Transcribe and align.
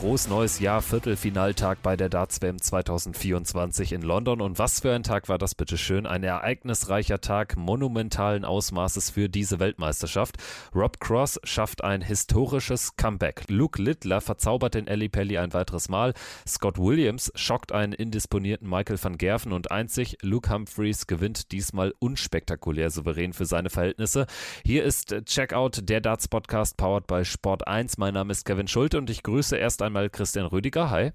Frohes 0.00 0.28
neues 0.28 0.60
Jahr, 0.60 0.80
Viertelfinaltag 0.80 1.82
bei 1.82 1.94
der 1.94 2.08
Darts 2.08 2.40
WM 2.40 2.58
2024 2.58 3.92
in 3.92 4.00
London. 4.00 4.40
Und 4.40 4.58
was 4.58 4.80
für 4.80 4.94
ein 4.94 5.02
Tag 5.02 5.28
war 5.28 5.36
das 5.36 5.54
bitte 5.54 5.76
schön? 5.76 6.06
Ein 6.06 6.24
ereignisreicher 6.24 7.20
Tag 7.20 7.58
monumentalen 7.58 8.46
Ausmaßes 8.46 9.10
für 9.10 9.28
diese 9.28 9.58
Weltmeisterschaft. 9.58 10.38
Rob 10.74 11.00
Cross 11.00 11.38
schafft 11.44 11.84
ein 11.84 12.00
historisches 12.00 12.96
Comeback. 12.96 13.44
Luke 13.48 13.82
Littler 13.82 14.22
verzaubert 14.22 14.72
den 14.72 14.86
Ellie 14.86 15.10
Pelli 15.10 15.36
ein 15.36 15.52
weiteres 15.52 15.90
Mal. 15.90 16.14
Scott 16.48 16.78
Williams 16.78 17.30
schockt 17.34 17.70
einen 17.70 17.92
indisponierten 17.92 18.70
Michael 18.70 18.98
van 19.02 19.18
Gerven 19.18 19.52
und 19.52 19.70
einzig 19.70 20.16
Luke 20.22 20.48
Humphreys 20.48 21.08
gewinnt 21.08 21.52
diesmal 21.52 21.92
unspektakulär 21.98 22.88
souverän 22.88 23.34
für 23.34 23.44
seine 23.44 23.68
Verhältnisse. 23.68 24.26
Hier 24.64 24.82
ist 24.82 25.14
Checkout, 25.26 25.90
der 25.90 26.00
Darts 26.00 26.26
Podcast 26.26 26.78
powered 26.78 27.06
by 27.06 27.22
Sport 27.22 27.68
1. 27.68 27.98
Mein 27.98 28.14
Name 28.14 28.32
ist 28.32 28.46
Kevin 28.46 28.66
Schulte 28.66 28.96
und 28.96 29.10
ich 29.10 29.22
grüße 29.22 29.58
erst 29.58 29.82
einmal 29.82 29.89
einmal 29.90 30.08
Christian 30.08 30.46
Rüdiger. 30.46 30.88
Hi. 30.90 31.10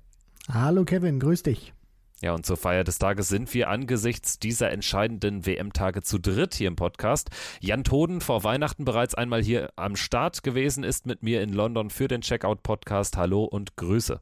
Hallo 0.52 0.84
Kevin, 0.84 1.18
grüß 1.20 1.44
dich. 1.44 1.74
Ja, 2.22 2.34
und 2.34 2.46
zur 2.46 2.58
Feier 2.58 2.84
des 2.84 3.00
Tages 3.00 3.30
sind 3.30 3.54
wir 3.54 3.70
angesichts 3.70 4.38
dieser 4.38 4.70
entscheidenden 4.70 5.46
WM-Tage 5.46 6.02
zu 6.02 6.18
dritt 6.18 6.56
hier 6.56 6.68
im 6.68 6.76
Podcast. 6.76 7.30
Jan 7.62 7.86
Toden 7.86 8.20
vor 8.20 8.44
Weihnachten 8.44 8.84
bereits 8.84 9.16
einmal 9.16 9.42
hier 9.42 9.70
am 9.78 9.96
Start 9.96 10.44
gewesen, 10.44 10.84
ist 10.84 11.06
mit 11.06 11.24
mir 11.24 11.42
in 11.42 11.54
London 11.54 11.90
für 11.90 12.10
den 12.10 12.20
Checkout-Podcast. 12.20 13.16
Hallo 13.16 13.46
und 13.46 13.78
Grüße. 13.78 14.20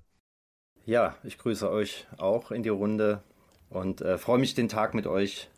Ja, 0.86 1.16
ich 1.24 1.40
grüße 1.40 1.68
euch 1.68 2.06
auch 2.18 2.52
in 2.52 2.62
die 2.62 2.70
Runde 2.70 3.24
und 3.70 4.02
äh, 4.02 4.20
freue 4.20 4.38
mich, 4.38 4.54
den 4.54 4.70
Tag 4.70 4.94
mit 4.94 5.08
euch 5.08 5.50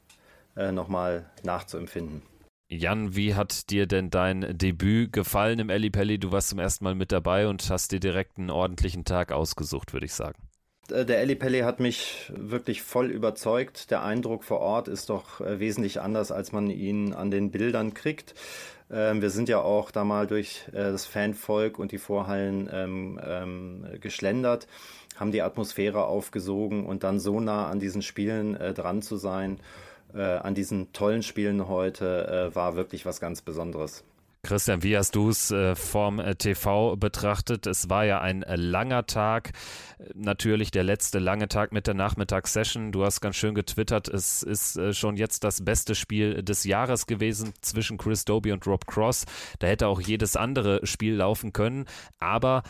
äh, 0.55 0.71
nochmal 0.71 1.29
nachzuempfinden. 1.43 2.21
Jan, 2.67 3.15
wie 3.15 3.35
hat 3.35 3.69
dir 3.69 3.85
denn 3.85 4.09
dein 4.09 4.57
Debüt 4.57 5.13
gefallen 5.13 5.59
im 5.59 5.69
Elli 5.69 5.91
Pelli? 5.91 6.17
Du 6.17 6.31
warst 6.31 6.49
zum 6.49 6.57
ersten 6.57 6.83
Mal 6.83 6.95
mit 6.95 7.11
dabei 7.11 7.47
und 7.47 7.69
hast 7.69 7.91
dir 7.91 7.99
direkt 7.99 8.39
einen 8.39 8.49
ordentlichen 8.49 9.05
Tag 9.05 9.31
ausgesucht, 9.31 9.93
würde 9.93 10.07
ich 10.07 10.13
sagen. 10.13 10.41
Äh, 10.89 11.05
der 11.05 11.19
Elli 11.19 11.35
Pelli 11.35 11.59
hat 11.59 11.79
mich 11.79 12.31
wirklich 12.35 12.81
voll 12.81 13.11
überzeugt. 13.11 13.91
Der 13.91 14.03
Eindruck 14.03 14.43
vor 14.43 14.61
Ort 14.61 14.87
ist 14.87 15.11
doch 15.11 15.41
äh, 15.41 15.59
wesentlich 15.59 16.01
anders, 16.01 16.31
als 16.31 16.51
man 16.51 16.71
ihn 16.71 17.13
an 17.13 17.29
den 17.29 17.51
Bildern 17.51 17.93
kriegt. 17.93 18.33
Ähm, 18.89 19.21
wir 19.21 19.29
sind 19.29 19.47
ja 19.47 19.61
auch 19.61 19.91
da 19.91 20.03
mal 20.03 20.25
durch 20.25 20.63
äh, 20.69 20.91
das 20.91 21.05
Fanvolk 21.05 21.77
und 21.77 21.91
die 21.91 21.99
Vorhallen 21.99 22.67
ähm, 22.71 23.19
ähm, 23.23 23.85
geschlendert, 23.99 24.67
haben 25.17 25.31
die 25.31 25.43
Atmosphäre 25.43 26.05
aufgesogen 26.05 26.85
und 26.85 27.03
dann 27.03 27.19
so 27.19 27.39
nah 27.39 27.67
an 27.69 27.79
diesen 27.79 28.01
Spielen 28.01 28.55
äh, 28.55 28.73
dran 28.73 29.03
zu 29.03 29.17
sein 29.17 29.59
äh, 30.13 30.21
an 30.21 30.55
diesen 30.55 30.93
tollen 30.93 31.23
Spielen 31.23 31.67
heute 31.67 32.51
äh, 32.51 32.55
war 32.55 32.75
wirklich 32.75 33.05
was 33.05 33.19
ganz 33.19 33.41
Besonderes. 33.41 34.03
Christian, 34.45 34.83
wie 34.83 34.95
hast 34.95 35.15
du 35.15 35.29
es 35.29 35.49
äh, 35.49 35.75
vom 35.75 36.19
äh, 36.19 36.35
TV 36.35 36.95
betrachtet? 36.97 37.65
Es 37.65 37.89
war 37.89 38.05
ja 38.05 38.21
ein 38.21 38.43
äh, 38.43 38.55
langer 38.55 39.07
Tag, 39.07 39.53
natürlich 40.13 40.69
der 40.69 40.83
letzte 40.83 41.17
lange 41.17 41.47
Tag 41.47 41.71
mit 41.71 41.87
der 41.87 41.95
Nachmittagssession. 41.95 42.91
Du 42.91 43.03
hast 43.03 43.21
ganz 43.21 43.37
schön 43.37 43.55
getwittert, 43.55 44.07
es 44.07 44.43
ist 44.43 44.77
äh, 44.77 44.93
schon 44.93 45.17
jetzt 45.17 45.43
das 45.43 45.65
beste 45.65 45.95
Spiel 45.95 46.43
des 46.43 46.63
Jahres 46.63 47.07
gewesen 47.07 47.53
zwischen 47.61 47.97
Chris 47.97 48.23
Doby 48.23 48.51
und 48.51 48.67
Rob 48.67 48.85
Cross. 48.85 49.25
Da 49.59 49.67
hätte 49.67 49.87
auch 49.87 49.99
jedes 49.99 50.35
andere 50.35 50.85
Spiel 50.85 51.15
laufen 51.15 51.51
können, 51.51 51.85
aber 52.19 52.61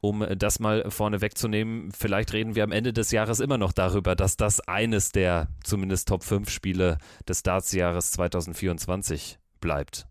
um 0.00 0.24
das 0.36 0.60
mal 0.60 0.90
vorne 0.90 1.20
wegzunehmen, 1.20 1.90
vielleicht 1.92 2.32
reden 2.32 2.54
wir 2.54 2.64
am 2.64 2.72
Ende 2.72 2.92
des 2.92 3.10
Jahres 3.10 3.40
immer 3.40 3.58
noch 3.58 3.72
darüber, 3.72 4.16
dass 4.16 4.36
das 4.36 4.60
eines 4.60 5.12
der 5.12 5.48
zumindest 5.62 6.08
Top 6.08 6.24
5 6.24 6.48
Spiele 6.48 6.98
des 7.28 7.42
Darts-Jahres 7.42 8.12
2024 8.12 9.38
bleibt. 9.60 10.06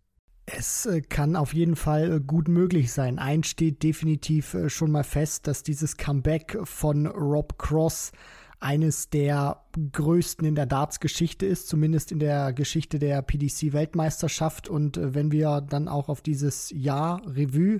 Es 0.45 0.85
äh, 0.85 1.01
kann 1.01 1.35
auf 1.35 1.53
jeden 1.53 1.75
Fall 1.75 2.11
äh, 2.11 2.19
gut 2.19 2.47
möglich 2.47 2.91
sein. 2.91 3.19
Eins 3.19 3.47
steht 3.47 3.83
definitiv 3.83 4.53
äh, 4.53 4.69
schon 4.69 4.91
mal 4.91 5.03
fest, 5.03 5.47
dass 5.47 5.63
dieses 5.63 5.97
Comeback 5.97 6.57
von 6.63 7.05
Rob 7.05 7.57
Cross 7.57 8.11
eines 8.59 9.09
der 9.09 9.63
größten 9.93 10.45
in 10.45 10.55
der 10.55 10.65
Darts-Geschichte 10.65 11.45
ist, 11.45 11.69
zumindest 11.69 12.11
in 12.11 12.19
der 12.19 12.51
Geschichte 12.51 12.99
der 12.99 13.21
PDC-Weltmeisterschaft. 13.21 14.67
Und 14.67 14.99
wenn 15.01 15.31
wir 15.31 15.61
dann 15.61 15.87
auch 15.87 16.09
auf 16.09 16.21
dieses 16.21 16.69
Jahr 16.71 17.21
Revue 17.25 17.77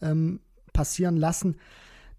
ähm, 0.00 0.40
passieren 0.72 1.16
lassen, 1.16 1.56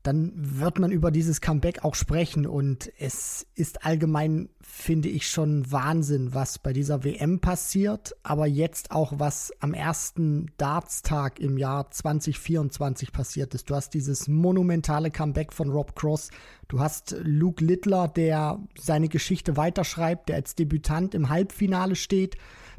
dann 0.03 0.33
wird 0.35 0.79
man 0.79 0.91
über 0.91 1.11
dieses 1.11 1.39
Comeback 1.39 1.85
auch 1.85 1.95
sprechen. 1.95 2.45
Und 2.45 2.91
es 2.99 3.47
ist 3.55 3.85
allgemein, 3.85 4.49
finde 4.59 5.07
ich, 5.07 5.29
schon 5.29 5.71
Wahnsinn, 5.71 6.33
was 6.33 6.59
bei 6.59 6.73
dieser 6.73 7.05
WM 7.05 7.39
passiert, 7.39 8.13
aber 8.21 8.45
jetzt 8.45 8.91
auch, 8.91 9.13
was 9.15 9.53
am 9.61 9.73
ersten 9.73 10.47
Dartstag 10.57 11.39
im 11.39 11.57
Jahr 11.57 11.89
2024 11.89 13.13
passiert 13.13 13.55
ist. 13.55 13.69
Du 13.69 13.75
hast 13.75 13.93
dieses 13.93 14.27
monumentale 14.27 15.09
Comeback 15.09 15.53
von 15.53 15.69
Rob 15.69 15.95
Cross. 15.95 16.31
Du 16.67 16.81
hast 16.81 17.15
Luke 17.21 17.63
Littler, 17.63 18.09
der 18.09 18.59
seine 18.77 19.07
Geschichte 19.07 19.55
weiterschreibt, 19.55 20.27
der 20.27 20.35
als 20.35 20.55
Debütant 20.55 21.15
im 21.15 21.29
Halbfinale 21.29 21.95
steht. 21.95 22.35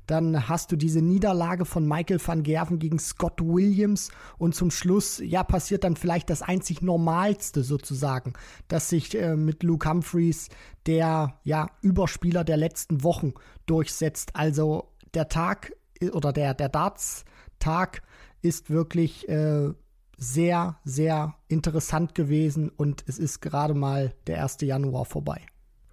Dann 0.06 0.48
hast 0.48 0.70
du 0.72 0.76
diese 0.76 1.00
Niederlage 1.00 1.64
von 1.64 1.86
Michael 1.86 2.20
van 2.24 2.42
Gerven 2.42 2.78
gegen 2.78 2.98
Scott 2.98 3.40
Williams 3.40 4.10
und 4.38 4.54
zum 4.54 4.70
Schluss, 4.70 5.20
ja, 5.24 5.42
passiert 5.42 5.84
dann 5.84 5.96
vielleicht 5.96 6.30
das 6.30 6.42
einzig 6.42 6.82
Normalste 6.82 7.62
sozusagen, 7.62 8.34
dass 8.68 8.88
sich 8.88 9.14
äh, 9.18 9.36
mit 9.36 9.62
Luke 9.62 9.88
Humphreys 9.88 10.48
der, 10.86 11.38
ja, 11.44 11.70
Überspieler 11.80 12.44
der 12.44 12.56
letzten 12.56 13.02
Wochen 13.02 13.32
durchsetzt. 13.66 14.30
Also 14.34 14.92
der 15.14 15.28
Tag 15.28 15.72
äh, 16.00 16.10
oder 16.10 16.32
der, 16.32 16.54
der 16.54 16.68
Darts-Tag 16.68 18.02
ist 18.42 18.68
wirklich 18.70 19.28
äh, 19.28 19.70
sehr, 20.16 20.76
sehr 20.84 21.34
interessant 21.48 22.14
gewesen 22.14 22.68
und 22.68 23.04
es 23.06 23.18
ist 23.18 23.40
gerade 23.40 23.74
mal 23.74 24.14
der 24.26 24.42
1. 24.42 24.58
Januar 24.60 25.04
vorbei. 25.04 25.40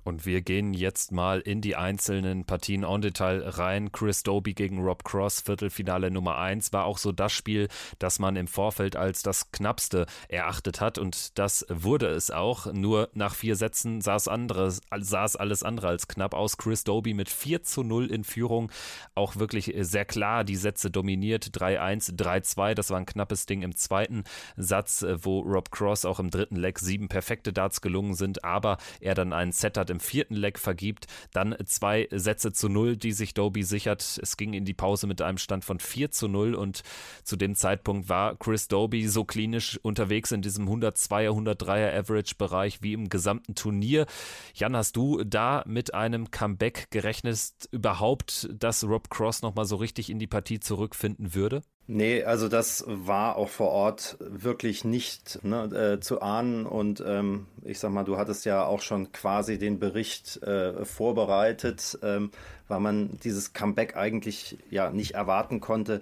Und 0.03 0.25
wir 0.25 0.41
gehen 0.41 0.73
jetzt 0.73 1.11
mal 1.11 1.39
in 1.41 1.61
die 1.61 1.75
einzelnen 1.75 2.45
Partien 2.45 2.83
en 2.83 3.01
Detail 3.01 3.43
rein. 3.47 3.91
Chris 3.91 4.23
Doby 4.23 4.53
gegen 4.53 4.79
Rob 4.79 5.03
Cross, 5.03 5.41
Viertelfinale 5.41 6.09
Nummer 6.09 6.37
1, 6.37 6.73
war 6.73 6.85
auch 6.85 6.97
so 6.97 7.11
das 7.11 7.31
Spiel, 7.31 7.67
das 7.99 8.17
man 8.17 8.35
im 8.35 8.47
Vorfeld 8.47 8.95
als 8.95 9.21
das 9.21 9.51
knappste 9.51 10.07
erachtet 10.27 10.81
hat. 10.81 10.97
Und 10.97 11.37
das 11.37 11.65
wurde 11.69 12.07
es 12.07 12.31
auch. 12.31 12.71
Nur 12.73 13.09
nach 13.13 13.35
vier 13.35 13.55
Sätzen 13.55 14.01
sah 14.01 14.15
es, 14.15 14.27
andere, 14.27 14.71
sah 14.71 15.25
es 15.25 15.35
alles 15.35 15.61
andere 15.61 15.89
als 15.89 16.07
knapp 16.07 16.33
aus. 16.33 16.57
Chris 16.57 16.83
Doby 16.83 17.13
mit 17.13 17.29
4 17.29 17.61
zu 17.63 17.83
0 17.83 18.07
in 18.07 18.23
Führung. 18.23 18.71
Auch 19.13 19.35
wirklich 19.35 19.71
sehr 19.81 20.05
klar 20.05 20.43
die 20.43 20.55
Sätze 20.55 20.89
dominiert. 20.89 21.49
3-1, 21.51 22.15
3-2. 22.15 22.73
Das 22.73 22.89
war 22.89 22.97
ein 22.97 23.05
knappes 23.05 23.45
Ding 23.45 23.61
im 23.61 23.75
zweiten 23.75 24.23
Satz, 24.57 25.05
wo 25.21 25.41
Rob 25.41 25.69
Cross 25.69 26.05
auch 26.05 26.19
im 26.19 26.31
dritten 26.31 26.55
Leg 26.55 26.79
sieben 26.79 27.07
perfekte 27.07 27.53
Darts 27.53 27.81
gelungen 27.81 28.15
sind. 28.15 28.43
Aber 28.43 28.77
er 28.99 29.13
dann 29.13 29.31
einen 29.31 29.51
Set 29.51 29.77
hat 29.77 29.90
im 29.91 29.99
vierten 29.99 30.35
Leg 30.35 30.57
vergibt. 30.57 31.07
Dann 31.33 31.55
zwei 31.65 32.07
Sätze 32.11 32.51
zu 32.53 32.69
null, 32.69 32.97
die 32.97 33.11
sich 33.11 33.33
Doby 33.33 33.63
sichert. 33.63 34.19
Es 34.21 34.37
ging 34.37 34.53
in 34.53 34.65
die 34.65 34.73
Pause 34.73 35.07
mit 35.07 35.21
einem 35.21 35.37
Stand 35.37 35.65
von 35.65 35.79
4 35.79 36.11
zu 36.11 36.27
0 36.27 36.55
und 36.55 36.81
zu 37.23 37.35
dem 37.35 37.55
Zeitpunkt 37.55 38.09
war 38.09 38.35
Chris 38.37 38.67
Doby 38.67 39.07
so 39.07 39.25
klinisch 39.25 39.79
unterwegs 39.83 40.31
in 40.31 40.41
diesem 40.41 40.67
102er, 40.67 41.29
103er 41.29 41.97
Average-Bereich 41.99 42.81
wie 42.81 42.93
im 42.93 43.09
gesamten 43.09 43.55
Turnier. 43.55 44.05
Jan, 44.53 44.75
hast 44.75 44.95
du 44.95 45.23
da 45.23 45.63
mit 45.67 45.93
einem 45.93 46.31
Comeback 46.31 46.87
gerechnet, 46.89 47.51
überhaupt, 47.71 48.49
dass 48.51 48.83
Rob 48.83 49.09
Cross 49.09 49.41
nochmal 49.41 49.65
so 49.65 49.75
richtig 49.75 50.09
in 50.09 50.19
die 50.19 50.27
Partie 50.27 50.59
zurückfinden 50.59 51.35
würde? 51.35 51.61
Nee, 51.93 52.23
also 52.23 52.47
das 52.47 52.85
war 52.87 53.35
auch 53.35 53.49
vor 53.49 53.67
Ort 53.67 54.15
wirklich 54.21 54.85
nicht 54.85 55.43
ne, 55.43 55.65
äh, 55.65 55.99
zu 55.99 56.21
ahnen. 56.21 56.65
Und 56.65 57.03
ähm, 57.05 57.47
ich 57.65 57.79
sag 57.79 57.91
mal, 57.91 58.05
du 58.05 58.15
hattest 58.15 58.45
ja 58.45 58.63
auch 58.63 58.81
schon 58.81 59.11
quasi 59.11 59.57
den 59.57 59.77
Bericht 59.77 60.41
äh, 60.41 60.85
vorbereitet, 60.85 61.99
ähm, 62.01 62.31
weil 62.69 62.79
man 62.79 63.19
dieses 63.25 63.51
Comeback 63.51 63.97
eigentlich 63.97 64.57
ja 64.69 64.89
nicht 64.89 65.15
erwarten 65.15 65.59
konnte. 65.59 65.99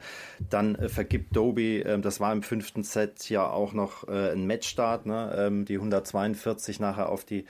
Dann 0.52 0.76
äh, 0.76 0.90
vergibt 0.90 1.36
Doby, 1.36 1.80
äh, 1.80 2.00
das 2.00 2.20
war 2.20 2.34
im 2.34 2.44
fünften 2.44 2.84
Set 2.84 3.28
ja 3.32 3.50
auch 3.50 3.74
noch 3.74 4.08
äh, 4.08 4.34
ein 4.34 4.46
Matchstart, 4.46 5.08
ne, 5.08 5.34
ähm, 5.36 5.66
die 5.66 5.78
142 5.78 6.80
nachher 6.80 7.10
auf 7.10 7.26
die 7.26 7.46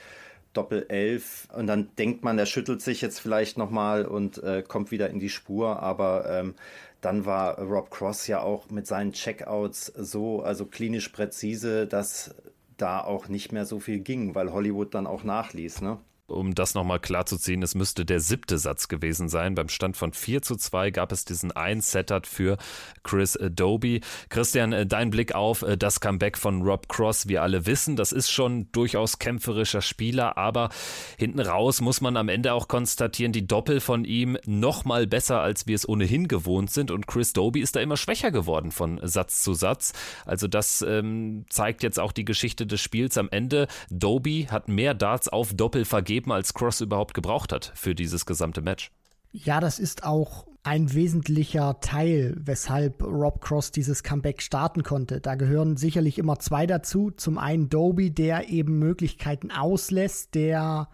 Doppel 0.52 0.86
11 0.88 1.48
und 1.54 1.68
dann 1.68 1.90
denkt 1.96 2.24
man, 2.24 2.36
er 2.36 2.46
schüttelt 2.46 2.82
sich 2.82 3.00
jetzt 3.00 3.20
vielleicht 3.20 3.56
nochmal 3.56 4.04
und 4.04 4.42
äh, 4.42 4.64
kommt 4.66 4.90
wieder 4.90 5.08
in 5.08 5.20
die 5.20 5.28
Spur, 5.28 5.80
aber 5.80 6.28
ähm, 6.28 6.54
dann 7.00 7.24
war 7.24 7.58
Rob 7.58 7.90
Cross 7.90 8.26
ja 8.26 8.42
auch 8.42 8.70
mit 8.70 8.86
seinen 8.86 9.12
Checkouts 9.12 9.86
so, 9.86 10.42
also 10.42 10.66
klinisch 10.66 11.08
präzise, 11.08 11.86
dass 11.86 12.34
da 12.76 13.00
auch 13.00 13.28
nicht 13.28 13.52
mehr 13.52 13.66
so 13.66 13.80
viel 13.80 14.00
ging, 14.00 14.34
weil 14.34 14.52
Hollywood 14.52 14.94
dann 14.94 15.06
auch 15.06 15.24
nachließ, 15.24 15.82
ne? 15.82 15.98
Um 16.30 16.54
das 16.54 16.74
nochmal 16.74 17.00
klar 17.00 17.26
zu 17.26 17.36
ziehen, 17.36 17.62
es 17.62 17.74
müsste 17.74 18.04
der 18.04 18.20
siebte 18.20 18.58
Satz 18.58 18.88
gewesen 18.88 19.28
sein. 19.28 19.54
Beim 19.54 19.68
Stand 19.68 19.96
von 19.96 20.12
4 20.12 20.42
zu 20.42 20.56
2 20.56 20.90
gab 20.90 21.12
es 21.12 21.24
diesen 21.24 21.52
einen 21.52 21.80
Setup 21.80 22.26
für 22.26 22.56
Chris 23.02 23.36
Adobe. 23.36 24.00
Christian, 24.28 24.72
äh, 24.72 24.86
dein 24.86 25.10
Blick 25.10 25.34
auf 25.34 25.62
äh, 25.62 25.76
das 25.76 26.00
Comeback 26.00 26.38
von 26.38 26.62
Rob 26.62 26.88
Cross. 26.88 27.28
Wir 27.28 27.42
alle 27.42 27.66
wissen, 27.66 27.96
das 27.96 28.12
ist 28.12 28.30
schon 28.30 28.70
durchaus 28.72 29.18
kämpferischer 29.18 29.82
Spieler, 29.82 30.36
aber 30.38 30.70
hinten 31.18 31.40
raus 31.40 31.80
muss 31.80 32.00
man 32.00 32.16
am 32.16 32.28
Ende 32.28 32.52
auch 32.52 32.68
konstatieren, 32.68 33.32
die 33.32 33.46
Doppel 33.46 33.80
von 33.80 34.04
ihm 34.04 34.38
nochmal 34.46 35.06
besser, 35.06 35.40
als 35.40 35.66
wir 35.66 35.74
es 35.74 35.88
ohnehin 35.88 36.28
gewohnt 36.28 36.70
sind. 36.70 36.90
Und 36.90 37.06
Chris 37.06 37.32
Doby 37.32 37.60
ist 37.60 37.76
da 37.76 37.80
immer 37.80 37.96
schwächer 37.96 38.30
geworden 38.30 38.70
von 38.70 39.00
Satz 39.02 39.42
zu 39.42 39.54
Satz. 39.54 39.92
Also 40.24 40.48
das 40.48 40.82
ähm, 40.82 41.44
zeigt 41.48 41.82
jetzt 41.82 41.98
auch 41.98 42.12
die 42.12 42.24
Geschichte 42.24 42.66
des 42.66 42.80
Spiels 42.80 43.18
am 43.18 43.28
Ende. 43.30 43.66
Doby 43.90 44.48
hat 44.50 44.68
mehr 44.68 44.94
Darts 44.94 45.28
auf 45.28 45.54
Doppel 45.54 45.84
vergeben, 45.84 46.19
als 46.28 46.54
Cross 46.54 46.80
überhaupt 46.80 47.14
gebraucht 47.14 47.52
hat 47.52 47.72
für 47.74 47.94
dieses 47.94 48.26
gesamte 48.26 48.62
Match. 48.62 48.90
Ja, 49.32 49.60
das 49.60 49.78
ist 49.78 50.04
auch 50.04 50.46
ein 50.62 50.92
wesentlicher 50.92 51.80
Teil, 51.80 52.36
weshalb 52.38 53.02
Rob 53.02 53.40
Cross 53.40 53.70
dieses 53.70 54.02
Comeback 54.02 54.42
starten 54.42 54.82
konnte. 54.82 55.20
Da 55.20 55.36
gehören 55.36 55.76
sicherlich 55.76 56.18
immer 56.18 56.38
zwei 56.38 56.66
dazu. 56.66 57.10
Zum 57.10 57.38
einen 57.38 57.70
Doby, 57.70 58.10
der 58.10 58.50
eben 58.50 58.78
Möglichkeiten 58.78 59.50
auslässt, 59.50 60.34
der 60.34 60.88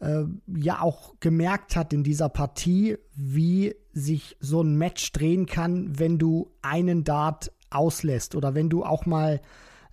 äh, 0.00 0.24
ja 0.46 0.80
auch 0.80 1.14
gemerkt 1.20 1.76
hat 1.76 1.92
in 1.92 2.02
dieser 2.02 2.28
Partie, 2.28 2.96
wie 3.14 3.74
sich 3.92 4.36
so 4.40 4.62
ein 4.62 4.76
Match 4.76 5.12
drehen 5.12 5.46
kann, 5.46 5.98
wenn 5.98 6.18
du 6.18 6.50
einen 6.62 7.04
Dart 7.04 7.52
auslässt 7.70 8.34
oder 8.34 8.54
wenn 8.54 8.68
du 8.68 8.84
auch 8.84 9.06
mal 9.06 9.40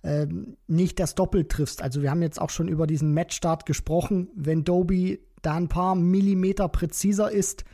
äh, 0.02 0.26
nicht 0.66 1.00
das 1.00 1.14
Doppel 1.14 1.46
triffst. 1.46 1.82
Also 1.82 2.02
wir 2.02 2.10
haben 2.10 2.22
jetzt 2.22 2.40
auch 2.40 2.50
schon 2.50 2.68
über 2.68 2.86
diesen 2.86 3.14
Matchstart 3.14 3.66
gesprochen. 3.66 4.28
Wenn 4.34 4.64
Doby 4.64 5.20
da 5.42 5.54
ein 5.54 5.68
paar 5.68 5.94
Millimeter 5.94 6.68
präziser 6.68 7.30
ist, 7.30 7.64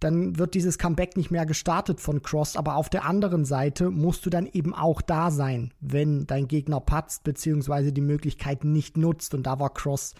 dann 0.00 0.38
wird 0.38 0.54
dieses 0.54 0.78
Comeback 0.78 1.16
nicht 1.16 1.30
mehr 1.30 1.46
gestartet 1.46 2.00
von 2.00 2.22
Cross. 2.22 2.56
Aber 2.56 2.76
auf 2.76 2.88
der 2.88 3.04
anderen 3.04 3.44
Seite 3.44 3.90
musst 3.90 4.24
du 4.24 4.30
dann 4.30 4.46
eben 4.46 4.74
auch 4.74 5.02
da 5.02 5.30
sein, 5.30 5.72
wenn 5.80 6.26
dein 6.26 6.46
Gegner 6.46 6.80
patzt, 6.80 7.24
beziehungsweise 7.24 7.92
die 7.92 8.00
Möglichkeiten 8.00 8.72
nicht 8.72 8.96
nutzt. 8.96 9.34
Und 9.34 9.44
da 9.44 9.58
war 9.58 9.74
Cross 9.74 10.14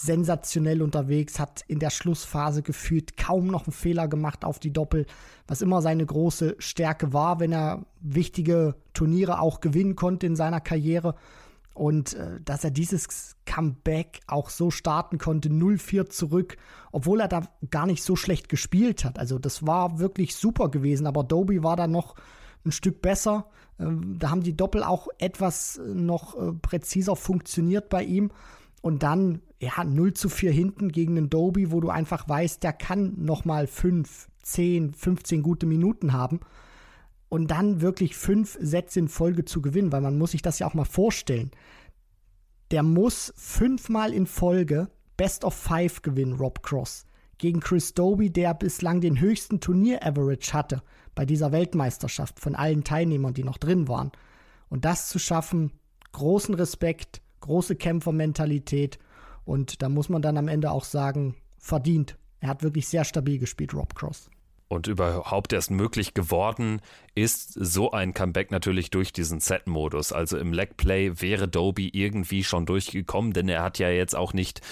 sensationell 0.00 0.82
unterwegs, 0.82 1.38
hat 1.38 1.62
in 1.68 1.78
der 1.78 1.90
Schlussphase 1.90 2.62
gefühlt 2.62 3.16
kaum 3.16 3.46
noch 3.46 3.66
einen 3.66 3.72
Fehler 3.72 4.08
gemacht 4.08 4.44
auf 4.44 4.58
die 4.58 4.72
Doppel, 4.72 5.06
was 5.46 5.62
immer 5.62 5.82
seine 5.82 6.04
große 6.04 6.56
Stärke 6.58 7.12
war, 7.12 7.38
wenn 7.38 7.52
er 7.52 7.86
wichtige 8.00 8.74
Turniere 8.92 9.40
auch 9.40 9.60
gewinnen 9.60 9.94
konnte 9.94 10.26
in 10.26 10.34
seiner 10.34 10.60
Karriere. 10.60 11.14
Und 11.74 12.14
äh, 12.14 12.40
dass 12.44 12.64
er 12.64 12.70
dieses 12.70 13.36
Comeback 13.46 14.20
auch 14.26 14.50
so 14.50 14.70
starten 14.70 15.18
konnte, 15.18 15.48
0-4 15.48 16.08
zurück, 16.08 16.56
obwohl 16.90 17.20
er 17.20 17.28
da 17.28 17.48
gar 17.70 17.86
nicht 17.86 18.02
so 18.02 18.16
schlecht 18.16 18.48
gespielt 18.48 19.04
hat. 19.04 19.18
Also 19.18 19.38
das 19.38 19.66
war 19.66 20.00
wirklich 20.00 20.34
super 20.34 20.70
gewesen, 20.70 21.06
aber 21.06 21.22
Doby 21.22 21.62
war 21.62 21.76
da 21.76 21.86
noch 21.86 22.16
ein 22.64 22.72
Stück 22.72 23.00
besser. 23.00 23.46
Ähm, 23.78 24.16
da 24.18 24.30
haben 24.30 24.42
die 24.42 24.56
Doppel 24.56 24.82
auch 24.82 25.08
etwas 25.18 25.78
äh, 25.78 25.82
noch 25.82 26.36
äh, 26.36 26.52
präziser 26.52 27.16
funktioniert 27.16 27.88
bei 27.88 28.02
ihm. 28.02 28.32
Und 28.84 29.02
dann, 29.02 29.40
ja, 29.60 29.82
0 29.82 30.12
zu 30.12 30.28
4 30.28 30.52
hinten 30.52 30.92
gegen 30.92 31.16
einen 31.16 31.30
Doby, 31.30 31.72
wo 31.72 31.80
du 31.80 31.88
einfach 31.88 32.28
weißt, 32.28 32.62
der 32.62 32.74
kann 32.74 33.14
nochmal 33.16 33.66
5, 33.66 34.28
10, 34.42 34.92
15 34.92 35.42
gute 35.42 35.64
Minuten 35.64 36.12
haben. 36.12 36.40
Und 37.30 37.50
dann 37.50 37.80
wirklich 37.80 38.14
fünf 38.14 38.58
Sätze 38.60 38.98
in 38.98 39.08
Folge 39.08 39.46
zu 39.46 39.62
gewinnen, 39.62 39.90
weil 39.90 40.02
man 40.02 40.18
muss 40.18 40.32
sich 40.32 40.42
das 40.42 40.58
ja 40.58 40.66
auch 40.66 40.74
mal 40.74 40.84
vorstellen. 40.84 41.50
Der 42.72 42.82
muss 42.82 43.32
fünfmal 43.38 44.12
in 44.12 44.26
Folge 44.26 44.90
Best 45.16 45.46
of 45.46 45.54
Five 45.54 46.02
gewinnen, 46.02 46.34
Rob 46.34 46.62
Cross. 46.62 47.06
Gegen 47.38 47.60
Chris 47.60 47.94
Doby, 47.94 48.28
der 48.28 48.52
bislang 48.52 49.00
den 49.00 49.18
höchsten 49.18 49.60
Turnier-Average 49.60 50.52
hatte 50.52 50.82
bei 51.14 51.24
dieser 51.24 51.52
Weltmeisterschaft 51.52 52.38
von 52.38 52.54
allen 52.54 52.84
Teilnehmern, 52.84 53.32
die 53.32 53.44
noch 53.44 53.56
drin 53.56 53.88
waren. 53.88 54.12
Und 54.68 54.84
das 54.84 55.08
zu 55.08 55.18
schaffen, 55.18 55.72
großen 56.12 56.54
Respekt 56.54 57.22
große 57.44 57.76
Kämpfermentalität 57.76 58.98
und 59.44 59.82
da 59.82 59.88
muss 59.88 60.08
man 60.08 60.22
dann 60.22 60.38
am 60.38 60.48
Ende 60.48 60.70
auch 60.70 60.84
sagen, 60.84 61.36
verdient. 61.58 62.16
Er 62.40 62.48
hat 62.48 62.62
wirklich 62.62 62.88
sehr 62.88 63.04
stabil 63.04 63.38
gespielt, 63.38 63.74
Rob 63.74 63.94
Cross. 63.94 64.30
Und 64.68 64.86
überhaupt 64.86 65.52
erst 65.52 65.70
möglich 65.70 66.14
geworden 66.14 66.80
ist 67.14 67.52
so 67.52 67.92
ein 67.92 68.14
Comeback 68.14 68.50
natürlich 68.50 68.90
durch 68.90 69.12
diesen 69.12 69.38
Set-Modus. 69.38 70.12
Also 70.12 70.38
im 70.38 70.52
Leg-Play 70.52 71.20
wäre 71.20 71.46
Doby 71.46 71.90
irgendwie 71.90 72.42
schon 72.42 72.64
durchgekommen, 72.64 73.34
denn 73.34 73.48
er 73.48 73.62
hat 73.62 73.78
ja 73.78 73.90
jetzt 73.90 74.16
auch 74.16 74.32
nicht 74.32 74.62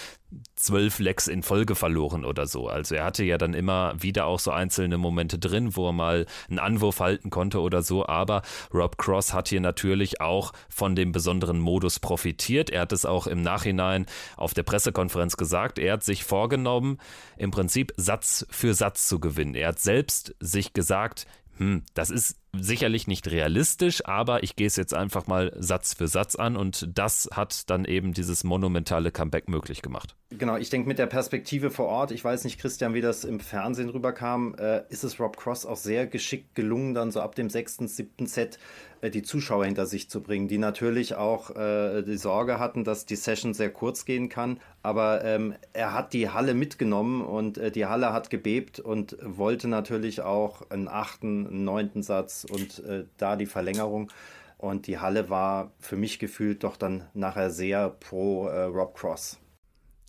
zwölf 0.56 0.98
Lecks 0.98 1.28
in 1.28 1.42
Folge 1.42 1.74
verloren 1.74 2.24
oder 2.24 2.46
so. 2.46 2.68
Also 2.68 2.94
er 2.94 3.04
hatte 3.04 3.24
ja 3.24 3.38
dann 3.38 3.54
immer 3.54 3.94
wieder 4.00 4.26
auch 4.26 4.38
so 4.38 4.50
einzelne 4.50 4.98
Momente 4.98 5.38
drin, 5.38 5.76
wo 5.76 5.88
er 5.88 5.92
mal 5.92 6.26
einen 6.48 6.58
Anwurf 6.58 7.00
halten 7.00 7.30
konnte 7.30 7.60
oder 7.60 7.82
so. 7.82 8.06
Aber 8.06 8.42
Rob 8.72 8.98
Cross 8.98 9.32
hat 9.32 9.48
hier 9.48 9.60
natürlich 9.60 10.20
auch 10.20 10.52
von 10.68 10.94
dem 10.94 11.12
besonderen 11.12 11.58
Modus 11.58 11.98
profitiert. 11.98 12.70
Er 12.70 12.82
hat 12.82 12.92
es 12.92 13.04
auch 13.04 13.26
im 13.26 13.42
Nachhinein 13.42 14.06
auf 14.36 14.54
der 14.54 14.62
Pressekonferenz 14.62 15.36
gesagt. 15.36 15.78
Er 15.78 15.94
hat 15.94 16.04
sich 16.04 16.24
vorgenommen, 16.24 16.98
im 17.36 17.50
Prinzip 17.50 17.92
Satz 17.96 18.46
für 18.50 18.74
Satz 18.74 19.08
zu 19.08 19.20
gewinnen. 19.20 19.54
Er 19.54 19.68
hat 19.68 19.80
selbst 19.80 20.34
sich 20.40 20.72
gesagt, 20.72 21.26
hm, 21.58 21.82
das 21.94 22.10
ist 22.10 22.41
sicherlich 22.58 23.06
nicht 23.06 23.30
realistisch, 23.30 24.04
aber 24.04 24.42
ich 24.42 24.56
gehe 24.56 24.66
es 24.66 24.76
jetzt 24.76 24.94
einfach 24.94 25.26
mal 25.26 25.52
Satz 25.58 25.94
für 25.94 26.06
Satz 26.06 26.34
an 26.34 26.56
und 26.56 26.88
das 26.94 27.28
hat 27.32 27.70
dann 27.70 27.84
eben 27.84 28.12
dieses 28.12 28.44
monumentale 28.44 29.10
Comeback 29.10 29.48
möglich 29.48 29.80
gemacht. 29.80 30.14
Genau, 30.30 30.56
ich 30.56 30.70
denke 30.70 30.88
mit 30.88 30.98
der 30.98 31.06
Perspektive 31.06 31.70
vor 31.70 31.86
Ort, 31.86 32.10
ich 32.10 32.22
weiß 32.22 32.44
nicht, 32.44 32.60
Christian, 32.60 32.94
wie 32.94 33.00
das 33.00 33.24
im 33.24 33.40
Fernsehen 33.40 33.88
rüberkam, 33.88 34.54
äh, 34.58 34.82
ist 34.90 35.02
es 35.02 35.18
Rob 35.18 35.36
Cross 35.36 35.64
auch 35.66 35.76
sehr 35.76 36.06
geschickt 36.06 36.54
gelungen, 36.54 36.94
dann 36.94 37.10
so 37.10 37.20
ab 37.20 37.34
dem 37.34 37.48
sechsten, 37.48 37.88
siebten 37.88 38.26
Set 38.26 38.58
äh, 39.02 39.10
die 39.10 39.22
Zuschauer 39.22 39.66
hinter 39.66 39.84
sich 39.84 40.08
zu 40.08 40.22
bringen, 40.22 40.48
die 40.48 40.58
natürlich 40.58 41.16
auch 41.16 41.54
äh, 41.54 42.02
die 42.02 42.16
Sorge 42.16 42.58
hatten, 42.58 42.84
dass 42.84 43.04
die 43.04 43.16
Session 43.16 43.52
sehr 43.52 43.70
kurz 43.70 44.06
gehen 44.06 44.28
kann. 44.28 44.58
Aber 44.82 45.24
ähm, 45.24 45.54
er 45.72 45.92
hat 45.92 46.12
die 46.12 46.30
Halle 46.30 46.54
mitgenommen 46.54 47.22
und 47.22 47.58
äh, 47.58 47.70
die 47.70 47.86
Halle 47.86 48.12
hat 48.12 48.30
gebebt 48.30 48.80
und 48.80 49.16
wollte 49.22 49.68
natürlich 49.68 50.22
auch 50.22 50.70
einen 50.70 50.88
achten, 50.88 51.46
einen 51.46 51.64
neunten 51.64 52.02
Satz 52.02 52.41
und 52.44 52.78
äh, 52.84 53.04
da 53.16 53.36
die 53.36 53.46
Verlängerung. 53.46 54.10
Und 54.58 54.86
die 54.86 54.98
Halle 54.98 55.28
war 55.28 55.72
für 55.80 55.96
mich 55.96 56.18
gefühlt 56.18 56.62
doch 56.62 56.76
dann 56.76 57.04
nachher 57.14 57.50
sehr 57.50 57.90
pro 57.90 58.46
äh, 58.46 58.62
Rob 58.62 58.94
Cross. 58.94 59.38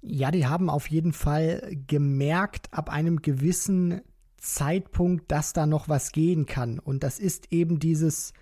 Ja, 0.03 0.31
die 0.31 0.45
haben 0.45 0.69
auf 0.69 0.87
jeden 0.87 1.13
Fall 1.13 1.75
gemerkt, 1.87 2.67
ab 2.71 2.91
einem 2.91 3.21
gewissen 3.21 4.01
Zeitpunkt, 4.37 5.31
dass 5.31 5.53
da 5.53 5.65
noch 5.65 5.89
was 5.89 6.11
gehen 6.11 6.45
kann. 6.45 6.77
Und 6.77 7.03
das 7.03 7.17
ist 7.17 7.51
eben 7.51 7.79
dieses 7.79 8.33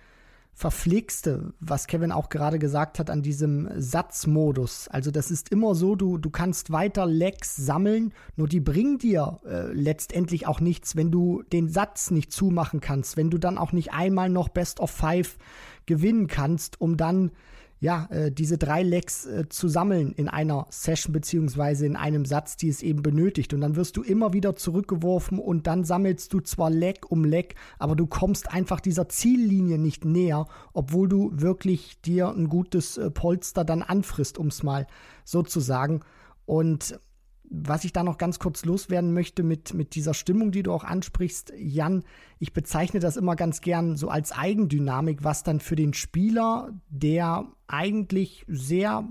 Verpflegste, 0.54 1.54
was 1.60 1.86
Kevin 1.86 2.12
auch 2.12 2.28
gerade 2.28 2.58
gesagt 2.58 2.98
hat, 2.98 3.08
an 3.10 3.22
diesem 3.22 3.68
Satzmodus. 3.76 4.86
Also 4.88 5.10
das 5.10 5.30
ist 5.30 5.48
immer 5.50 5.74
so, 5.74 5.96
du, 5.96 6.18
du 6.18 6.30
kannst 6.30 6.70
weiter 6.70 7.06
Lecks 7.06 7.56
sammeln, 7.56 8.12
nur 8.36 8.48
die 8.48 8.60
bringen 8.60 8.98
dir 8.98 9.40
äh, 9.46 9.72
letztendlich 9.72 10.46
auch 10.46 10.60
nichts, 10.60 10.94
wenn 10.94 11.10
du 11.10 11.42
den 11.42 11.68
Satz 11.68 12.10
nicht 12.10 12.32
zumachen 12.32 12.80
kannst, 12.80 13.16
wenn 13.16 13.30
du 13.30 13.38
dann 13.38 13.56
auch 13.56 13.72
nicht 13.72 13.92
einmal 13.92 14.28
noch 14.28 14.50
Best 14.50 14.78
of 14.80 14.90
Five 14.90 15.38
gewinnen 15.86 16.26
kannst, 16.26 16.80
um 16.80 16.96
dann 16.96 17.32
ja, 17.82 18.06
äh, 18.10 18.30
diese 18.30 18.58
drei 18.58 18.84
Lecks 18.84 19.26
äh, 19.26 19.48
zu 19.48 19.66
sammeln 19.66 20.12
in 20.12 20.28
einer 20.28 20.68
Session 20.70 21.12
beziehungsweise 21.12 21.84
in 21.84 21.96
einem 21.96 22.24
Satz, 22.24 22.56
die 22.56 22.68
es 22.68 22.80
eben 22.80 23.02
benötigt. 23.02 23.52
Und 23.54 23.60
dann 23.60 23.74
wirst 23.74 23.96
du 23.96 24.02
immer 24.04 24.32
wieder 24.32 24.54
zurückgeworfen 24.54 25.40
und 25.40 25.66
dann 25.66 25.82
sammelst 25.82 26.32
du 26.32 26.38
zwar 26.38 26.70
Leck 26.70 27.10
um 27.10 27.24
Leck, 27.24 27.56
aber 27.80 27.96
du 27.96 28.06
kommst 28.06 28.52
einfach 28.52 28.78
dieser 28.78 29.08
Ziellinie 29.08 29.78
nicht 29.78 30.04
näher, 30.04 30.46
obwohl 30.72 31.08
du 31.08 31.32
wirklich 31.32 32.00
dir 32.02 32.28
ein 32.28 32.48
gutes 32.48 32.98
äh, 32.98 33.10
Polster 33.10 33.64
dann 33.64 33.82
anfrisst, 33.82 34.38
um 34.38 34.46
es 34.46 34.62
mal 34.62 34.86
so 35.24 35.42
zu 35.42 35.58
sagen. 35.58 36.02
Und 36.46 37.00
was 37.54 37.84
ich 37.84 37.92
da 37.92 38.02
noch 38.02 38.16
ganz 38.16 38.38
kurz 38.38 38.64
loswerden 38.64 39.12
möchte 39.12 39.42
mit, 39.42 39.74
mit 39.74 39.94
dieser 39.94 40.14
Stimmung, 40.14 40.52
die 40.52 40.62
du 40.62 40.72
auch 40.72 40.84
ansprichst, 40.84 41.52
Jan, 41.56 42.02
ich 42.38 42.54
bezeichne 42.54 42.98
das 42.98 43.18
immer 43.18 43.36
ganz 43.36 43.60
gern 43.60 43.96
so 43.96 44.08
als 44.08 44.32
Eigendynamik, 44.32 45.22
was 45.22 45.42
dann 45.42 45.60
für 45.60 45.76
den 45.76 45.92
Spieler, 45.92 46.70
der 46.88 47.46
eigentlich 47.66 48.44
sehr 48.48 49.06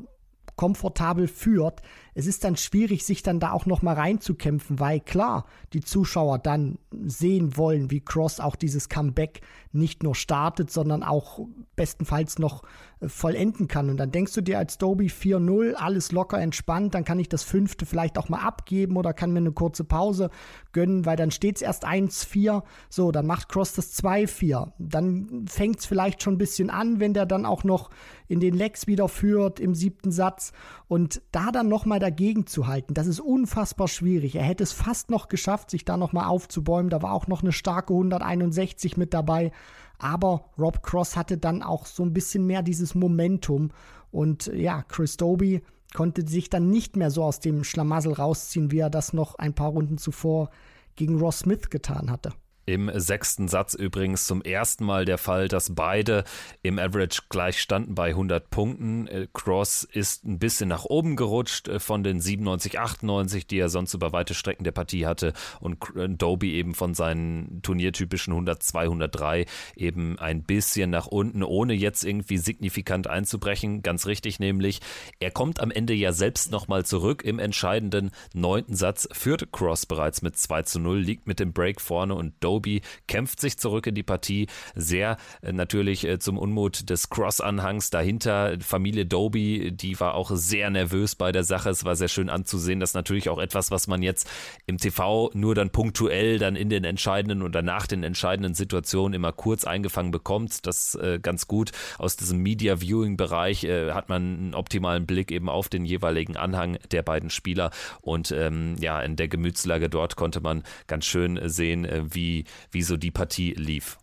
komfortabel 0.56 1.28
führt, 1.28 1.82
es 2.14 2.28
ist 2.28 2.44
dann 2.44 2.58
schwierig, 2.58 3.06
sich 3.06 3.24
dann 3.24 3.40
da 3.40 3.52
auch 3.52 3.66
noch 3.66 3.82
mal 3.82 3.96
reinzukämpfen, 3.96 4.80
weil 4.80 5.00
klar, 5.00 5.46
die 5.74 5.82
Zuschauer 5.82 6.40
dann 6.40 6.78
sehen 6.92 7.56
wollen, 7.56 7.90
wie 7.90 8.02
Cross 8.02 8.40
auch 8.40 8.56
dieses 8.56 8.90
Comeback 8.90 9.42
nicht 9.72 10.04
nur 10.04 10.16
startet, 10.16 10.70
sondern 10.72 11.04
auch 11.04 11.40
bestenfalls 11.76 12.38
noch 12.38 12.64
äh, 13.00 13.08
vollenden 13.08 13.68
kann. 13.68 13.90
Und 13.90 13.98
dann 13.98 14.12
denkst 14.12 14.34
du 14.34 14.42
dir 14.42 14.58
als 14.58 14.78
Doby 14.78 15.08
4-0, 15.08 15.74
alles 15.74 16.12
locker 16.12 16.40
entspannt, 16.40 16.94
dann 16.94 17.06
kann 17.06 17.20
ich 17.20 17.30
das 17.30 17.44
fünfte 17.44 17.86
vielleicht 17.86 18.18
auch 18.18 18.28
mal 18.28 18.42
abgeben 18.42 18.98
oder 18.98 19.14
kann 19.14 19.32
mir 19.32 19.40
eine 19.40 19.54
kurze 19.54 19.86
Pause 19.86 20.30
gönnen, 20.74 21.06
weil 21.06 21.16
dann 21.16 21.32
steht 21.32 21.56
es 21.56 21.62
erst 21.62 21.88
1-4. 21.88 22.64
So, 22.90 23.12
dann 23.12 23.26
macht 23.26 23.48
Cross 23.48 23.74
das 23.74 23.98
2-4. 24.04 24.72
Dann 24.78 25.46
fängt 25.48 25.80
es 25.80 25.86
vielleicht 25.86 26.22
schon 26.22 26.34
ein 26.34 26.40
bisschen 26.40 26.70
an, 26.70 27.00
wenn 27.00 27.14
der 27.14 27.26
dann 27.26 27.46
auch 27.46 27.64
noch 27.64 27.90
in 28.28 28.40
den 28.40 28.54
Legs 28.54 28.88
wieder 28.88 29.08
führt 29.08 29.60
im 29.60 29.76
siebten 29.76 30.12
Satz. 30.12 30.52
Und 30.88 31.22
da 31.32 31.52
dann 31.52 31.70
nochmal 31.70 32.01
dagegen 32.02 32.48
zu 32.48 32.68
halten, 32.68 32.94
das 32.94 33.08
ist 33.08 33.20
unfassbar 33.20 33.88
schwierig. 33.88 34.36
Er 34.36 34.44
hätte 34.44 34.64
es 34.64 34.72
fast 34.72 35.10
noch 35.10 35.28
geschafft, 35.28 35.70
sich 35.72 35.86
da 35.86 35.98
nochmal 35.98 36.26
aufzubäumen. 36.26 36.90
Da 36.90 37.02
war 37.02 37.14
auch 37.14 37.28
noch 37.28 37.42
eine 37.42 37.52
starke 37.52 37.94
161 37.94 38.98
mit 38.98 39.14
dabei. 39.14 39.52
Aber 39.98 40.50
Rob 40.58 40.84
Cross 40.84 41.16
hatte 41.16 41.38
dann 41.38 41.64
auch 41.64 41.86
so 41.86 42.04
ein 42.04 42.14
bisschen 42.14 42.46
mehr 42.46 42.64
dieses 42.64 42.96
Momentum. 42.96 43.70
Und 44.12 44.48
ja, 44.48 44.84
Chris 44.84 45.18
Doby 45.18 45.62
konnte 45.94 46.28
sich 46.28 46.50
dann 46.50 46.70
nicht 46.70 46.96
mehr 46.96 47.12
so 47.12 47.24
aus 47.24 47.40
dem 47.40 47.64
Schlamassel 47.64 48.14
rausziehen, 48.14 48.72
wie 48.72 48.80
er 48.80 48.90
das 48.90 49.14
noch 49.14 49.36
ein 49.36 49.54
paar 49.54 49.70
Runden 49.70 49.98
zuvor 49.98 50.50
gegen 50.96 51.20
Ross 51.20 51.40
Smith 51.40 51.70
getan 51.70 52.10
hatte. 52.10 52.34
Im 52.66 52.92
sechsten 52.94 53.48
Satz 53.48 53.74
übrigens 53.74 54.28
zum 54.28 54.44
ersten 54.44 54.86
Mal 54.86 55.06
der 55.06 55.18
Fall, 55.18 55.48
dass 55.48 55.74
beide 55.74 56.24
im 56.62 56.78
Average 56.78 57.24
gleich 57.30 57.60
standen 57.60 57.96
bei 57.96 58.10
100 58.10 58.52
Punkten. 58.52 59.08
Äh, 59.08 59.28
Cross 59.34 59.84
ist 59.84 60.26
ein 60.26 60.38
bisschen 60.38 60.70
nach 60.70 60.86
oben 60.86 61.16
gerutscht 61.16 61.68
äh, 61.68 61.80
von 61.80 62.04
den 62.04 62.22
97, 62.22 62.80
98, 62.80 63.48
die 63.48 63.58
er 63.58 63.70
sonst 63.70 63.96
über 63.96 64.14
weite 64.14 64.36
Strecken 64.36 64.64
der 64.64 64.74
Partie 64.74 65.08
hatte 65.08 65.34
und 65.60 65.80
Doby 66.22 66.54
eben 66.54 66.76
von 66.76 66.94
seinen 66.94 67.62
turniertypischen 67.64 68.34
102, 68.34 68.84
103 68.84 69.46
eben 69.76 70.20
ein 70.20 70.44
bisschen 70.44 70.92
nach 70.92 71.08
unten, 71.08 71.42
ohne 71.42 71.74
jetzt 71.74 72.06
irgendwie 72.06 72.38
signifikant 72.38 73.08
einzubrechen. 73.08 73.82
Ganz 73.82 74.06
richtig 74.06 74.40
nämlich, 74.40 74.82
er 75.20 75.32
kommt 75.32 75.60
am 75.60 75.72
Ende 75.72 75.96
ja 75.96 76.14
selbst 76.14 76.52
nochmal 76.52 76.86
zurück. 76.86 77.24
Im 77.24 77.40
entscheidenden 77.40 78.12
neunten 78.36 78.76
Satz 78.76 79.10
führt 79.12 79.52
Cross 79.52 79.88
bereits 79.88 80.22
mit 80.22 80.38
2 80.38 80.62
zu 80.62 80.80
0, 80.80 81.00
liegt 81.00 81.26
mit 81.26 81.40
dem 81.40 81.54
Break 81.54 81.82
vorne 81.82 82.14
und 82.14 82.36
Doby 82.40 82.51
Doby 82.52 82.82
kämpft 83.08 83.40
sich 83.40 83.58
zurück 83.58 83.88
in 83.88 83.96
die 83.96 84.04
Partie. 84.04 84.48
Sehr 84.76 85.16
äh, 85.42 85.54
natürlich 85.54 86.06
äh, 86.06 86.20
zum 86.20 86.38
Unmut 86.38 86.90
des 86.90 87.10
Cross-Anhangs 87.10 87.92
dahinter. 87.92 88.58
Familie 88.60 89.06
Doby, 89.06 89.72
die 89.72 89.98
war 90.02 90.16
auch 90.16 90.32
sehr 90.34 90.70
nervös 90.70 91.16
bei 91.16 91.32
der 91.32 91.46
Sache. 91.46 91.70
Es 91.70 91.86
war 91.86 91.96
sehr 91.96 92.10
schön 92.10 92.30
anzusehen. 92.30 92.82
Das 92.82 92.90
ist 92.90 92.96
natürlich 92.96 93.30
auch 93.30 93.40
etwas, 93.40 93.72
was 93.72 93.88
man 93.88 94.02
jetzt 94.02 94.30
im 94.66 94.78
TV 94.78 95.32
nur 95.34 95.56
dann 95.56 95.70
punktuell 95.70 96.40
dann 96.40 96.58
in 96.58 96.70
den 96.70 96.84
entscheidenden 96.84 97.42
oder 97.42 97.62
nach 97.62 97.88
den 97.88 98.04
entscheidenden 98.04 98.54
Situationen 98.54 99.14
immer 99.14 99.32
kurz 99.32 99.64
eingefangen 99.64 100.12
bekommt. 100.12 100.68
Das 100.68 100.96
äh, 100.96 101.20
ganz 101.22 101.48
gut 101.48 101.72
aus 102.00 102.18
diesem 102.18 102.40
Media 102.40 102.82
Viewing 102.82 103.16
Bereich 103.16 103.64
äh, 103.64 103.92
hat 103.92 104.10
man 104.10 104.22
einen 104.22 104.56
optimalen 104.56 105.06
Blick 105.06 105.32
eben 105.32 105.48
auf 105.48 105.70
den 105.70 105.86
jeweiligen 105.86 106.36
Anhang 106.36 106.78
der 106.92 107.02
beiden 107.02 107.30
Spieler 107.30 107.72
und 108.02 108.32
ähm, 108.32 108.76
ja 108.80 109.02
in 109.02 109.16
der 109.16 109.30
Gemütslage 109.30 109.90
dort 109.90 110.18
konnte 110.18 110.42
man 110.42 110.64
ganz 110.88 111.06
schön 111.06 111.40
sehen, 111.46 111.88
wie 112.12 112.41
wie, 112.72 112.82
so 112.82 112.98
die 112.98 113.12
Partie 113.12 113.54
lief. 113.54 113.98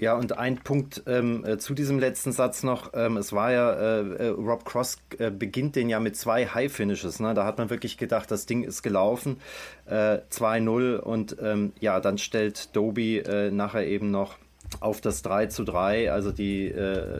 Ja, 0.00 0.14
und 0.14 0.36
ein 0.36 0.56
Punkt 0.56 1.04
ähm, 1.06 1.44
äh, 1.44 1.58
zu 1.58 1.74
diesem 1.74 1.98
letzten 1.98 2.32
Satz 2.32 2.62
noch. 2.62 2.92
Ähm, 2.94 3.16
es 3.16 3.32
war 3.32 3.52
ja, 3.52 3.72
äh, 3.72 4.00
äh, 4.00 4.28
Rob 4.30 4.64
Cross 4.64 4.96
äh, 5.18 5.30
beginnt 5.30 5.76
den 5.76 5.88
ja 5.88 6.00
mit 6.00 6.16
zwei 6.16 6.46
High-Finishes. 6.46 7.20
Ne? 7.20 7.34
Da 7.34 7.44
hat 7.44 7.58
man 7.58 7.70
wirklich 7.70 7.98
gedacht, 7.98 8.30
das 8.30 8.46
Ding 8.46 8.64
ist 8.64 8.82
gelaufen. 8.82 9.40
2-0 9.88 10.96
äh, 10.96 10.98
und 10.98 11.36
ähm, 11.40 11.72
ja, 11.78 12.00
dann 12.00 12.18
stellt 12.18 12.74
Doby 12.74 13.22
nachher 13.52 13.86
eben 13.86 14.10
noch 14.10 14.38
auf 14.80 15.00
das 15.00 15.22
3 15.22 15.46
zu 15.46 15.64
3. 15.64 16.10
Also 16.10 16.32
die 16.32 16.74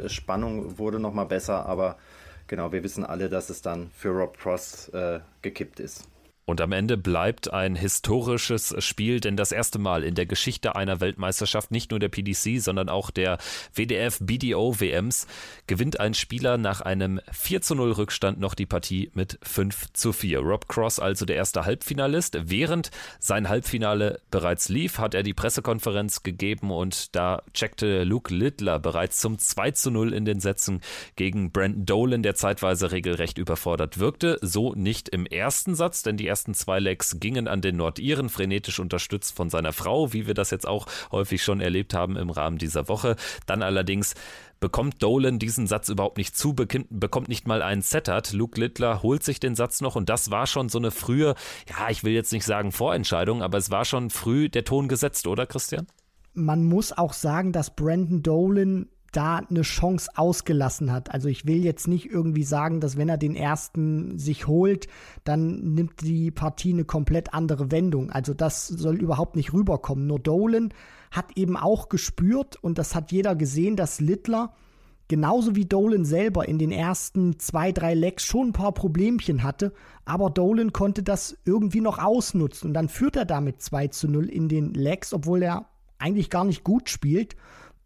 Spannung 0.07 0.79
wurde 0.79 0.99
nochmal 0.99 1.27
besser, 1.27 1.67
aber 1.67 1.99
genau, 2.47 2.73
wir 2.73 2.83
wissen 2.83 3.05
alle, 3.05 3.29
dass 3.29 3.51
es 3.51 3.63
dann 3.63 3.91
für 3.95 4.11
Rob 4.11 4.39
Cross 4.39 4.91
gekippt 5.43 5.81
ist. 5.81 6.09
Und 6.45 6.61
am 6.61 6.73
Ende 6.73 6.97
bleibt 6.97 7.53
ein 7.53 7.77
historisches 7.77 8.75
Spiel, 8.79 9.21
denn 9.21 9.37
das 9.37 9.53
erste 9.53 9.79
Mal 9.79 10.03
in 10.03 10.17
der 10.17 10.27
Geschichte 10.27 10.75
einer 10.75 11.01
Weltmeisterschaft, 11.01 11.71
nicht 11.71 11.93
nur 11.93 12.01
der 12.01 12.09
PDC, 12.09 12.61
sondern 12.61 12.89
auch 12.89 13.11
der 13.11 13.39
WDF 13.73 14.19
BDO 14.21 14.81
WMs, 14.81 15.29
gewinnt 15.69 16.01
ein 16.01 16.15
Spieler 16.15 16.59
nach 16.59 16.81
einem 16.81 17.21
4 17.31 17.63
zu 17.63 17.77
0 17.77 17.93
Rückstand 17.93 18.41
noch 18.41 18.55
die 18.55 18.67
Partie 18.67 19.13
mit 19.15 19.39
5 19.43 19.93
zu 19.93 20.13
4. 20.13 20.41
Rob 20.41 20.69
Cross 20.69 20.99
also 20.99 21.25
der 21.27 21.37
erste 21.37 21.65
Halbfinalist. 21.65 22.37
Während 22.43 22.91
sein 23.21 23.49
Halbfinale 23.49 24.21
bereits 24.33 24.69
lief, 24.69 24.99
hat 24.99 25.15
er 25.15 25.23
die 25.23 25.35
Pressekonferenz 25.35 26.25
gegeben 26.25 26.73
und 26.73 27.15
da 27.15 27.43
checkte 27.55 28.03
Luke 28.03 28.35
Littler 28.35 28.81
bereits 28.81 29.21
zum 29.21 29.39
2 29.39 29.71
zu 29.71 29.93
0 29.93 30.13
in 30.13 30.25
den 30.25 30.41
Sätzen 30.41 30.81
gegen 31.15 31.53
Brandon 31.53 31.87
Dolan, 31.87 32.23
der 32.25 32.35
zeitweise 32.35 32.91
regelrecht 32.91 33.39
überfordert 33.39 34.01
wirkte. 34.01 34.39
So 34.43 34.75
nicht 34.75 35.09
im 35.09 35.25
ersten 35.25 35.77
Satz, 35.77 36.03
denn 36.03 36.17
die 36.17 36.32
ersten 36.33 36.55
zwei 36.55 36.79
Legs 36.79 37.21
gingen 37.21 37.47
an 37.47 37.61
den 37.61 37.77
Nordiren, 37.77 38.31
frenetisch 38.31 38.81
unterstützt 38.81 39.37
von 39.37 39.51
seiner 39.51 39.75
Frau, 39.75 40.15
wie 40.15 40.27
wir 40.27 40.33
das 40.33 40.51
jetzt 40.51 40.67
auch 40.67 40.87
häufig 41.11 41.43
schon 41.43 41.61
erlebt 41.61 41.93
haben 41.93 42.17
im 42.17 42.31
Rahmen 42.31 42.57
dieser 42.57 42.89
Woche. 42.89 43.17
Dann 43.45 43.63
allerdings 43.63 44.15
bekommt 44.59 45.03
Dolan 45.03 45.39
diesen 45.39 45.67
Satz 45.67 45.91
überhaupt 45.91 46.17
nicht 46.17 46.35
zu, 46.35 46.55
bekommt 46.55 47.29
nicht 47.29 47.47
mal 47.47 47.61
einen 47.61 47.83
Settert. 47.83 48.33
Luke 48.33 48.59
Littler 48.59 49.03
holt 49.03 49.23
sich 49.23 49.41
den 49.41 49.55
Satz 49.55 49.83
noch 49.83 49.95
und 49.95 50.09
das 50.09 50.31
war 50.31 50.47
schon 50.47 50.71
so 50.71 50.79
eine 50.79 50.91
frühe, 50.91 51.35
ja, 51.69 51.91
ich 51.91 52.03
will 52.03 52.15
jetzt 52.15 52.33
nicht 52.33 52.47
sagen 52.47 52.73
Vorentscheidung, 52.73 53.43
aber 53.43 53.59
es 53.59 53.71
war 53.71 53.85
schon 53.85 54.09
früh 54.09 54.49
der 54.49 54.65
Ton 54.65 54.89
gesetzt, 54.89 55.27
oder 55.27 55.45
Christian? 55.45 55.87
Man 56.33 56.65
muss 56.65 56.97
auch 56.97 57.13
sagen, 57.13 57.53
dass 57.53 57.77
Brandon 57.77 58.23
Dolan 58.23 58.89
da 59.13 59.37
eine 59.37 59.63
Chance 59.63 60.11
ausgelassen 60.17 60.91
hat. 60.91 61.13
Also 61.13 61.29
ich 61.29 61.47
will 61.47 61.65
jetzt 61.65 61.87
nicht 61.87 62.11
irgendwie 62.11 62.45
sagen, 62.45 62.81
dass 62.81 62.97
wenn 62.97 63.09
er 63.09 63.19
den 63.19 63.37
ersten 63.37 64.19
sich 64.19 64.47
holt, 64.47 64.89
dann 65.25 65.75
nimmt 65.75 66.01
die 66.01 66.31
Partie 66.31 66.73
eine 66.73 66.85
komplett 66.85 67.35
andere 67.35 67.71
Wendung. 67.71 68.11
Also 68.11 68.35
das 68.35 68.67
soll 68.67 68.97
überhaupt 68.97 69.37
nicht 69.37 69.53
rüberkommen. 69.53 70.07
Nur 70.07 70.19
Dolan 70.19 70.73
hat 71.11 71.37
eben 71.37 71.57
auch 71.57 71.89
gespürt 71.89 72.57
und 72.57 72.79
das 72.79 72.95
hat 72.95 73.13
jeder 73.13 73.37
gesehen, 73.37 73.77
dass 73.77 74.01
Littler 74.01 74.55
genauso 75.09 75.55
wie 75.55 75.67
Dolan 75.67 76.07
selber 76.07 76.49
in 76.49 76.59
den 76.59 76.73
ersten 76.73 77.39
zwei, 77.39 77.71
drei 77.71 77.93
Legs 77.93 78.25
schon 78.25 78.49
ein 78.49 78.53
paar 78.55 78.73
Problemchen 78.73 79.43
hatte, 79.43 79.75
aber 80.07 80.31
Dolan 80.31 80.73
konnte 80.73 81.03
das 81.03 81.37
irgendwie 81.45 81.83
noch 81.83 81.99
ausnutzen 81.99 82.69
und 82.69 82.75
dann 82.75 82.89
führt 82.89 83.17
er 83.17 83.27
damit 83.27 83.61
2 83.61 83.89
zu 83.89 84.09
0 84.09 84.31
in 84.31 84.49
den 84.49 84.73
Legs, 84.73 85.13
obwohl 85.13 85.43
er 85.43 85.67
eigentlich 85.99 86.31
gar 86.31 86.45
nicht 86.45 86.65
gut 86.65 86.89
spielt 86.89 87.37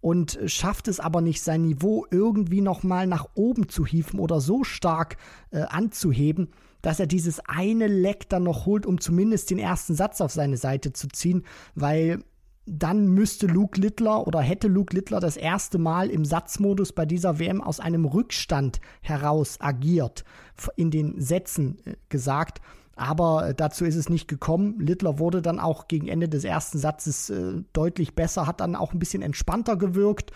und 0.06 0.38
schafft 0.46 0.86
es 0.86 1.00
aber 1.00 1.20
nicht, 1.20 1.42
sein 1.42 1.62
Niveau 1.62 2.06
irgendwie 2.12 2.60
nochmal 2.60 3.08
nach 3.08 3.26
oben 3.34 3.68
zu 3.68 3.84
hieven 3.84 4.20
oder 4.20 4.40
so 4.40 4.62
stark 4.62 5.16
äh, 5.50 5.62
anzuheben, 5.62 6.50
dass 6.80 7.00
er 7.00 7.08
dieses 7.08 7.40
eine 7.40 7.88
Leck 7.88 8.28
dann 8.28 8.44
noch 8.44 8.66
holt, 8.66 8.86
um 8.86 9.00
zumindest 9.00 9.50
den 9.50 9.58
ersten 9.58 9.96
Satz 9.96 10.20
auf 10.20 10.30
seine 10.30 10.58
Seite 10.58 10.92
zu 10.92 11.08
ziehen, 11.08 11.42
weil 11.74 12.22
dann 12.66 13.08
müsste 13.08 13.48
Luke 13.48 13.80
Littler 13.80 14.28
oder 14.28 14.40
hätte 14.40 14.68
Luke 14.68 14.94
Littler 14.94 15.18
das 15.18 15.36
erste 15.36 15.78
Mal 15.78 16.08
im 16.08 16.24
Satzmodus 16.24 16.92
bei 16.92 17.04
dieser 17.04 17.40
WM 17.40 17.60
aus 17.60 17.80
einem 17.80 18.04
Rückstand 18.04 18.80
heraus 19.00 19.60
agiert, 19.60 20.22
in 20.76 20.92
den 20.92 21.20
Sätzen 21.20 21.78
äh, 21.84 21.96
gesagt. 22.10 22.60
Aber 22.96 23.50
äh, 23.50 23.54
dazu 23.54 23.84
ist 23.84 23.94
es 23.94 24.08
nicht 24.08 24.26
gekommen. 24.26 24.80
Littler 24.80 25.18
wurde 25.18 25.42
dann 25.42 25.60
auch 25.60 25.86
gegen 25.86 26.08
Ende 26.08 26.28
des 26.28 26.44
ersten 26.44 26.78
Satzes 26.78 27.30
äh, 27.30 27.62
deutlich 27.72 28.14
besser, 28.14 28.46
hat 28.46 28.60
dann 28.60 28.74
auch 28.74 28.92
ein 28.92 28.98
bisschen 28.98 29.22
entspannter 29.22 29.76
gewirkt. 29.76 30.32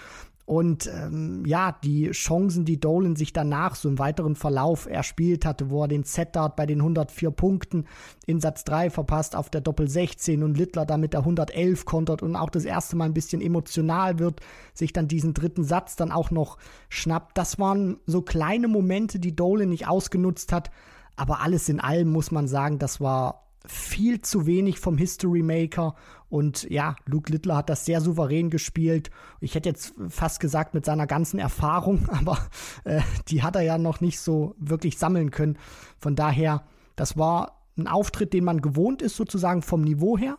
Und 0.51 0.91
ähm, 0.93 1.45
ja, 1.47 1.77
die 1.85 2.11
Chancen, 2.11 2.65
die 2.65 2.81
Dolan 2.81 3.15
sich 3.15 3.33
danach 3.33 3.77
so 3.77 3.89
im 3.89 4.01
weiteren 4.01 4.35
Verlauf 4.35 4.87
erspielt 4.87 5.47
hatte, 5.47 5.71
wo 5.71 5.85
er 5.85 5.89
den 5.89 6.03
Z-Dart 6.03 6.57
bei 6.57 6.67
den 6.67 6.81
104 6.81 7.31
Punkten 7.31 7.85
in 8.27 8.41
Satz 8.41 8.65
3 8.65 8.91
verpasst 8.91 9.37
auf 9.37 9.49
der 9.49 9.61
Doppel 9.61 9.89
16 9.89 10.43
und 10.43 10.59
Littler 10.59 10.87
damit 10.87 11.13
der 11.13 11.21
111 11.21 11.85
kontert 11.85 12.21
und 12.21 12.35
auch 12.35 12.51
das 12.51 12.65
erste 12.65 12.97
Mal 12.97 13.05
ein 13.05 13.15
bisschen 13.15 13.41
emotional 13.41 14.19
wird, 14.19 14.41
sich 14.75 14.93
dann 14.93 15.07
diesen 15.07 15.35
dritten 15.35 15.63
Satz 15.63 15.95
dann 15.95 16.11
auch 16.11 16.33
noch 16.33 16.59
schnappt. 16.89 17.39
Das 17.39 17.61
waren 17.61 17.99
so 18.07 18.21
kleine 18.21 18.67
Momente, 18.67 19.21
die 19.21 19.37
Dolan 19.37 19.69
nicht 19.69 19.87
ausgenutzt 19.87 20.53
hat. 20.53 20.73
Aber 21.21 21.43
alles 21.43 21.69
in 21.69 21.81
allem 21.81 22.09
muss 22.09 22.31
man 22.31 22.49
sagen, 22.49 22.79
das 22.79 22.99
war 22.99 23.47
viel 23.67 24.23
zu 24.23 24.47
wenig 24.47 24.79
vom 24.79 24.97
History 24.97 25.43
Maker. 25.43 25.95
Und 26.31 26.63
ja, 26.71 26.97
Luke 27.05 27.31
Littler 27.31 27.59
hat 27.59 27.69
das 27.69 27.85
sehr 27.85 28.01
souverän 28.01 28.49
gespielt. 28.49 29.11
Ich 29.39 29.55
hätte 29.55 29.69
jetzt 29.69 29.93
fast 30.09 30.41
gesagt 30.41 30.73
mit 30.73 30.87
seiner 30.87 31.07
ganzen 31.07 31.39
Erfahrung, 31.39 32.09
aber 32.19 32.39
äh, 32.85 33.03
die 33.29 33.43
hat 33.43 33.55
er 33.55 33.61
ja 33.61 33.77
noch 33.77 34.01
nicht 34.01 34.19
so 34.19 34.55
wirklich 34.59 34.97
sammeln 34.97 35.31
können. 35.31 35.59
Von 35.99 36.17
daher, 36.17 36.65
das 36.97 37.19
war 37.19 37.67
ein 37.77 37.87
Auftritt, 37.87 38.33
den 38.33 38.45
man 38.45 38.63
gewohnt 38.63 39.03
ist, 39.03 39.17
sozusagen 39.17 39.61
vom 39.61 39.83
Niveau 39.83 40.17
her 40.17 40.39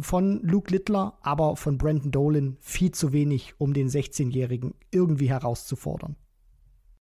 von 0.00 0.40
Luke 0.42 0.72
Littler, 0.72 1.18
aber 1.22 1.54
von 1.54 1.78
Brandon 1.78 2.10
Dolan 2.10 2.56
viel 2.58 2.90
zu 2.90 3.12
wenig, 3.12 3.54
um 3.58 3.74
den 3.74 3.88
16-Jährigen 3.88 4.74
irgendwie 4.90 5.28
herauszufordern. 5.28 6.16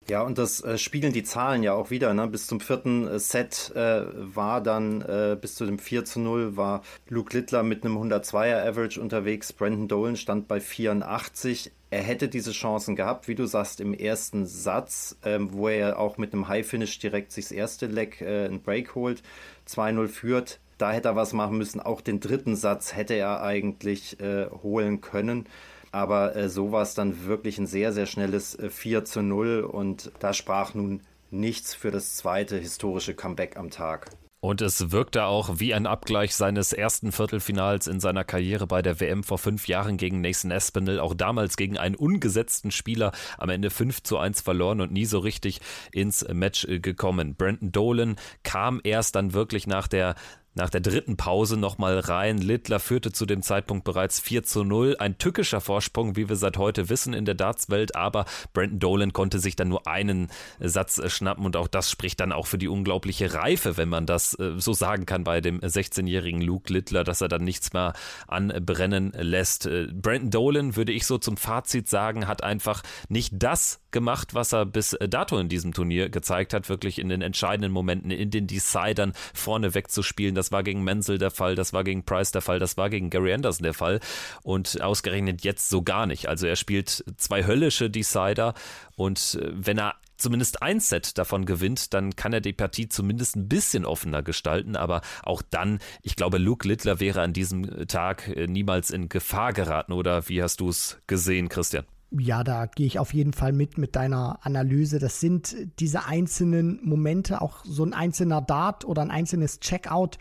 Ja, 0.10 0.22
und 0.22 0.38
das 0.38 0.62
äh, 0.62 0.78
spiegeln 0.78 1.12
die 1.12 1.24
Zahlen 1.24 1.64
ja 1.64 1.74
auch 1.74 1.90
wieder. 1.90 2.14
Ne? 2.14 2.28
Bis 2.28 2.48
zum 2.48 2.62
vierten 2.62 3.08
äh, 3.08 3.20
Set 3.20 3.74
äh, 3.76 4.04
war 4.16 4.62
dann, 4.62 5.02
äh, 5.02 5.38
bis 5.40 5.56
zu 5.56 5.66
dem 5.66 5.80
4 5.80 6.06
zu 6.06 6.22
0, 6.22 6.56
war 6.56 6.82
Luke 7.10 7.36
Littler 7.36 7.62
mit 7.62 7.84
einem 7.84 7.98
102er 7.98 8.66
Average 8.66 9.02
unterwegs. 9.02 9.52
Brandon 9.52 9.90
Dolan 9.90 10.16
stand 10.16 10.48
bei 10.48 10.62
84. 10.62 11.74
Er 11.90 12.04
hätte 12.04 12.30
diese 12.30 12.54
Chancen 12.54 12.96
gehabt, 12.96 13.28
wie 13.28 13.36
du 13.36 13.46
sagst, 13.46 13.82
im 13.82 13.94
ersten 13.94 14.46
Satz, 14.46 15.18
ähm, 15.26 15.52
wo 15.52 15.68
er 15.68 16.00
auch 16.00 16.18
mit 16.18 16.32
einem 16.32 16.48
High 16.48 16.66
Finish 16.66 17.00
direkt 17.00 17.34
sich 17.34 17.46
das 17.46 17.52
erste 17.52 17.88
Leck 17.88 18.22
äh, 18.22 18.46
einen 18.46 18.62
Break 18.62 18.96
holt, 18.96 19.24
2-0 19.68 20.08
führt. 20.08 20.60
Da 20.78 20.92
hätte 20.92 21.10
er 21.10 21.16
was 21.18 21.34
machen 21.34 21.58
müssen. 21.58 21.82
Auch 21.82 22.00
den 22.00 22.22
dritten 22.22 22.56
Satz 22.56 22.96
hätte 22.96 23.16
er 23.16 23.42
eigentlich 23.42 24.22
äh, 24.22 24.48
holen 24.64 25.02
können. 25.02 25.48
Aber 25.92 26.36
äh, 26.36 26.50
so 26.50 26.72
war 26.72 26.82
es 26.82 26.94
dann 26.94 27.26
wirklich 27.26 27.58
ein 27.58 27.68
sehr, 27.68 27.94
sehr 27.94 28.06
schnelles 28.06 28.56
äh, 28.56 28.70
4 28.70 29.06
zu 29.06 29.22
0 29.22 29.62
und 29.62 30.12
da 30.20 30.34
sprach 30.34 30.74
nun 30.74 31.02
nichts 31.32 31.74
für 31.74 31.92
das 31.92 32.16
zweite 32.16 32.58
historische 32.58 33.14
Comeback 33.14 33.58
am 33.58 33.70
Tag. 33.70 34.10
Und 34.40 34.62
es 34.62 34.92
wirkte 34.92 35.26
auch 35.26 35.60
wie 35.60 35.74
ein 35.74 35.88
Abgleich 35.88 36.36
seines 36.36 36.72
ersten 36.72 37.12
Viertelfinals 37.12 37.88
in 37.88 38.00
seiner 38.00 38.24
Karriere 38.24 38.68
bei 38.68 38.84
der 38.84 39.00
WM 39.00 39.24
vor 39.24 39.40
fünf 39.40 39.68
Jahren 39.68 39.98
gegen 39.98 40.22
Nathan 40.22 40.52
Espinel. 40.52 41.00
Auch 41.00 41.16
damals 41.16 41.58
gegen 41.58 41.80
einen 41.80 41.96
ungesetzten 41.96 42.70
Spieler 42.70 43.14
am 43.40 43.50
Ende 43.50 43.72
5 43.72 44.04
zu 44.04 44.20
1 44.20 44.42
verloren 44.42 44.80
und 44.80 44.92
nie 44.92 45.06
so 45.06 45.18
richtig 45.18 45.60
ins 45.92 46.26
Match 46.32 46.68
gekommen. 46.70 47.36
Brandon 47.36 47.72
Dolan 47.72 48.16
kam 48.44 48.80
erst 48.84 49.16
dann 49.16 49.34
wirklich 49.34 49.66
nach 49.66 49.88
der 49.88 50.14
nach 50.58 50.70
der 50.70 50.82
dritten 50.82 51.18
Pause 51.18 51.56
nochmal 51.56 52.00
rein. 52.00 52.40
Littler 52.40 52.80
führte 52.80 53.12
zu 53.12 53.26
dem 53.26 53.42
Zeitpunkt 53.42 53.86
bereits 53.86 54.20
4 54.20 54.44
zu 54.44 54.64
0. 54.64 54.98
Ein 55.00 55.18
tückischer 55.18 55.62
Vorsprung, 55.62 56.16
wie 56.16 56.28
wir 56.28 56.36
seit 56.36 56.58
heute 56.58 56.90
wissen 56.90 57.14
in 57.14 57.26
der 57.26 57.36
Dartswelt, 57.36 57.96
aber 57.96 58.26
Brandon 58.54 58.80
Dolan 58.80 59.14
konnte 59.14 59.40
sich 59.40 59.56
dann 59.56 59.70
nur 59.70 59.88
einen 59.88 60.30
Satz 60.60 61.00
schnappen 61.12 61.46
und 61.46 61.56
auch 61.56 61.68
das 61.68 61.90
spricht 61.90 62.20
dann 62.20 62.32
auch 62.32 62.48
für 62.48 62.58
die 62.58 62.68
unglaubliche 62.68 63.34
Reife, 63.34 63.78
wenn 63.78 63.90
man 63.90 64.06
das 64.06 64.34
äh, 64.40 64.54
so 64.58 64.74
sagen 64.74 65.06
kann 65.06 65.24
bei 65.24 65.42
dem 65.42 65.60
16-jährigen 65.62 66.42
Luke 66.42 66.74
Littler, 66.74 67.04
dass 67.04 67.22
er 67.22 67.28
dann 67.28 67.44
nichts 67.44 67.74
mehr 67.74 67.94
anbrennen 68.28 69.14
lässt. 69.16 69.68
Äh, 69.68 69.88
Brandon 69.94 70.32
Dolan, 70.32 70.76
würde 70.76 70.92
ich 70.92 71.06
so 71.06 71.18
zum 71.18 71.38
Fazit 71.38 71.88
sagen, 71.88 72.28
hat 72.28 72.44
einfach 72.44 72.82
nicht 73.10 73.34
das 73.38 73.80
gemacht, 73.92 74.34
was 74.34 74.54
er 74.54 74.66
bis 74.66 74.98
dato 75.10 75.38
in 75.38 75.50
diesem 75.50 75.74
Turnier 75.74 76.10
gezeigt 76.10 76.54
hat, 76.54 76.70
wirklich 76.70 77.00
in 77.00 77.10
den 77.10 77.22
entscheidenden 77.22 77.72
Momenten, 77.72 78.12
in 78.12 78.32
den 78.32 78.48
Decidern 78.48 79.14
vorne 79.34 79.74
wegzuspielen. 79.74 80.36
Das 80.36 80.47
war 80.52 80.64
gegen 80.64 80.84
Menzel 80.84 81.18
der 81.18 81.32
Fall, 81.32 81.56
das 81.56 81.74
war 81.74 81.84
gegen 81.84 82.04
Price 82.04 82.32
der 82.32 82.42
Fall, 82.42 82.60
das 82.60 82.78
war 82.78 82.90
gegen 82.90 83.10
Gary 83.10 83.34
Anderson 83.34 83.64
der 83.64 83.74
Fall 83.74 84.00
und 84.44 84.82
ausgerechnet 84.82 85.44
jetzt 85.44 85.70
so 85.70 85.82
gar 85.82 86.06
nicht. 86.06 86.28
Also 86.28 86.48
er 86.48 86.56
spielt 86.56 87.04
zwei 87.18 87.46
höllische 87.46 87.90
Decider 87.90 88.54
und 88.96 89.40
äh, 89.42 89.52
wenn 89.54 89.78
er 89.78 89.96
zumindest 90.18 90.62
ein 90.62 90.80
Set 90.80 91.18
davon 91.18 91.46
gewinnt, 91.46 91.94
dann 91.94 92.16
kann 92.16 92.34
er 92.34 92.42
die 92.42 92.54
Partie 92.54 92.90
zumindest 92.90 93.36
ein 93.36 93.48
bisschen 93.48 93.86
offener 93.86 94.24
gestalten. 94.24 94.76
Aber 94.76 95.02
auch 95.24 95.42
dann, 95.42 95.80
ich 96.02 96.16
glaube, 96.16 96.38
Luke 96.38 96.68
Littler 96.68 97.00
wäre 97.00 97.22
an 97.22 97.34
diesem 97.34 97.88
Tag 97.88 98.28
äh, 98.28 98.48
niemals 98.48 98.92
in 98.92 99.10
Gefahr 99.10 99.54
geraten. 99.54 99.94
Oder 99.94 100.28
wie 100.28 100.42
hast 100.42 100.60
du 100.60 100.70
es 100.70 100.98
gesehen, 101.08 101.50
Christian? 101.50 101.86
Ja, 102.10 102.44
da 102.44 102.68
gehe 102.68 102.86
ich 102.86 103.00
auf 103.00 103.14
jeden 103.14 103.34
Fall 103.34 103.52
mit 103.52 103.78
mit 103.78 103.96
deiner 103.96 104.40
Analyse. 104.46 104.98
Das 104.98 105.20
sind 105.20 105.56
diese 105.80 106.06
einzelnen 106.06 106.80
Momente, 106.84 107.42
auch 107.42 107.66
so 107.66 107.84
ein 107.84 107.94
einzelner 107.94 108.42
Dart 108.42 108.86
oder 108.86 109.02
ein 109.02 109.12
einzelnes 109.12 109.60
Checkout, 109.60 110.18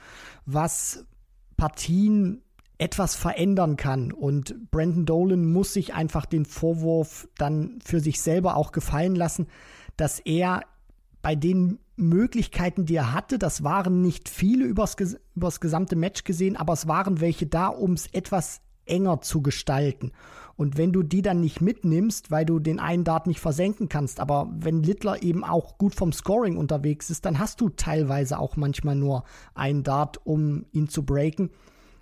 was 0.46 1.04
Partien 1.56 2.42
etwas 2.78 3.14
verändern 3.14 3.76
kann. 3.76 4.12
Und 4.12 4.70
Brandon 4.70 5.06
Dolan 5.06 5.52
muss 5.52 5.72
sich 5.72 5.94
einfach 5.94 6.26
den 6.26 6.44
Vorwurf 6.44 7.28
dann 7.38 7.78
für 7.84 8.00
sich 8.00 8.20
selber 8.20 8.56
auch 8.56 8.72
gefallen 8.72 9.14
lassen, 9.14 9.46
dass 9.96 10.18
er 10.20 10.62
bei 11.22 11.34
den 11.34 11.78
Möglichkeiten, 11.96 12.84
die 12.84 12.96
er 12.96 13.12
hatte, 13.14 13.38
das 13.38 13.64
waren 13.64 14.02
nicht 14.02 14.28
viele 14.28 14.66
übers, 14.66 14.96
übers 15.34 15.60
gesamte 15.60 15.96
Match 15.96 16.24
gesehen, 16.24 16.56
aber 16.56 16.74
es 16.74 16.86
waren 16.86 17.20
welche 17.20 17.46
da, 17.46 17.68
um 17.68 17.94
es 17.94 18.06
etwas 18.08 18.60
enger 18.84 19.20
zu 19.22 19.42
gestalten. 19.42 20.12
Und 20.56 20.78
wenn 20.78 20.92
du 20.92 21.02
die 21.02 21.22
dann 21.22 21.40
nicht 21.40 21.60
mitnimmst, 21.60 22.30
weil 22.30 22.46
du 22.46 22.58
den 22.58 22.80
einen 22.80 23.04
Dart 23.04 23.26
nicht 23.26 23.40
versenken 23.40 23.88
kannst, 23.88 24.20
aber 24.20 24.50
wenn 24.58 24.82
Littler 24.82 25.22
eben 25.22 25.44
auch 25.44 25.76
gut 25.76 25.94
vom 25.94 26.12
Scoring 26.12 26.56
unterwegs 26.56 27.10
ist, 27.10 27.26
dann 27.26 27.38
hast 27.38 27.60
du 27.60 27.68
teilweise 27.68 28.38
auch 28.38 28.56
manchmal 28.56 28.96
nur 28.96 29.24
einen 29.54 29.82
Dart, 29.82 30.24
um 30.24 30.64
ihn 30.72 30.88
zu 30.88 31.04
breaken. 31.04 31.50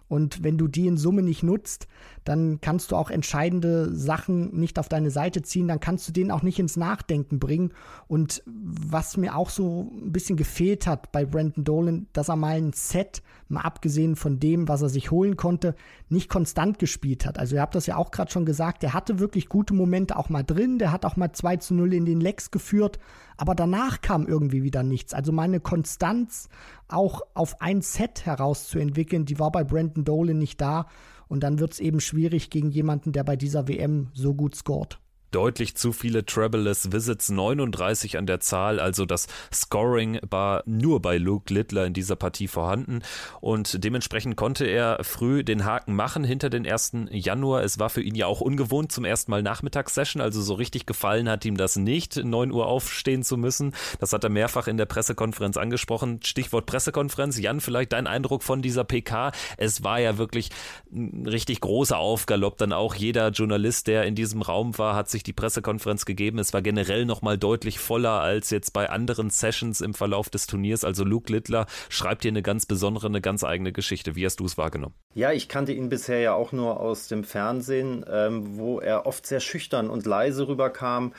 Und 0.08 0.44
wenn 0.44 0.58
du 0.58 0.68
die 0.68 0.86
in 0.86 0.96
Summe 0.96 1.22
nicht 1.22 1.42
nutzt, 1.42 1.88
dann 2.24 2.60
kannst 2.60 2.90
du 2.90 2.96
auch 2.96 3.10
entscheidende 3.10 3.94
Sachen 3.94 4.54
nicht 4.54 4.78
auf 4.78 4.88
deine 4.88 5.10
Seite 5.10 5.42
ziehen, 5.42 5.68
dann 5.68 5.80
kannst 5.80 6.06
du 6.08 6.12
den 6.12 6.30
auch 6.30 6.42
nicht 6.42 6.58
ins 6.58 6.76
Nachdenken 6.76 7.38
bringen. 7.38 7.72
Und 8.06 8.42
was 8.46 9.16
mir 9.16 9.36
auch 9.36 9.50
so 9.50 9.90
ein 9.92 10.12
bisschen 10.12 10.36
gefehlt 10.36 10.86
hat 10.86 11.10
bei 11.10 11.24
Brandon 11.24 11.64
Dolan, 11.64 12.06
dass 12.12 12.28
er 12.28 12.36
mal 12.36 12.56
ein 12.56 12.72
Set, 12.72 13.22
mal 13.48 13.62
abgesehen 13.62 14.16
von 14.16 14.40
dem, 14.40 14.68
was 14.68 14.82
er 14.82 14.88
sich 14.88 15.10
holen 15.10 15.36
konnte, 15.36 15.74
nicht 16.08 16.28
konstant 16.28 16.78
gespielt 16.78 17.26
hat. 17.26 17.38
Also 17.38 17.56
ihr 17.56 17.62
habt 17.62 17.74
das 17.74 17.86
ja 17.86 17.96
auch 17.96 18.10
gerade 18.10 18.30
schon 18.30 18.44
gesagt, 18.44 18.82
der 18.82 18.92
hatte 18.92 19.18
wirklich 19.18 19.48
gute 19.48 19.74
Momente 19.74 20.16
auch 20.16 20.28
mal 20.28 20.42
drin, 20.42 20.78
der 20.78 20.92
hat 20.92 21.04
auch 21.04 21.16
mal 21.16 21.32
2 21.32 21.56
zu 21.58 21.74
0 21.74 21.94
in 21.94 22.04
den 22.04 22.20
Lecks 22.20 22.50
geführt, 22.50 22.98
aber 23.36 23.54
danach 23.54 24.00
kam 24.00 24.26
irgendwie 24.26 24.62
wieder 24.62 24.82
nichts. 24.82 25.14
Also 25.14 25.32
meine 25.32 25.60
Konstanz 25.60 26.48
auch 26.88 27.22
auf 27.34 27.60
ein 27.60 27.82
Set 27.82 28.26
herauszuentwickeln, 28.26 29.24
die 29.24 29.38
war 29.38 29.50
bei 29.50 29.64
Brandon 29.64 30.04
Dolan 30.04 30.38
nicht 30.38 30.60
da. 30.60 30.86
Und 31.26 31.42
dann 31.42 31.58
wird 31.58 31.72
es 31.72 31.80
eben 31.80 32.00
schwierig 32.00 32.50
gegen 32.50 32.70
jemanden, 32.70 33.12
der 33.12 33.24
bei 33.24 33.36
dieser 33.36 33.66
WM 33.66 34.08
so 34.12 34.34
gut 34.34 34.54
scored 34.54 34.98
deutlich 35.34 35.74
zu 35.76 35.92
viele 35.92 36.24
Travelers 36.24 36.92
Visits, 36.92 37.28
39 37.30 38.18
an 38.18 38.26
der 38.26 38.40
Zahl. 38.40 38.78
Also 38.78 39.04
das 39.04 39.26
Scoring 39.52 40.20
war 40.28 40.62
nur 40.66 41.02
bei 41.02 41.18
Luke 41.18 41.52
Littler 41.52 41.86
in 41.86 41.92
dieser 41.92 42.14
Partie 42.14 42.46
vorhanden 42.46 43.00
und 43.40 43.82
dementsprechend 43.82 44.36
konnte 44.36 44.64
er 44.66 45.02
früh 45.02 45.42
den 45.42 45.64
Haken 45.64 45.96
machen 45.96 46.22
hinter 46.22 46.50
den 46.50 46.66
1. 46.66 46.92
Januar. 47.10 47.64
Es 47.64 47.80
war 47.80 47.90
für 47.90 48.00
ihn 48.00 48.14
ja 48.14 48.26
auch 48.26 48.40
ungewohnt 48.40 48.92
zum 48.92 49.04
ersten 49.04 49.32
Mal 49.32 49.42
Nachmittagssession, 49.42 50.22
also 50.22 50.40
so 50.40 50.54
richtig 50.54 50.86
gefallen 50.86 51.28
hat 51.28 51.44
ihm 51.44 51.56
das 51.56 51.74
nicht, 51.74 52.16
9 52.16 52.52
Uhr 52.52 52.66
aufstehen 52.66 53.24
zu 53.24 53.36
müssen. 53.36 53.74
Das 53.98 54.12
hat 54.12 54.22
er 54.22 54.30
mehrfach 54.30 54.68
in 54.68 54.76
der 54.76 54.86
Pressekonferenz 54.86 55.56
angesprochen. 55.56 56.20
Stichwort 56.22 56.66
Pressekonferenz. 56.66 57.38
Jan, 57.38 57.60
vielleicht 57.60 57.92
dein 57.92 58.06
Eindruck 58.06 58.44
von 58.44 58.62
dieser 58.62 58.84
PK. 58.84 59.32
Es 59.56 59.82
war 59.82 59.98
ja 59.98 60.16
wirklich 60.16 60.50
ein 60.92 61.26
richtig 61.26 61.60
großer 61.60 61.98
Aufgalopp. 61.98 62.58
Dann 62.58 62.72
auch 62.72 62.94
jeder 62.94 63.30
Journalist, 63.30 63.88
der 63.88 64.04
in 64.04 64.14
diesem 64.14 64.42
Raum 64.42 64.78
war, 64.78 64.94
hat 64.94 65.10
sich 65.10 65.23
die 65.26 65.32
Pressekonferenz 65.32 66.04
gegeben. 66.04 66.38
Es 66.38 66.52
war 66.52 66.62
generell 66.62 67.04
nochmal 67.04 67.38
deutlich 67.38 67.78
voller 67.78 68.20
als 68.20 68.50
jetzt 68.50 68.72
bei 68.72 68.90
anderen 68.90 69.30
Sessions 69.30 69.80
im 69.80 69.94
Verlauf 69.94 70.30
des 70.30 70.46
Turniers. 70.46 70.84
Also 70.84 71.04
Luke 71.04 71.32
Littler 71.32 71.66
schreibt 71.88 72.22
hier 72.22 72.30
eine 72.30 72.42
ganz 72.42 72.66
besondere, 72.66 73.06
eine 73.06 73.20
ganz 73.20 73.44
eigene 73.44 73.72
Geschichte. 73.72 74.16
Wie 74.16 74.24
hast 74.24 74.40
du 74.40 74.44
es 74.46 74.58
wahrgenommen? 74.58 74.94
Ja, 75.14 75.32
ich 75.32 75.48
kannte 75.48 75.72
ihn 75.72 75.88
bisher 75.88 76.20
ja 76.20 76.34
auch 76.34 76.52
nur 76.52 76.80
aus 76.80 77.08
dem 77.08 77.24
Fernsehen, 77.24 78.04
ähm, 78.08 78.56
wo 78.58 78.80
er 78.80 79.06
oft 79.06 79.26
sehr 79.26 79.40
schüchtern 79.40 79.90
und 79.90 80.06
leise 80.06 80.48
rüberkam. 80.48 81.12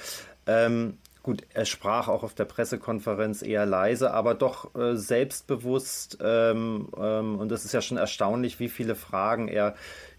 Ähm, 0.48 0.98
Gut, 1.26 1.42
er 1.56 1.66
sprach 1.66 2.08
auch 2.08 2.22
auf 2.22 2.36
der 2.36 2.46
Pressekonferenz 2.46 3.42
eher 3.42 3.66
leise, 3.66 4.14
aber 4.14 4.36
doch 4.36 4.76
äh, 4.76 4.96
selbstbewusst. 4.96 6.20
Ähm, 6.22 6.88
ähm, 6.96 7.40
und 7.40 7.52
es 7.52 7.66
ist 7.66 7.74
ja 7.74 7.82
schon 7.82 7.98
erstaunlich, 7.98 8.60
wie 8.60 8.70
viele 8.70 8.94
Fragen 8.94 9.48
er 9.48 9.74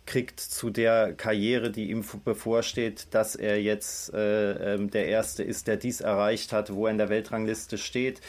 kriegt 0.07 0.41
zu 0.41 0.71
der 0.71 1.13
Karriere, 1.13 1.71
die 1.71 1.91
ihm 1.91 2.05
bevorsteht, 2.25 3.09
dass 3.11 3.35
er 3.35 3.61
jetzt 3.61 4.15
äh, 4.15 4.75
ähm, 4.75 4.91
der 4.91 5.07
Erste 5.07 5.43
ist, 5.43 5.67
der 5.67 5.77
dies 5.77 6.01
erreicht 6.01 6.53
hat, 6.53 6.73
wo 6.73 6.87
er 6.87 6.93
in 6.93 6.99
der 6.99 7.09
Weltrangliste 7.09 7.77
steht, 7.77 8.21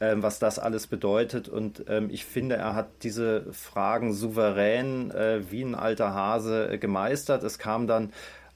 ähm, 0.00 0.22
was 0.22 0.38
das 0.38 0.58
alles 0.58 0.86
bedeutet. 0.86 1.48
Und 1.48 1.84
ähm, 1.88 2.08
ich 2.10 2.24
finde, 2.24 2.56
er 2.56 2.74
hat 2.74 2.88
diese 3.02 3.52
Fragen 3.52 4.14
souverän 4.14 5.10
äh, 5.10 5.42
wie 5.50 5.62
ein 5.62 5.74
alter 5.74 6.14
Hase 6.14 6.72
äh, 6.72 6.78
gemeistert. 6.78 7.44
Es 7.44 7.58
kam 7.58 7.86
dann 7.86 8.12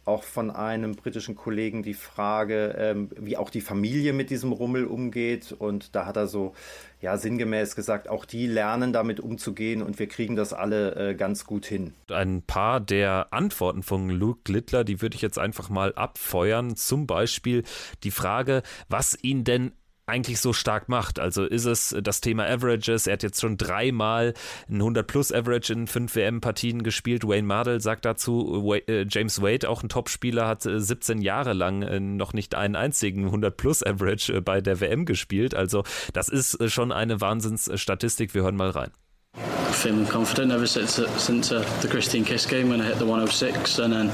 auch 0.07 0.23
von 0.23 0.51
einem 0.51 0.95
britischen 0.95 1.35
Kollegen 1.35 1.83
die 1.83 1.95
Frage, 1.95 2.77
ähm, 2.79 3.11
wie 3.19 3.37
auch 3.37 3.51
die 3.51 3.61
Familie 3.61 4.12
mit 4.12 4.31
diesem 4.31 4.53
Rummel 4.53 4.87
umgeht. 4.87 5.55
Und 5.59 5.95
da 5.97 6.07
hat 6.07 6.16
er 6.16 6.29
so 6.29 6.55
ja 7.01 7.19
sinngemäß 7.19 7.75
gesagt, 7.77 8.09
auch 8.09 8.25
die 8.25 8.47
lernen 8.47 8.92
damit 8.92 9.21
umzugehen 9.21 9.83
und 9.83 9.99
wir 9.99 10.07
kriegen 10.07 10.37
das 10.37 10.53
alle 10.53 11.11
äh, 11.11 11.14
ganz 11.14 11.45
gut 11.45 11.66
hin. 11.66 11.92
Ein 12.09 12.42
paar 12.42 12.81
der 12.81 13.29
Antworten 13.33 13.83
von 13.83 14.09
Luke 14.09 14.51
Littler, 14.51 14.85
die 14.85 15.03
würde 15.03 15.16
ich 15.16 15.23
jetzt 15.23 15.38
einfach 15.38 15.69
mal 15.69 15.92
abfeuern. 15.95 16.77
Zum 16.77 17.07
Beispiel 17.07 17.64
die 18.05 18.12
Frage, 18.12 18.62
was 18.88 19.19
ihn 19.23 19.42
denn 19.42 19.73
eigentlich 20.07 20.40
so 20.40 20.53
stark 20.53 20.88
macht. 20.88 21.19
Also 21.19 21.45
ist 21.45 21.64
es 21.64 21.95
das 22.01 22.21
Thema 22.21 22.47
Averages. 22.47 23.07
Er 23.07 23.14
hat 23.14 23.23
jetzt 23.23 23.40
schon 23.40 23.57
dreimal 23.57 24.35
ein 24.69 24.81
100-plus-Average 24.81 25.73
in 25.73 25.87
fünf 25.87 26.14
WM-Partien 26.14 26.83
gespielt. 26.83 27.27
Wayne 27.27 27.47
Mardell 27.47 27.81
sagt 27.81 28.05
dazu, 28.05 28.73
äh, 28.73 29.05
James 29.09 29.42
Wade, 29.42 29.69
auch 29.69 29.83
ein 29.83 29.88
Topspieler, 29.88 30.47
hat 30.47 30.62
17 30.62 31.19
äh, 31.19 31.25
Jahre 31.25 31.53
lang 31.53 31.83
äh, 31.83 32.01
noch 32.01 32.33
nicht 32.33 32.55
einen 32.55 32.77
einzigen 32.77 33.29
100-plus-Average 33.29 34.42
bei 34.42 34.61
der 34.61 34.81
WM 34.81 35.05
gespielt. 35.05 35.55
Also 35.55 35.83
das 36.12 36.29
ist 36.29 36.59
schon 36.71 36.92
eine 36.92 37.21
Wahnsinnsstatistik. 37.21 38.35
Wir 38.35 38.42
hören 38.42 38.57
mal 38.57 38.71
rein. 38.71 38.92
Feeling 39.37 40.07
confident 40.07 40.51
ever 40.51 40.66
since 40.66 40.94
since 41.22 41.53
uh, 41.53 41.61
the 41.81 41.88
Christine 41.88 42.25
Kiss 42.25 42.46
game 42.46 42.70
when 42.70 42.81
I 42.81 42.85
hit 42.85 42.99
the 42.99 43.05
106 43.05 43.79
and 43.79 43.92
then 43.92 44.11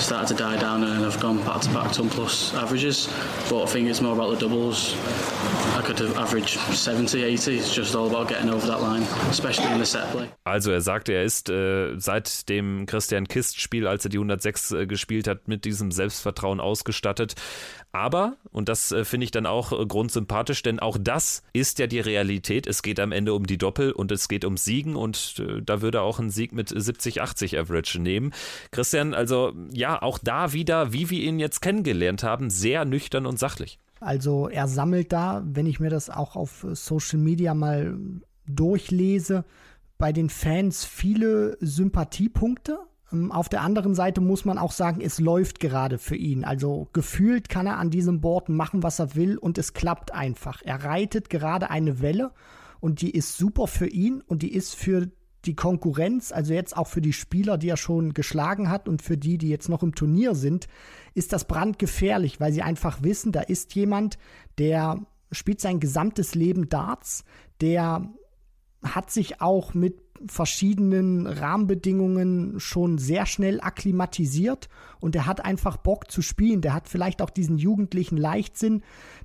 started 0.00 0.28
to 0.28 0.34
die 0.34 0.56
down 0.58 0.84
and 0.84 1.04
I've 1.04 1.20
gone 1.20 1.38
back 1.44 1.60
to 1.62 1.68
back 1.70 1.92
ton 1.92 2.08
plus 2.08 2.54
averages. 2.54 3.08
But 3.48 3.62
I 3.62 3.66
think 3.66 3.88
it's 3.88 4.00
more 4.00 4.14
about 4.14 4.30
the 4.30 4.36
doubles. 4.36 4.94
I 5.76 5.82
could 5.82 5.98
have 6.00 6.18
averaged 6.18 6.58
70, 6.58 7.22
80. 7.22 7.58
It's 7.58 7.72
just 7.72 7.94
all 7.94 8.08
about 8.08 8.28
getting 8.28 8.50
over 8.50 8.66
that 8.66 8.82
line, 8.82 9.02
especially 9.30 9.70
in 9.72 9.78
the 9.78 9.86
set 9.86 10.10
play. 10.10 10.28
Also 10.44 10.72
er 10.72 10.80
sagte, 10.80 11.12
er 11.12 11.24
ist 11.24 11.50
äh, 11.50 11.98
seit 11.98 12.48
dem 12.48 12.86
Christian 12.86 13.28
Kist 13.28 13.60
Spiel, 13.60 13.86
als 13.86 14.04
er 14.04 14.08
die 14.10 14.18
106 14.18 14.72
äh, 14.72 14.86
gespielt 14.86 15.28
hat, 15.28 15.46
mit 15.46 15.64
diesem 15.64 15.92
Selbstvertrauen 15.92 16.58
ausgestattet. 16.60 17.34
Aber, 17.92 18.36
und 18.50 18.68
das 18.68 18.92
äh, 18.92 19.04
finde 19.04 19.24
ich 19.24 19.30
dann 19.30 19.46
auch 19.46 19.72
äh, 19.72 19.86
grundsympathisch, 19.86 20.62
denn 20.62 20.78
auch 20.78 20.98
das 21.00 21.42
ist 21.52 21.78
ja 21.78 21.86
die 21.86 22.00
Realität. 22.00 22.66
Es 22.66 22.82
geht 22.82 23.00
am 23.00 23.12
Ende 23.12 23.32
um 23.32 23.46
die 23.46 23.56
Doppel 23.56 23.92
und 23.92 24.12
es 24.12 24.28
geht 24.28 24.44
um 24.44 24.47
Siegen 24.56 24.96
und 24.96 25.36
äh, 25.38 25.62
da 25.62 25.82
würde 25.82 26.02
auch 26.02 26.18
ein 26.18 26.30
Sieg 26.30 26.52
mit 26.52 26.68
70, 26.68 27.20
80 27.20 27.58
Average 27.58 28.00
nehmen. 28.00 28.32
Christian, 28.70 29.14
also 29.14 29.52
ja, 29.72 30.00
auch 30.00 30.18
da 30.18 30.52
wieder, 30.52 30.92
wie 30.92 31.10
wir 31.10 31.22
ihn 31.22 31.38
jetzt 31.38 31.60
kennengelernt 31.60 32.22
haben, 32.22 32.50
sehr 32.50 32.84
nüchtern 32.84 33.26
und 33.26 33.38
sachlich. 33.38 33.78
Also 34.00 34.48
er 34.48 34.68
sammelt 34.68 35.12
da, 35.12 35.42
wenn 35.44 35.66
ich 35.66 35.80
mir 35.80 35.90
das 35.90 36.08
auch 36.08 36.36
auf 36.36 36.66
Social 36.72 37.18
Media 37.18 37.54
mal 37.54 37.98
durchlese, 38.46 39.44
bei 39.98 40.12
den 40.12 40.30
Fans 40.30 40.84
viele 40.84 41.58
Sympathiepunkte. 41.60 42.78
Ähm, 43.12 43.32
auf 43.32 43.48
der 43.48 43.62
anderen 43.62 43.94
Seite 43.94 44.20
muss 44.20 44.44
man 44.44 44.56
auch 44.56 44.72
sagen, 44.72 45.00
es 45.00 45.18
läuft 45.18 45.60
gerade 45.60 45.98
für 45.98 46.16
ihn. 46.16 46.44
Also 46.44 46.88
gefühlt 46.92 47.48
kann 47.48 47.66
er 47.66 47.78
an 47.78 47.90
diesem 47.90 48.20
Board 48.20 48.48
machen, 48.48 48.82
was 48.82 49.00
er 49.00 49.16
will 49.16 49.36
und 49.36 49.58
es 49.58 49.72
klappt 49.72 50.12
einfach. 50.14 50.62
Er 50.64 50.84
reitet 50.84 51.28
gerade 51.28 51.70
eine 51.70 52.00
Welle 52.00 52.30
und 52.80 53.00
die 53.00 53.10
ist 53.10 53.36
super 53.36 53.66
für 53.66 53.86
ihn 53.86 54.20
und 54.20 54.42
die 54.42 54.52
ist 54.52 54.74
für 54.74 55.08
die 55.44 55.54
Konkurrenz, 55.54 56.32
also 56.32 56.52
jetzt 56.52 56.76
auch 56.76 56.88
für 56.88 57.00
die 57.00 57.12
Spieler, 57.12 57.58
die 57.58 57.68
er 57.68 57.76
schon 57.76 58.12
geschlagen 58.12 58.68
hat 58.68 58.88
und 58.88 59.02
für 59.02 59.16
die, 59.16 59.38
die 59.38 59.48
jetzt 59.48 59.68
noch 59.68 59.82
im 59.82 59.94
Turnier 59.94 60.34
sind, 60.34 60.66
ist 61.14 61.32
das 61.32 61.46
brandgefährlich, 61.46 62.40
weil 62.40 62.52
sie 62.52 62.62
einfach 62.62 63.02
wissen, 63.02 63.32
da 63.32 63.40
ist 63.40 63.74
jemand, 63.74 64.18
der 64.58 65.06
spielt 65.30 65.60
sein 65.60 65.80
gesamtes 65.80 66.34
Leben 66.34 66.68
Darts, 66.68 67.24
der 67.60 68.08
hat 68.82 69.10
sich 69.10 69.40
auch 69.40 69.74
mit 69.74 70.07
verschiedenen 70.26 71.26
Rahmenbedingungen 71.26 72.60
schon 72.60 72.98
sehr 72.98 73.26
schnell 73.26 73.60
akklimatisiert 73.60 74.68
und 75.00 75.14
er 75.14 75.26
hat 75.26 75.44
einfach 75.44 75.76
Bock 75.76 76.10
zu 76.10 76.22
spielen. 76.22 76.60
Der 76.60 76.74
hat 76.74 76.88
vielleicht 76.88 77.22
auch 77.22 77.30
diesen 77.30 77.58
jugendlichen 77.58 78.16
Leichtsinn. 78.16 78.82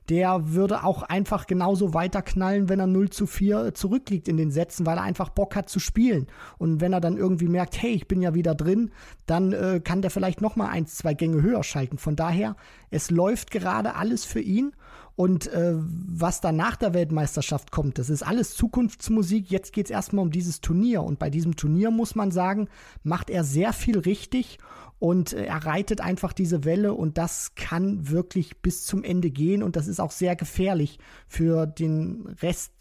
Der 0.09 0.53
würde 0.53 0.83
auch 0.83 1.03
einfach 1.03 1.47
genauso 1.47 1.93
weiterknallen, 1.93 2.69
wenn 2.69 2.79
er 2.79 2.87
0 2.87 3.09
zu 3.09 3.25
4 3.25 3.73
zurückliegt 3.73 4.27
in 4.27 4.37
den 4.37 4.51
Sätzen, 4.51 4.85
weil 4.85 4.97
er 4.97 5.03
einfach 5.03 5.29
Bock 5.29 5.55
hat 5.55 5.69
zu 5.69 5.79
spielen. 5.79 6.27
Und 6.57 6.81
wenn 6.81 6.93
er 6.93 7.01
dann 7.01 7.17
irgendwie 7.17 7.47
merkt, 7.47 7.81
hey, 7.81 7.91
ich 7.91 8.07
bin 8.07 8.21
ja 8.21 8.33
wieder 8.33 8.53
drin, 8.53 8.91
dann 9.25 9.53
äh, 9.53 9.81
kann 9.83 10.01
der 10.01 10.11
vielleicht 10.11 10.41
nochmal 10.41 10.69
eins, 10.69 10.95
zwei 10.95 11.13
Gänge 11.13 11.41
höher 11.41 11.63
schalten. 11.63 11.97
Von 11.97 12.15
daher, 12.15 12.55
es 12.91 13.09
läuft 13.09 13.49
gerade 13.51 13.95
alles 13.95 14.25
für 14.25 14.41
ihn 14.41 14.73
und 15.15 15.47
äh, 15.47 15.73
was 15.75 16.41
dann 16.41 16.55
nach 16.55 16.75
der 16.75 16.93
Weltmeisterschaft 16.95 17.71
kommt, 17.71 17.99
das 17.99 18.09
ist 18.09 18.23
alles 18.23 18.55
Zukunftsmusik. 18.55 19.51
Jetzt 19.51 19.71
geht 19.71 19.85
es 19.85 19.91
erstmal 19.91 20.25
um 20.25 20.31
dieses 20.31 20.59
Turnier. 20.59 21.03
Und 21.03 21.19
bei 21.19 21.29
diesem 21.29 21.55
Turnier 21.55 21.91
muss 21.91 22.15
man 22.15 22.31
sagen, 22.31 22.67
macht 23.03 23.29
er 23.29 23.43
sehr 23.43 23.73
viel 23.73 23.99
richtig 23.99 24.57
und 24.97 25.33
äh, 25.33 25.45
er 25.45 25.65
reitet 25.65 26.01
einfach 26.01 26.33
diese 26.33 26.63
Welle 26.63 26.93
und 26.93 27.17
das 27.17 27.53
kann 27.55 28.09
wirklich 28.09 28.61
bis 28.61 28.85
zum 28.85 29.03
Ende 29.03 29.29
gehen 29.29 29.61
und 29.61 29.75
das 29.75 29.87
ist 29.87 29.99
auch 29.99 30.11
sehr 30.11 30.35
gefährlich 30.35 30.97
für 31.27 31.67
den 31.67 32.35
Rest, 32.41 32.71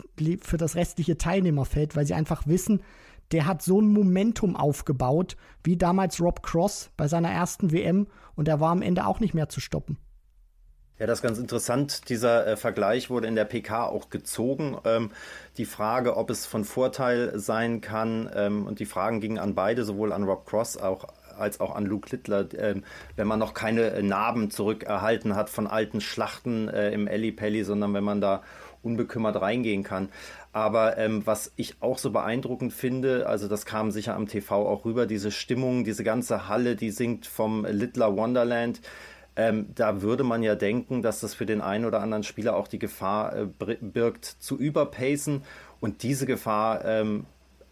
für 0.41 0.57
das 0.57 0.77
restliche 0.77 1.19
Teilnehmerfeld, 1.19 1.97
weil 1.97 2.07
sie 2.07 2.15
einfach 2.15 2.47
wissen, 2.47 2.81
der 3.33 3.47
hat 3.47 3.63
so 3.63 3.81
ein 3.81 3.93
Momentum 3.93 4.57
aufgebaut, 4.57 5.37
wie 5.65 5.77
damals 5.77 6.21
Rob 6.21 6.43
Cross 6.43 6.91
bei 6.97 7.09
seiner 7.09 7.31
ersten 7.31 7.73
WM 7.73 8.07
und 8.37 8.47
er 8.47 8.61
war 8.61 8.71
am 8.71 8.83
Ende 8.83 9.07
auch 9.07 9.21
nicht 9.21 9.35
mehr 9.35 9.49
zu 9.49 9.61
stoppen. 9.61 9.99
Ja, 11.03 11.09
das 11.09 11.19
ist 11.19 11.23
ganz 11.23 11.41
interessant. 11.41 12.09
Dieser 12.11 12.47
äh, 12.47 12.57
Vergleich 12.57 13.11
wurde 13.11 13.27
in 13.27 13.35
der 13.35 13.45
PK 13.45 13.87
auch 13.87 14.09
gezogen. 14.09 14.79
Ähm, 14.85 15.11
die 15.57 15.65
Frage, 15.65 16.17
ob 16.17 16.31
es 16.31 16.47
von 16.47 16.65
Vorteil 16.65 17.41
sein 17.41 17.81
kann, 17.81 18.31
ähm, 18.33 18.69
und 18.69 18.79
die 18.79 18.87
Fragen 18.87 19.21
gingen 19.21 19.41
an 19.41 19.57
beide, 19.57 19.83
sowohl 19.83 20.13
an 20.13 20.23
Rob 20.23 20.47
Cross 20.47 20.77
auch, 20.77 21.09
als 21.37 21.59
auch 21.59 21.75
an 21.75 21.87
Luke 21.87 22.09
Littler, 22.13 22.47
ähm, 22.57 22.85
wenn 23.17 23.27
man 23.27 23.41
noch 23.41 23.53
keine 23.53 23.91
äh, 23.91 24.01
Narben 24.01 24.53
zurückerhalten 24.53 25.35
hat 25.35 25.51
von 25.51 25.67
alten 25.67 26.01
Schlachten 26.01 26.69
äh, 26.69 26.93
im 26.93 27.09
Elli 27.09 27.33
Pelli, 27.33 27.65
sondern 27.65 27.95
wenn 27.95 28.05
man 28.05 28.21
da 28.21 28.45
unbekümmert 28.85 29.41
reingehen 29.41 29.83
kann. 29.83 30.09
Aber 30.53 30.99
ähm, 30.99 31.27
was 31.27 31.51
ich 31.57 31.83
auch 31.83 31.99
so 31.99 32.13
beeindruckend 32.13 32.73
finde, 32.73 33.27
also 33.27 33.49
das 33.49 33.67
kam 33.67 33.91
sicher 33.91 34.15
am 34.15 34.29
TV 34.29 34.69
auch 34.69 34.85
rüber, 34.85 35.07
diese 35.07 35.33
Stimmung, 35.33 35.83
diese 35.83 36.05
ganze 36.05 36.47
Halle, 36.47 36.77
die 36.77 36.93
singt 36.93 37.27
vom 37.27 37.67
Littler 37.69 38.17
Wonderland. 38.17 38.81
Ähm, 39.35 39.69
da 39.75 40.03
würde 40.03 40.25
man 40.25 40.43
ja 40.43 40.55
denken, 40.55 41.03
dass 41.03 41.21
das 41.21 41.35
für 41.35 41.47
den 41.47 41.61
einen 41.61 41.87
oder 41.87 42.01
anderen 42.01 42.23
Spieler 42.23 42.55
auch 42.55 42.69
die 42.69 42.79
Gefahr 42.79 43.35
äh, 43.37 43.47
birgt, 43.81 44.25
zu 44.25 44.59
überpacen. 44.59 45.43
Und 45.81 46.03
diese 46.03 46.27
Gefahr 46.27 46.85
ähm, 46.85 47.27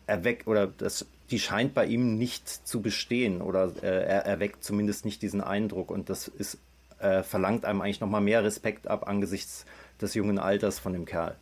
erweckt 0.06 0.46
oder 0.46 0.66
das, 0.66 1.06
die 1.30 1.38
scheint 1.38 1.74
bei 1.74 1.86
ihm 1.86 2.16
nicht 2.16 2.48
zu 2.48 2.80
bestehen 2.80 3.42
oder 3.42 3.70
äh, 3.82 3.86
er 3.86 4.26
erweckt 4.26 4.64
zumindest 4.64 5.04
nicht 5.04 5.22
diesen 5.22 5.40
Eindruck. 5.40 5.90
Und 5.90 6.08
das 6.08 6.28
ist, 6.28 6.58
äh, 6.98 7.22
verlangt 7.22 7.64
einem 7.64 7.82
eigentlich 7.82 8.00
nochmal 8.00 8.22
mehr 8.22 8.42
Respekt 8.42 8.88
ab 8.88 9.06
angesichts 9.06 9.66
des 10.00 10.14
jungen 10.14 10.38
Alters 10.38 10.78
von 10.78 10.92
dem 10.92 11.04
Kerl. 11.04 11.36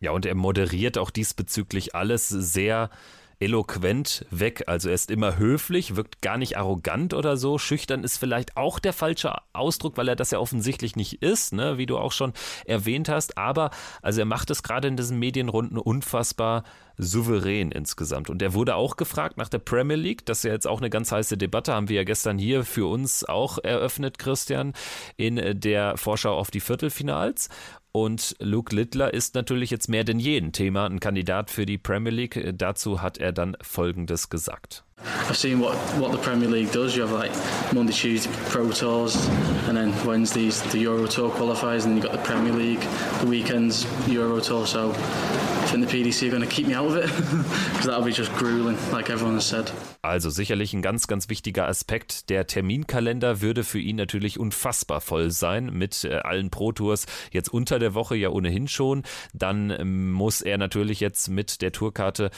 Ja, 0.00 0.10
und 0.10 0.26
er 0.26 0.34
moderiert 0.34 0.98
auch 0.98 1.10
diesbezüglich 1.10 1.94
alles 1.94 2.28
sehr 2.28 2.90
eloquent 3.38 4.24
weg. 4.30 4.64
Also 4.66 4.88
er 4.88 4.94
ist 4.94 5.10
immer 5.10 5.36
höflich, 5.36 5.96
wirkt 5.96 6.22
gar 6.22 6.38
nicht 6.38 6.56
arrogant 6.56 7.14
oder 7.14 7.36
so. 7.36 7.58
Schüchtern 7.58 8.04
ist 8.04 8.16
vielleicht 8.16 8.56
auch 8.56 8.78
der 8.78 8.92
falsche 8.92 9.34
Ausdruck, 9.52 9.96
weil 9.96 10.08
er 10.08 10.16
das 10.16 10.30
ja 10.30 10.38
offensichtlich 10.38 10.96
nicht 10.96 11.22
ist, 11.22 11.52
ne? 11.52 11.78
wie 11.78 11.86
du 11.86 11.98
auch 11.98 12.12
schon 12.12 12.32
erwähnt 12.64 13.08
hast. 13.08 13.36
Aber 13.36 13.70
also 14.02 14.20
er 14.20 14.26
macht 14.26 14.50
es 14.50 14.62
gerade 14.62 14.88
in 14.88 14.96
diesen 14.96 15.18
Medienrunden 15.18 15.78
unfassbar 15.78 16.64
souverän 16.98 17.72
insgesamt. 17.72 18.30
Und 18.30 18.40
er 18.40 18.54
wurde 18.54 18.74
auch 18.74 18.96
gefragt 18.96 19.36
nach 19.36 19.48
der 19.48 19.58
Premier 19.58 19.96
League. 19.96 20.24
Das 20.24 20.38
ist 20.38 20.44
ja 20.44 20.52
jetzt 20.52 20.66
auch 20.66 20.78
eine 20.78 20.90
ganz 20.90 21.12
heiße 21.12 21.36
Debatte, 21.36 21.74
haben 21.74 21.88
wir 21.88 21.96
ja 21.96 22.04
gestern 22.04 22.38
hier 22.38 22.64
für 22.64 22.86
uns 22.86 23.24
auch 23.24 23.58
eröffnet, 23.58 24.18
Christian, 24.18 24.72
in 25.16 25.60
der 25.60 25.96
Vorschau 25.98 26.36
auf 26.36 26.50
die 26.50 26.60
Viertelfinals. 26.60 27.50
Und 27.96 28.36
Luke 28.40 28.76
Littler 28.76 29.14
ist 29.14 29.34
natürlich 29.36 29.70
jetzt 29.70 29.88
mehr 29.88 30.04
denn 30.04 30.18
je 30.18 30.36
ein 30.36 30.52
Thema, 30.52 30.84
ein 30.84 31.00
Kandidat 31.00 31.50
für 31.50 31.64
die 31.64 31.78
Premier 31.78 32.12
League. 32.12 32.52
Dazu 32.58 33.00
hat 33.00 33.16
er 33.16 33.32
dann 33.32 33.56
Folgendes 33.62 34.28
gesagt. 34.28 34.84
I've 35.28 35.36
seen 35.36 35.58
what, 35.58 35.76
what 35.98 36.12
the 36.12 36.18
Premier 36.18 36.48
League 36.48 36.72
does. 36.72 36.96
You 36.96 37.02
have 37.02 37.12
like 37.12 37.30
Monday, 37.74 37.92
Tuesday 37.92 38.30
Pro 38.48 38.70
Tours, 38.70 39.26
and 39.68 39.76
then 39.76 39.92
Wednesdays 40.06 40.62
the 40.72 40.78
Euro 40.78 41.06
Tour 41.06 41.30
qualifiers, 41.30 41.84
and 41.84 41.96
you've 41.96 42.04
got 42.04 42.12
the 42.12 42.22
Premier 42.22 42.52
League, 42.52 42.80
the 43.20 43.26
weekends 43.26 43.86
Euro 44.08 44.40
Tour. 44.40 44.66
So 44.66 44.90
I 44.92 45.66
think 45.66 45.88
the 45.88 45.92
PDC 45.92 46.28
are 46.28 46.30
going 46.30 46.48
to 46.48 46.48
keep 46.48 46.66
me 46.66 46.74
out 46.74 46.86
of 46.86 46.96
it 46.96 47.06
because 47.72 47.86
that'll 47.86 48.04
be 48.04 48.12
just 48.12 48.32
grueling, 48.34 48.78
like 48.92 49.10
everyone 49.10 49.34
has 49.34 49.44
said. 49.44 49.70
Also 50.02 50.30
sicherlich 50.30 50.72
ein 50.72 50.80
ganz, 50.80 51.08
ganz 51.08 51.28
wichtiger 51.28 51.66
Aspekt. 51.66 52.30
Der 52.30 52.46
Terminkalender 52.46 53.40
würde 53.40 53.64
für 53.64 53.80
ihn 53.80 53.96
natürlich 53.96 54.38
unfassbar 54.38 55.00
voll 55.00 55.30
sein 55.32 55.72
mit 55.72 56.04
äh, 56.04 56.14
allen 56.18 56.50
Pro 56.50 56.72
Tours 56.72 57.06
jetzt 57.32 57.52
unter 57.52 57.78
der 57.78 57.94
Woche 57.94 58.16
ja 58.16 58.30
ohnehin 58.30 58.68
schon. 58.68 59.02
Dann 59.34 59.70
ähm, 59.70 60.12
muss 60.12 60.40
er 60.40 60.56
natürlich 60.56 61.00
jetzt 61.00 61.28
mit 61.28 61.62
der 61.62 61.72
Tourkarte 61.72 62.30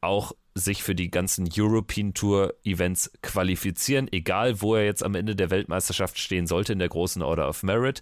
auch 0.00 0.32
sich 0.54 0.82
für 0.82 0.94
die 0.94 1.10
ganzen 1.10 1.48
European 1.54 2.14
Tour 2.14 2.54
Events 2.64 3.10
qualifizieren, 3.22 4.08
egal 4.12 4.60
wo 4.60 4.76
er 4.76 4.84
jetzt 4.84 5.02
am 5.02 5.14
Ende 5.14 5.34
der 5.34 5.50
Weltmeisterschaft 5.50 6.18
stehen 6.18 6.46
sollte 6.46 6.72
in 6.72 6.78
der 6.78 6.88
großen 6.88 7.22
Order 7.22 7.48
of 7.48 7.62
Merit. 7.62 8.00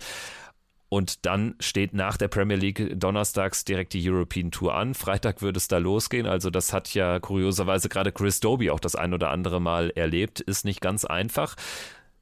Und 0.91 1.25
dann 1.25 1.55
steht 1.59 1.95
nach 1.95 2.19
der 2.19 2.29
Premier 2.29 2.59
League 2.59 3.01
donnerstags 3.01 3.65
direkt 3.65 3.95
die 3.95 4.11
European 4.11 4.51
Tour 4.51 4.75
an. 4.75 4.93
Freitag 4.93 5.41
würde 5.41 5.57
es 5.57 5.67
da 5.67 5.79
losgehen. 5.79 6.27
Also 6.27 6.51
das 6.51 6.75
hat 6.75 6.93
ja 6.93 7.19
kurioserweise 7.19 7.89
gerade 7.89 8.13
Chris 8.13 8.41
Doby 8.41 8.69
auch 8.69 8.81
das 8.81 8.95
ein 8.95 9.15
oder 9.15 9.31
andere 9.31 9.59
Mal 9.59 9.89
erlebt. 9.97 10.41
Ist 10.41 10.67
nicht 10.67 10.83
ganz 10.83 11.07
einfach. 11.07 11.57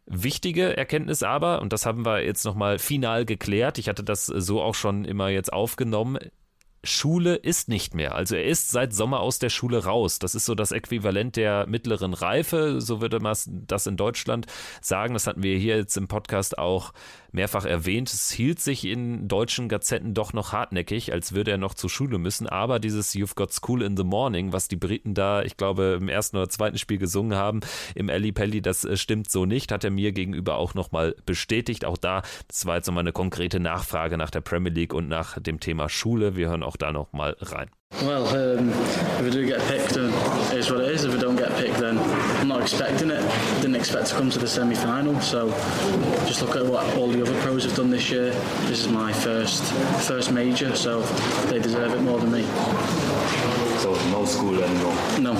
Wichtige 0.06 0.76
Erkenntnis 0.76 1.24
aber, 1.24 1.60
und 1.62 1.72
das 1.72 1.84
haben 1.84 2.04
wir 2.04 2.24
jetzt 2.24 2.44
nochmal 2.44 2.78
final 2.78 3.24
geklärt, 3.24 3.78
ich 3.78 3.88
hatte 3.88 4.02
das 4.02 4.26
so 4.26 4.60
auch 4.60 4.74
schon 4.74 5.04
immer 5.04 5.28
jetzt 5.28 5.52
aufgenommen, 5.52 6.18
Schule 6.82 7.34
ist 7.34 7.68
nicht 7.68 7.94
mehr. 7.94 8.14
Also 8.14 8.36
er 8.36 8.44
ist 8.44 8.70
seit 8.70 8.94
Sommer 8.94 9.20
aus 9.20 9.38
der 9.38 9.50
Schule 9.50 9.84
raus. 9.84 10.18
Das 10.18 10.34
ist 10.34 10.46
so 10.46 10.54
das 10.54 10.72
Äquivalent 10.72 11.36
der 11.36 11.66
mittleren 11.66 12.14
Reife, 12.14 12.80
so 12.80 13.00
würde 13.00 13.20
man 13.20 13.36
das 13.46 13.86
in 13.86 13.96
Deutschland 13.96 14.46
sagen. 14.80 15.14
Das 15.14 15.26
hatten 15.26 15.42
wir 15.42 15.58
hier 15.58 15.76
jetzt 15.76 15.96
im 15.96 16.08
Podcast 16.08 16.58
auch 16.58 16.92
mehrfach 17.32 17.64
erwähnt. 17.64 18.12
Es 18.12 18.30
hielt 18.30 18.60
sich 18.60 18.84
in 18.84 19.28
deutschen 19.28 19.68
Gazetten 19.68 20.14
doch 20.14 20.32
noch 20.32 20.52
hartnäckig, 20.52 21.12
als 21.12 21.32
würde 21.32 21.52
er 21.52 21.58
noch 21.58 21.74
zur 21.74 21.90
Schule 21.90 22.18
müssen. 22.18 22.46
Aber 22.46 22.78
dieses 22.78 23.14
You've 23.14 23.34
Got 23.34 23.52
School 23.52 23.82
in 23.82 23.96
the 23.96 24.04
Morning, 24.04 24.52
was 24.52 24.68
die 24.68 24.76
Briten 24.76 25.14
da, 25.14 25.42
ich 25.42 25.56
glaube, 25.56 25.98
im 26.00 26.08
ersten 26.08 26.36
oder 26.36 26.48
zweiten 26.48 26.78
Spiel 26.78 26.98
gesungen 26.98 27.36
haben, 27.36 27.60
im 27.94 28.10
Ali 28.10 28.32
Pelli, 28.32 28.62
das 28.62 28.84
äh, 28.84 28.96
stimmt 28.96 29.30
so 29.30 29.46
nicht, 29.46 29.72
hat 29.72 29.84
er 29.84 29.90
mir 29.90 30.12
gegenüber 30.12 30.56
auch 30.56 30.74
nochmal 30.74 31.14
bestätigt. 31.26 31.84
Auch 31.84 31.96
da, 31.96 32.22
das 32.48 32.66
war 32.66 32.76
jetzt 32.76 32.86
nochmal 32.86 33.02
eine 33.02 33.12
konkrete 33.12 33.60
Nachfrage 33.60 34.16
nach 34.16 34.30
der 34.30 34.40
Premier 34.40 34.72
League 34.72 34.94
und 34.94 35.08
nach 35.08 35.38
dem 35.38 35.60
Thema 35.60 35.88
Schule. 35.88 36.36
Wir 36.36 36.48
hören 36.48 36.62
auch 36.62 36.69
da 36.78 36.90
nochmal 36.92 37.34
rein. 37.52 37.70
Well, 38.02 38.28
um, 38.28 38.70
if 38.70 39.20
I 39.20 39.30
do 39.30 39.44
get 39.46 39.60
picked, 39.62 39.96
it 39.96 40.56
is 40.56 40.70
what 40.70 40.80
it 40.80 40.92
is. 40.92 41.04
If 41.04 41.14
I 41.14 41.20
don't 41.20 41.36
get 41.36 41.50
picked, 41.56 41.78
then 41.78 41.98
I'm 42.38 42.48
not 42.48 42.62
expecting 42.62 43.10
it. 43.10 43.20
Didn't 43.56 43.74
expect 43.74 44.06
to 44.08 44.14
come 44.14 44.30
to 44.30 44.38
the 44.38 44.46
semi-final, 44.46 45.20
so 45.20 45.50
just 46.26 46.40
look 46.40 46.54
at 46.56 46.64
what 46.64 46.84
all 46.96 47.08
the 47.08 47.20
other 47.20 47.38
pros 47.42 47.64
have 47.64 47.74
done 47.74 47.90
this 47.90 48.08
year. 48.10 48.30
This 48.68 48.80
is 48.80 48.88
my 48.88 49.12
first 49.12 49.64
first 50.06 50.30
major, 50.30 50.74
so 50.76 51.02
they 51.50 51.58
deserve 51.58 51.92
it 51.92 52.00
more 52.00 52.18
than 52.20 52.30
me. 52.30 52.42
So 53.78 53.96
no 54.10 54.26
school 54.26 54.62
anymore. 54.62 54.96
No. 55.20 55.34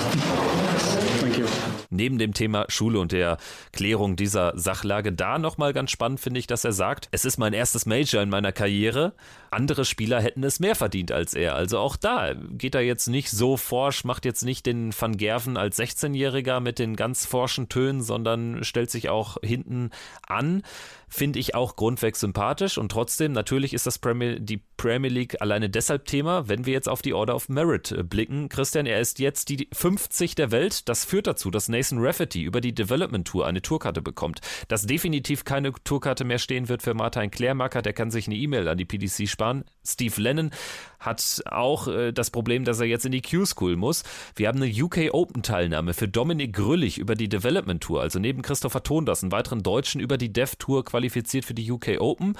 Thank 1.20 1.38
you. 1.38 1.46
Neben 1.92 2.18
dem 2.18 2.34
Thema 2.34 2.66
Schule 2.68 3.00
und 3.00 3.10
der 3.10 3.36
Klärung 3.72 4.14
dieser 4.14 4.56
Sachlage 4.56 5.12
da 5.12 5.38
nochmal 5.38 5.72
ganz 5.72 5.90
spannend 5.90 6.20
finde 6.20 6.38
ich, 6.38 6.46
dass 6.46 6.64
er 6.64 6.72
sagt, 6.72 7.08
es 7.10 7.24
ist 7.24 7.36
mein 7.36 7.52
erstes 7.52 7.84
Major 7.84 8.22
in 8.22 8.30
meiner 8.30 8.52
Karriere. 8.52 9.12
Andere 9.50 9.84
Spieler 9.84 10.20
hätten 10.20 10.44
es 10.44 10.60
mehr 10.60 10.76
verdient 10.76 11.10
als 11.10 11.34
er. 11.34 11.56
Also 11.56 11.78
auch 11.78 11.96
da 11.96 12.34
geht 12.34 12.76
er 12.76 12.82
jetzt 12.82 13.08
nicht 13.08 13.28
so 13.30 13.56
forsch, 13.56 14.04
macht 14.04 14.24
jetzt 14.24 14.44
nicht 14.44 14.66
den 14.66 14.94
Van 14.98 15.16
Gerven 15.16 15.56
als 15.56 15.78
16-Jähriger 15.80 16.60
mit 16.60 16.78
den 16.78 16.94
ganz 16.94 17.26
forschen 17.26 17.68
Tönen, 17.68 18.02
sondern 18.02 18.62
stellt 18.62 18.90
sich 18.90 19.08
auch 19.08 19.38
hinten 19.42 19.90
an. 20.26 20.62
Finde 21.10 21.40
ich 21.40 21.54
auch 21.54 21.76
grundweg 21.76 22.16
sympathisch 22.16 22.78
und 22.78 22.90
trotzdem, 22.90 23.32
natürlich 23.32 23.74
ist 23.74 23.86
das 23.86 23.98
Premier, 23.98 24.38
die 24.38 24.62
Premier 24.76 25.10
League 25.10 25.42
alleine 25.42 25.68
deshalb 25.68 26.06
Thema, 26.06 26.48
wenn 26.48 26.64
wir 26.64 26.72
jetzt 26.72 26.88
auf 26.88 27.02
die 27.02 27.12
Order 27.12 27.34
of 27.34 27.48
Merit 27.50 27.92
äh, 27.92 28.02
blicken. 28.02 28.48
Christian, 28.48 28.86
er 28.86 29.00
ist 29.00 29.18
jetzt 29.18 29.50
die 29.50 29.68
50 29.72 30.36
der 30.36 30.52
Welt. 30.52 30.88
Das 30.88 31.04
führt 31.04 31.26
dazu, 31.26 31.50
dass 31.50 31.68
Nathan 31.68 31.98
Rafferty 31.98 32.42
über 32.42 32.60
die 32.60 32.74
Development 32.74 33.26
Tour 33.26 33.46
eine 33.46 33.60
Tourkarte 33.60 34.00
bekommt. 34.00 34.40
Dass 34.68 34.86
definitiv 34.86 35.44
keine 35.44 35.72
Tourkarte 35.84 36.24
mehr 36.24 36.38
stehen 36.38 36.68
wird 36.68 36.82
für 36.82 36.94
Martin 36.94 37.30
Klärmacker, 37.30 37.82
der 37.82 37.92
kann 37.92 38.10
sich 38.10 38.26
eine 38.26 38.36
E-Mail 38.36 38.68
an 38.68 38.78
die 38.78 38.86
PDC 38.86 39.28
sparen. 39.28 39.64
Steve 39.84 40.18
Lennon 40.20 40.50
hat 41.00 41.42
auch 41.46 41.88
äh, 41.88 42.12
das 42.12 42.30
Problem, 42.30 42.64
dass 42.64 42.78
er 42.78 42.86
jetzt 42.86 43.06
in 43.06 43.12
die 43.12 43.22
Q-School 43.22 43.76
muss. 43.76 44.04
Wir 44.36 44.48
haben 44.48 44.62
eine 44.62 44.72
UK 44.72 45.12
Open 45.12 45.42
Teilnahme 45.42 45.94
für 45.94 46.06
Dominik 46.06 46.52
Grüllig 46.52 46.98
über 46.98 47.14
die 47.14 47.28
Development 47.28 47.82
Tour, 47.82 48.02
also 48.02 48.18
neben 48.18 48.42
Christopher 48.42 48.82
Tondas, 48.82 49.22
einen 49.22 49.32
weiteren 49.32 49.62
Deutschen 49.62 50.00
über 50.00 50.18
die 50.18 50.32
Dev 50.32 50.56
Tour 50.58 50.84
qualifiziert 50.84 51.44
für 51.44 51.54
die 51.54 51.70
UK 51.70 52.00
Open. 52.00 52.36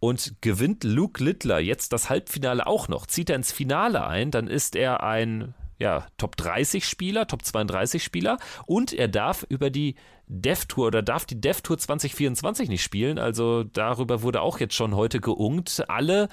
Und 0.00 0.34
gewinnt 0.40 0.82
Luke 0.82 1.22
Littler 1.22 1.60
jetzt 1.60 1.92
das 1.92 2.10
Halbfinale 2.10 2.66
auch 2.66 2.88
noch, 2.88 3.06
zieht 3.06 3.30
er 3.30 3.36
ins 3.36 3.52
Finale 3.52 4.04
ein, 4.04 4.32
dann 4.32 4.48
ist 4.48 4.74
er 4.74 5.04
ein 5.04 5.54
ja, 5.78 6.06
Top 6.16 6.36
30 6.36 6.84
Spieler, 6.84 7.26
Top 7.26 7.44
32 7.44 8.02
Spieler 8.02 8.38
und 8.66 8.92
er 8.92 9.08
darf 9.08 9.44
über 9.48 9.70
die 9.70 9.96
Dev 10.28 10.64
Tour 10.66 10.86
oder 10.86 11.02
darf 11.02 11.26
die 11.26 11.40
Dev 11.40 11.60
Tour 11.62 11.76
2024 11.76 12.68
nicht 12.68 12.82
spielen. 12.82 13.18
Also 13.18 13.64
darüber 13.64 14.22
wurde 14.22 14.40
auch 14.40 14.60
jetzt 14.60 14.74
schon 14.74 14.94
heute 14.94 15.20
geungt. 15.20 15.84
Alle 15.88 16.28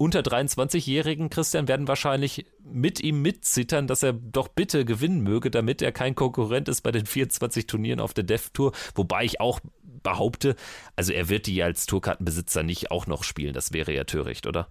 unter 0.00 0.20
23-jährigen 0.20 1.28
Christian 1.28 1.68
werden 1.68 1.86
wahrscheinlich 1.86 2.46
mit 2.64 3.00
ihm 3.00 3.20
mitzittern, 3.20 3.86
dass 3.86 4.02
er 4.02 4.14
doch 4.14 4.48
bitte 4.48 4.86
gewinnen 4.86 5.20
möge, 5.20 5.50
damit 5.50 5.82
er 5.82 5.92
kein 5.92 6.14
Konkurrent 6.14 6.70
ist 6.70 6.80
bei 6.80 6.90
den 6.90 7.04
24 7.04 7.66
Turnieren 7.66 8.00
auf 8.00 8.14
der 8.14 8.24
Dev 8.24 8.48
Tour. 8.54 8.72
Wobei 8.94 9.26
ich 9.26 9.42
auch 9.42 9.60
behaupte, 10.02 10.56
also 10.96 11.12
er 11.12 11.28
wird 11.28 11.46
die 11.46 11.62
als 11.62 11.84
Tourkartenbesitzer 11.84 12.62
nicht 12.62 12.90
auch 12.90 13.06
noch 13.06 13.24
spielen. 13.24 13.52
Das 13.52 13.74
wäre 13.74 13.92
ja 13.92 14.04
töricht, 14.04 14.46
oder? 14.46 14.68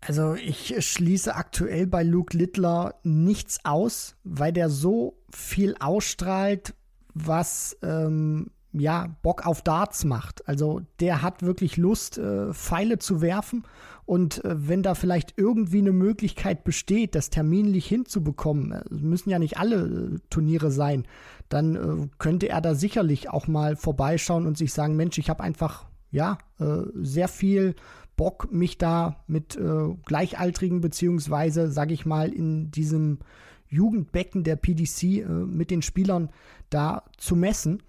Also 0.00 0.34
ich 0.34 0.74
schließe 0.84 1.36
aktuell 1.36 1.86
bei 1.86 2.02
Luke 2.02 2.36
Littler 2.36 2.96
nichts 3.04 3.64
aus, 3.64 4.16
weil 4.24 4.52
der 4.52 4.68
so 4.68 5.16
viel 5.30 5.76
ausstrahlt, 5.78 6.74
was 7.14 7.78
ähm, 7.82 8.50
ja 8.72 9.14
Bock 9.22 9.46
auf 9.46 9.62
Darts 9.62 10.04
macht. 10.04 10.48
Also 10.48 10.80
der 11.00 11.22
hat 11.22 11.42
wirklich 11.42 11.76
Lust, 11.76 12.18
äh, 12.18 12.52
Pfeile 12.52 12.98
zu 12.98 13.20
werfen 13.20 13.64
und 14.04 14.44
äh, 14.44 14.68
wenn 14.68 14.82
da 14.82 14.94
vielleicht 14.94 15.34
irgendwie 15.36 15.78
eine 15.78 15.92
Möglichkeit 15.92 16.64
besteht, 16.64 17.14
das 17.14 17.30
terminlich 17.30 17.86
hinzubekommen, 17.86 18.72
äh, 18.72 18.82
müssen 18.90 19.30
ja 19.30 19.38
nicht 19.38 19.58
alle 19.58 19.76
äh, 19.76 20.18
Turniere 20.28 20.70
sein, 20.70 21.06
dann 21.48 21.76
äh, 21.76 22.08
könnte 22.18 22.48
er 22.48 22.60
da 22.60 22.74
sicherlich 22.74 23.30
auch 23.30 23.46
mal 23.46 23.76
vorbeischauen 23.76 24.46
und 24.46 24.58
sich 24.58 24.72
sagen, 24.72 24.96
Mensch, 24.96 25.18
ich 25.18 25.30
habe 25.30 25.42
einfach 25.42 25.86
ja 26.10 26.38
äh, 26.58 26.82
sehr 26.94 27.28
viel 27.28 27.74
Bock, 28.14 28.52
mich 28.52 28.76
da 28.76 29.24
mit 29.26 29.58
Gleichaltrigen 30.04 30.82
beziehungsweise, 30.82 31.72
sage 31.72 31.94
ich 31.94 32.04
mal, 32.04 32.30
in 32.30 32.70
diesem 32.70 33.20
Jugendbecken 33.68 34.44
der 34.44 34.56
PDC 34.56 35.26
mit 35.46 35.70
den 35.70 35.80
Spielern 35.80 36.28
da 36.68 37.04
zu 37.16 37.34
messen. 37.34 37.82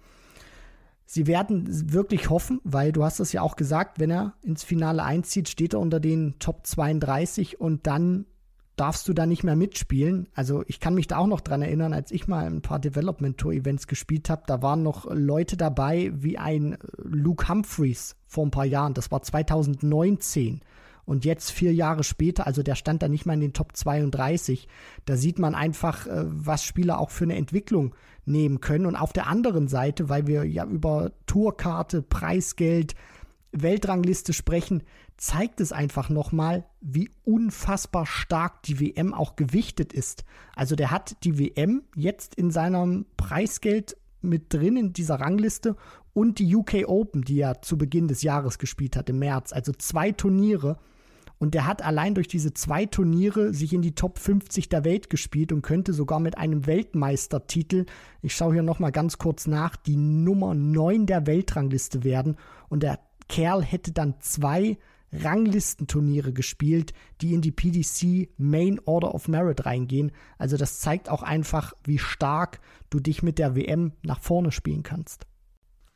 Sie 1.14 1.28
werden 1.28 1.92
wirklich 1.92 2.28
hoffen, 2.28 2.60
weil 2.64 2.90
du 2.90 3.04
hast 3.04 3.20
es 3.20 3.30
ja 3.30 3.40
auch 3.40 3.54
gesagt, 3.54 4.00
wenn 4.00 4.10
er 4.10 4.34
ins 4.42 4.64
Finale 4.64 5.04
einzieht, 5.04 5.48
steht 5.48 5.72
er 5.72 5.78
unter 5.78 6.00
den 6.00 6.40
Top 6.40 6.66
32 6.66 7.60
und 7.60 7.86
dann 7.86 8.26
darfst 8.74 9.06
du 9.06 9.12
da 9.12 9.24
nicht 9.24 9.44
mehr 9.44 9.54
mitspielen. 9.54 10.26
Also 10.34 10.64
ich 10.66 10.80
kann 10.80 10.96
mich 10.96 11.06
da 11.06 11.18
auch 11.18 11.28
noch 11.28 11.40
dran 11.40 11.62
erinnern, 11.62 11.92
als 11.92 12.10
ich 12.10 12.26
mal 12.26 12.46
ein 12.46 12.62
paar 12.62 12.80
Development 12.80 13.38
Tour 13.38 13.52
Events 13.52 13.86
gespielt 13.86 14.28
habe, 14.28 14.42
da 14.48 14.60
waren 14.60 14.82
noch 14.82 15.06
Leute 15.08 15.56
dabei 15.56 16.10
wie 16.12 16.36
ein 16.36 16.78
Luke 16.96 17.48
Humphreys 17.48 18.16
vor 18.26 18.44
ein 18.44 18.50
paar 18.50 18.64
Jahren. 18.64 18.94
Das 18.94 19.12
war 19.12 19.22
2019. 19.22 20.62
Und 21.04 21.24
jetzt 21.24 21.50
vier 21.50 21.72
Jahre 21.74 22.04
später, 22.04 22.46
also 22.46 22.62
der 22.62 22.74
stand 22.74 23.02
da 23.02 23.08
nicht 23.08 23.26
mal 23.26 23.34
in 23.34 23.40
den 23.40 23.52
Top 23.52 23.76
32, 23.76 24.68
da 25.04 25.16
sieht 25.16 25.38
man 25.38 25.54
einfach, 25.54 26.06
äh, 26.06 26.24
was 26.26 26.64
Spieler 26.64 26.98
auch 26.98 27.10
für 27.10 27.24
eine 27.24 27.36
Entwicklung 27.36 27.94
nehmen 28.24 28.60
können. 28.60 28.86
Und 28.86 28.96
auf 28.96 29.12
der 29.12 29.26
anderen 29.26 29.68
Seite, 29.68 30.08
weil 30.08 30.26
wir 30.26 30.44
ja 30.44 30.64
über 30.64 31.12
Tourkarte, 31.26 32.02
Preisgeld, 32.02 32.94
Weltrangliste 33.52 34.32
sprechen, 34.32 34.82
zeigt 35.16 35.60
es 35.60 35.72
einfach 35.72 36.08
nochmal, 36.08 36.64
wie 36.80 37.10
unfassbar 37.24 38.06
stark 38.06 38.62
die 38.64 38.80
WM 38.80 39.14
auch 39.14 39.36
gewichtet 39.36 39.92
ist. 39.92 40.24
Also 40.56 40.74
der 40.74 40.90
hat 40.90 41.16
die 41.24 41.38
WM 41.38 41.82
jetzt 41.94 42.34
in 42.34 42.50
seinem 42.50 43.06
Preisgeld 43.16 43.96
mit 44.22 44.52
drin 44.52 44.76
in 44.76 44.92
dieser 44.92 45.20
Rangliste 45.20 45.76
und 46.14 46.38
die 46.38 46.56
UK 46.56 46.86
Open, 46.86 47.22
die 47.22 47.40
er 47.40 47.62
zu 47.62 47.78
Beginn 47.78 48.08
des 48.08 48.22
Jahres 48.22 48.58
gespielt 48.58 48.96
hat 48.96 49.08
im 49.08 49.18
März. 49.18 49.52
Also 49.52 49.72
zwei 49.72 50.12
Turniere 50.12 50.78
und 51.44 51.52
der 51.52 51.66
hat 51.66 51.84
allein 51.84 52.14
durch 52.14 52.26
diese 52.26 52.54
zwei 52.54 52.86
Turniere 52.86 53.52
sich 53.52 53.74
in 53.74 53.82
die 53.82 53.94
Top 53.94 54.18
50 54.18 54.70
der 54.70 54.82
Welt 54.82 55.10
gespielt 55.10 55.52
und 55.52 55.60
könnte 55.60 55.92
sogar 55.92 56.18
mit 56.18 56.38
einem 56.38 56.66
Weltmeistertitel, 56.66 57.84
ich 58.22 58.34
schaue 58.34 58.54
hier 58.54 58.62
nochmal 58.62 58.92
ganz 58.92 59.18
kurz 59.18 59.46
nach, 59.46 59.76
die 59.76 59.98
Nummer 59.98 60.54
9 60.54 61.04
der 61.04 61.26
Weltrangliste 61.26 62.02
werden. 62.02 62.36
Und 62.70 62.82
der 62.82 62.98
Kerl 63.28 63.62
hätte 63.62 63.92
dann 63.92 64.14
zwei 64.20 64.78
Ranglistenturniere 65.12 66.32
gespielt, 66.32 66.94
die 67.20 67.34
in 67.34 67.42
die 67.42 67.52
PDC 67.52 68.30
Main 68.38 68.80
Order 68.86 69.14
of 69.14 69.28
Merit 69.28 69.66
reingehen. 69.66 70.12
Also 70.38 70.56
das 70.56 70.80
zeigt 70.80 71.10
auch 71.10 71.22
einfach, 71.22 71.74
wie 71.84 71.98
stark 71.98 72.58
du 72.88 73.00
dich 73.00 73.22
mit 73.22 73.38
der 73.38 73.54
WM 73.54 73.92
nach 74.02 74.20
vorne 74.20 74.50
spielen 74.50 74.82
kannst. 74.82 75.26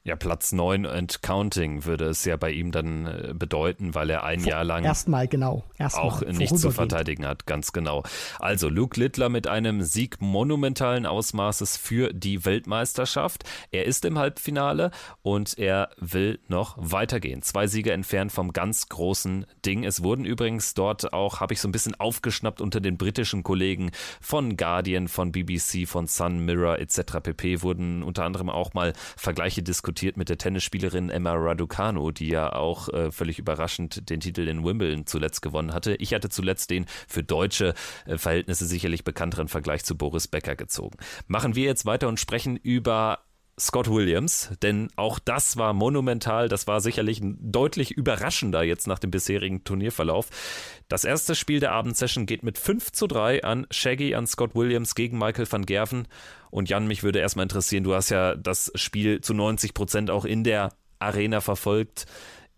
Ja, 0.09 0.17
Platz 0.17 0.53
9 0.53 0.87
and 0.87 1.21
counting 1.21 1.85
würde 1.85 2.07
es 2.07 2.25
ja 2.25 2.39
bei 2.39 2.51
ihm 2.51 2.73
dann 2.73 3.05
äh, 3.05 3.35
bedeuten, 3.35 3.95
weil 3.95 4.09
er 4.09 4.25
ein 4.25 4.41
Vor, 4.41 4.53
Jahr 4.53 4.65
lang 4.65 4.83
erstmal 4.83 5.29
genau 5.29 5.65
erstmal 5.77 6.05
auch 6.07 6.23
nichts 6.23 6.63
zu 6.63 6.71
verteidigen 6.71 7.27
hat, 7.27 7.45
ganz 7.45 7.73
genau. 7.73 8.05
Also 8.39 8.71
Luke 8.71 8.99
Littler 8.99 9.29
mit 9.29 9.47
einem 9.47 9.83
Sieg 9.83 10.23
monumentalen 10.23 11.05
Ausmaßes 11.05 11.77
für 11.77 12.15
die 12.15 12.47
Weltmeisterschaft. 12.47 13.45
Er 13.71 13.85
ist 13.85 14.07
im 14.07 14.19
Halbfinale 14.19 14.93
und 15.21 15.59
er 15.59 15.91
will 15.99 16.39
noch 16.49 16.77
weitergehen. 16.79 17.43
Zwei 17.43 17.67
Siege 17.67 17.93
entfernt 17.93 18.33
vom 18.33 18.55
ganz 18.55 18.89
großen 18.89 19.45
Ding. 19.67 19.85
Es 19.85 20.03
wurden 20.03 20.25
übrigens 20.25 20.73
dort 20.73 21.13
auch, 21.13 21.41
habe 21.41 21.53
ich 21.53 21.61
so 21.61 21.69
ein 21.69 21.73
bisschen 21.73 21.95
aufgeschnappt 22.01 22.63
unter 22.63 22.81
den 22.81 22.97
britischen 22.97 23.43
Kollegen 23.43 23.91
von 24.23 24.57
Guardian, 24.57 25.07
von 25.07 25.33
BBC, 25.33 25.87
von 25.87 26.07
Sun 26.07 26.47
Mirror 26.47 26.79
etc. 26.79 27.19
pp. 27.23 27.61
wurden 27.61 28.03
unter 28.03 28.25
anderem 28.25 28.49
auch 28.49 28.73
mal 28.73 28.95
Vergleiche 29.19 29.63
diskutiert 29.63 29.98
diskutiert 29.99 30.17
mit 30.17 30.29
der 30.29 30.39
Tennisspielerin 30.39 31.11
Emma 31.11 31.33
Raducanu, 31.35 32.13
die 32.13 32.29
ja 32.29 32.53
auch 32.53 32.89
äh, 32.91 33.11
völlig 33.11 33.41
überraschend 33.41 34.09
den 34.09 34.21
Titel 34.21 34.47
in 34.47 34.65
Wimbledon 34.65 35.07
zuletzt 35.07 35.43
gewonnen 35.43 35.75
hatte. 35.75 35.97
Ich 35.97 36.15
hatte 36.15 36.29
zuletzt 36.29 36.71
den 36.71 36.87
für 37.09 37.25
deutsche 37.25 37.75
äh, 38.07 38.17
Verhältnisse 38.17 38.65
sicherlich 38.65 39.03
bekannteren 39.03 39.49
Vergleich 39.49 39.85
zu 39.85 39.97
Boris 39.97 40.29
Becker 40.29 40.55
gezogen. 40.55 40.99
Machen 41.27 41.57
wir 41.57 41.65
jetzt 41.65 41.85
weiter 41.85 42.07
und 42.07 42.21
sprechen 42.21 42.57
über 42.57 43.25
Scott 43.59 43.91
Williams, 43.91 44.51
denn 44.63 44.89
auch 44.97 45.19
das 45.19 45.57
war 45.57 45.73
monumental, 45.73 46.49
das 46.49 46.67
war 46.67 46.81
sicherlich 46.81 47.21
deutlich 47.23 47.91
überraschender 47.91 48.63
jetzt 48.63 48.87
nach 48.87 48.99
dem 48.99 49.11
bisherigen 49.11 49.65
Turnierverlauf. 49.65 50.29
Das 50.89 51.05
erste 51.05 51.35
Spiel 51.35 51.61
der 51.61 51.73
Abendsession 51.73 52.27
geht 52.27 52.43
mit 52.43 52.59
5 52.59 52.93
zu 52.93 53.07
3 53.07 53.45
an 53.45 53.67
Shaggy, 53.71 54.15
an 54.15 54.27
Scott 54.27 54.55
Williams 54.55 54.95
gegen 54.95 55.19
Michael 55.19 55.51
van 55.51 55.67
Gerven. 55.67 56.07
Und 56.51 56.69
Jan, 56.69 56.87
mich 56.87 57.03
würde 57.03 57.19
erstmal 57.19 57.45
interessieren, 57.45 57.85
du 57.85 57.95
hast 57.95 58.11
ja 58.11 58.35
das 58.35 58.73
Spiel 58.75 59.21
zu 59.21 59.35
90 59.35 59.75
Prozent 59.75 60.11
auch 60.11 60.25
in 60.25 60.45
der 60.45 60.71
Arena 60.99 61.41
verfolgt 61.41 62.07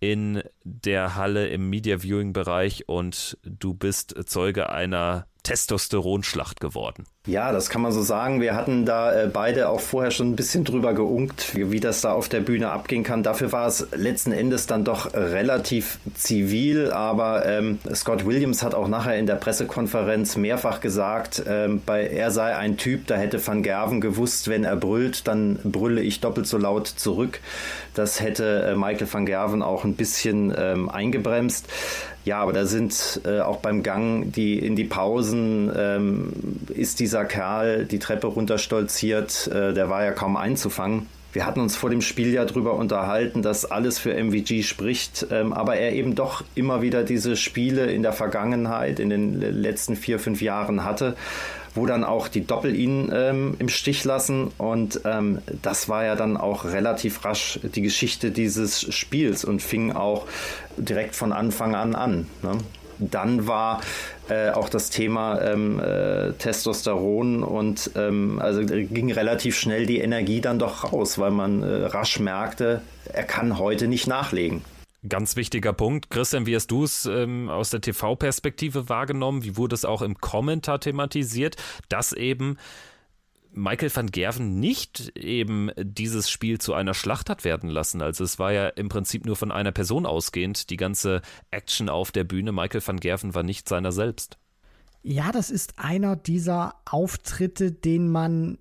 in 0.01 0.43
der 0.65 1.15
Halle 1.15 1.49
im 1.49 1.69
Media 1.69 1.99
Viewing 2.03 2.33
Bereich 2.33 2.89
und 2.89 3.37
du 3.45 3.75
bist 3.75 4.15
Zeuge 4.27 4.71
einer 4.71 5.27
Testosteronschlacht 5.43 6.61
geworden. 6.61 7.05
Ja, 7.27 7.53
das 7.53 7.69
kann 7.69 7.83
man 7.83 7.93
so 7.93 8.03
sagen. 8.03 8.41
Wir 8.41 8.55
hatten 8.55 8.87
da 8.87 9.13
äh, 9.13 9.31
beide 9.31 9.69
auch 9.69 9.81
vorher 9.81 10.11
schon 10.11 10.31
ein 10.31 10.37
bisschen 10.37 10.65
drüber 10.65 10.95
geunkt, 10.95 11.55
wie, 11.55 11.71
wie, 11.71 11.79
das 11.79 12.01
da 12.01 12.13
auf 12.13 12.31
der 12.31 12.41
Bühne 12.41 12.71
abgehen 12.71 13.05
kann. 13.05 13.23
Dafür 13.23 13.53
war 13.53 13.67
es 13.67 13.87
letzten 13.95 14.33
Endes 14.33 14.67
dann 14.67 14.85
doch 14.85 15.13
relativ 15.13 15.99
zivil, 16.15 16.91
aber 16.91 17.45
ähm, 17.45 17.79
Scott 17.95 18.25
Williams 18.25 18.63
hat 18.63 18.75
auch 18.75 18.89
nachher 18.89 19.19
in 19.19 19.27
der 19.27 19.35
Pressekonferenz 19.35 20.37
mehrfach 20.37 20.81
gesagt, 20.81 21.43
ähm, 21.47 21.83
bei, 21.85 22.07
er 22.07 22.31
sei 22.31 22.57
ein 22.57 22.79
Typ, 22.79 23.07
da 23.07 23.17
hätte 23.17 23.47
Van 23.47 23.63
Gerven 23.63 24.01
gewusst, 24.01 24.49
wenn 24.49 24.65
er 24.65 24.77
brüllt, 24.77 25.29
dann 25.29 25.59
brülle 25.63 26.01
ich 26.01 26.21
doppelt 26.21 26.47
so 26.47 26.57
laut 26.57 26.87
zurück. 26.87 27.41
Das 27.95 28.21
hätte 28.21 28.63
äh, 28.63 28.77
Michael 28.77 29.13
van 29.13 29.27
Gerven 29.27 29.63
auch 29.63 29.85
ein 29.85 29.95
bisschen 29.95 30.55
ähm, 30.57 30.89
eingebremst. 30.89 31.67
Ja, 32.25 32.41
aber 32.41 32.53
da 32.53 32.67
sind 32.67 33.23
äh, 33.25 33.41
auch 33.41 33.59
beim 33.59 33.83
Gang 33.83 34.31
die 34.33 34.59
in 34.59 34.77
die 34.77 34.85
Pausen 34.85 35.73
ähm, 35.75 36.33
ist 36.69 37.01
dieser 37.01 37.25
Kerl 37.25 37.87
die 37.87 37.99
Treppe 37.99 38.27
runterstolziert, 38.27 39.49
äh, 39.49 39.73
der 39.73 39.89
war 39.89 40.05
ja 40.05 40.13
kaum 40.13 40.37
einzufangen. 40.37 41.07
wir 41.33 41.47
hatten 41.47 41.61
uns 41.61 41.77
vor 41.77 41.89
dem 41.89 42.03
Spiel 42.03 42.33
ja 42.33 42.45
darüber 42.45 42.75
unterhalten, 42.75 43.41
dass 43.41 43.65
alles 43.65 43.99
für 43.99 44.13
MVG 44.13 44.63
spricht, 44.65 45.29
ähm, 45.31 45.55
aber 45.55 45.77
er 45.77 45.93
eben 45.93 46.15
doch 46.15 46.45
immer 46.55 46.83
wieder 46.83 47.05
diese 47.05 47.37
Spiele 47.37 47.87
in 47.87 48.03
der 48.03 48.13
Vergangenheit, 48.13 49.01
in 49.01 49.09
den 49.09 49.41
letzten 49.41 49.97
vier, 49.97 50.19
fünf 50.19 50.43
Jahren 50.43 50.85
hatte, 50.85 51.17
wo 51.75 51.87
dann 51.87 52.05
auch 52.05 52.29
die 52.29 52.47
Doppel 52.47 52.75
ihn 52.75 53.11
ähm, 53.15 53.57
im 53.59 53.69
Stich 53.69 54.05
lassen. 54.05 54.51
Und 54.59 55.01
ähm, 55.05 55.41
das 55.63 55.89
war 55.89 56.05
ja 56.05 56.17
dann 56.17 56.37
auch 56.37 56.65
relativ 56.65 57.25
rasch 57.25 57.61
die 57.63 57.83
Geschichte 57.83 58.31
dieses 58.31 58.93
Spiels 58.93 59.45
und 59.45 59.63
fing 59.63 59.93
auch 59.93 60.27
direkt 60.77 61.15
von 61.15 61.33
Anfang 61.33 61.75
an 61.75 61.95
an. 61.95 62.27
Ne? 62.43 62.59
Dann 62.99 63.47
war 63.47 63.81
äh, 64.29 64.51
auch 64.51 64.69
das 64.69 64.91
Thema 64.91 65.41
ähm, 65.41 65.81
äh, 65.81 66.33
Testosteron 66.33 67.43
und 67.43 67.91
ähm, 67.97 68.39
also 68.41 68.61
ging 68.63 69.11
relativ 69.11 69.59
schnell 69.59 69.87
die 69.87 70.01
Energie 70.01 70.41
dann 70.41 70.59
doch 70.59 70.93
raus, 70.93 71.19
weil 71.19 71.31
man 71.31 71.63
äh, 71.63 71.87
rasch 71.87 72.21
merkte, 72.21 72.83
er 73.13 73.25
kann 73.25 73.59
heute 73.59 73.89
nicht 73.89 74.07
nachlegen. 74.07 74.63
Ganz 75.09 75.35
wichtiger 75.37 75.73
Punkt. 75.73 76.11
Christian, 76.11 76.45
wie 76.45 76.55
hast 76.55 76.71
du 76.71 76.85
es 76.85 77.07
ähm, 77.07 77.49
aus 77.49 77.71
der 77.71 77.81
TV-Perspektive 77.81 78.91
wahrgenommen? 78.91 79.45
Wie 79.45 79.57
wurde 79.57 79.75
es 79.75 79.87
auch 79.87 80.03
im 80.03 80.17
Kommentar 80.19 80.79
thematisiert, 80.79 81.57
dass 81.89 82.13
eben 82.13 82.59
Michael 83.53 83.95
van 83.95 84.11
Gerven 84.11 84.61
nicht 84.61 85.17
eben 85.17 85.71
dieses 85.77 86.31
Spiel 86.31 86.61
zu 86.61 86.75
einer 86.75 86.95
Schlacht 86.95 87.31
hat 87.31 87.45
werden 87.45 87.69
lassen. 87.69 88.01
Also 88.03 88.23
es 88.25 88.39
war 88.39 88.53
ja 88.53 88.69
im 88.69 88.89
Prinzip 88.89 89.27
nur 89.27 89.37
von 89.37 89.51
einer 89.51 89.73
Person 89.73 90.07
ausgehend, 90.07 90.71
die 90.71 90.77
ganze 90.77 91.23
Action 91.51 91.89
auf 91.89 92.13
der 92.13 92.25
Bühne. 92.25 92.53
Michael 92.53 92.87
van 92.87 93.01
Gerven 93.01 93.35
war 93.35 93.43
nicht 93.43 93.69
seiner 93.69 93.93
selbst. 93.93 94.39
Ja, 95.03 95.33
das 95.33 95.51
ist 95.51 95.79
einer 95.79 96.15
dieser 96.15 96.75
Auftritte, 96.85 97.73
den 97.73 98.11
man 98.11 98.59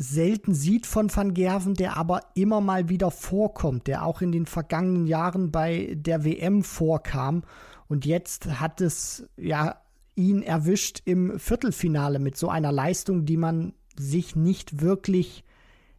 selten 0.00 0.54
sieht 0.54 0.86
von 0.86 1.14
Van 1.14 1.34
Gerven, 1.34 1.74
der 1.74 1.96
aber 1.96 2.20
immer 2.34 2.60
mal 2.60 2.88
wieder 2.88 3.10
vorkommt, 3.10 3.86
der 3.86 4.04
auch 4.04 4.22
in 4.22 4.32
den 4.32 4.46
vergangenen 4.46 5.06
Jahren 5.06 5.50
bei 5.50 5.94
der 5.94 6.24
WM 6.24 6.62
vorkam. 6.62 7.42
Und 7.88 8.06
jetzt 8.06 8.60
hat 8.60 8.80
es 8.80 9.28
ja 9.36 9.76
ihn 10.14 10.42
erwischt 10.42 11.02
im 11.04 11.38
Viertelfinale 11.38 12.18
mit 12.18 12.36
so 12.36 12.48
einer 12.48 12.72
Leistung, 12.72 13.24
die 13.24 13.36
man 13.36 13.74
sich 13.96 14.36
nicht 14.36 14.80
wirklich 14.80 15.44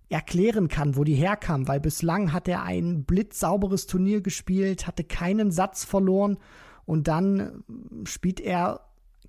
erklären 0.10 0.68
kann, 0.68 0.98
wo 0.98 1.04
die 1.04 1.16
herkam, 1.16 1.68
weil 1.68 1.80
bislang 1.80 2.34
hat 2.34 2.48
er 2.48 2.64
ein 2.64 3.06
blitzsauberes 3.06 3.88
Turnier 3.88 4.22
gespielt, 4.22 4.86
hatte 4.86 5.04
keinen 5.04 5.52
Satz 5.52 5.86
verloren 5.86 6.38
und 6.86 7.08
dann 7.08 7.64
spielt 8.04 8.42
er 8.42 8.82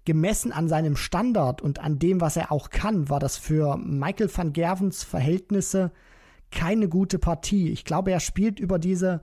gemessen 0.05 0.53
an 0.53 0.69
seinem 0.69 0.97
Standard 0.97 1.63
und 1.63 1.79
an 1.79 1.99
dem, 1.99 2.21
was 2.21 2.37
er 2.37 2.51
auch 2.51 2.71
kann, 2.71 3.09
war 3.09 3.21
das 3.21 3.37
für 3.37 3.77
Michael 3.77 4.31
van 4.35 4.53
Gervens 4.53 5.05
Verhältnisse 5.05 5.93
keine 6.51 6.89
gute 6.89 7.19
Partie. 7.19 7.71
Ich 7.71 7.85
glaube, 7.85 8.13
er 8.13 8.21
spielt 8.21 8.61
über 8.61 8.79
diese 8.79 9.23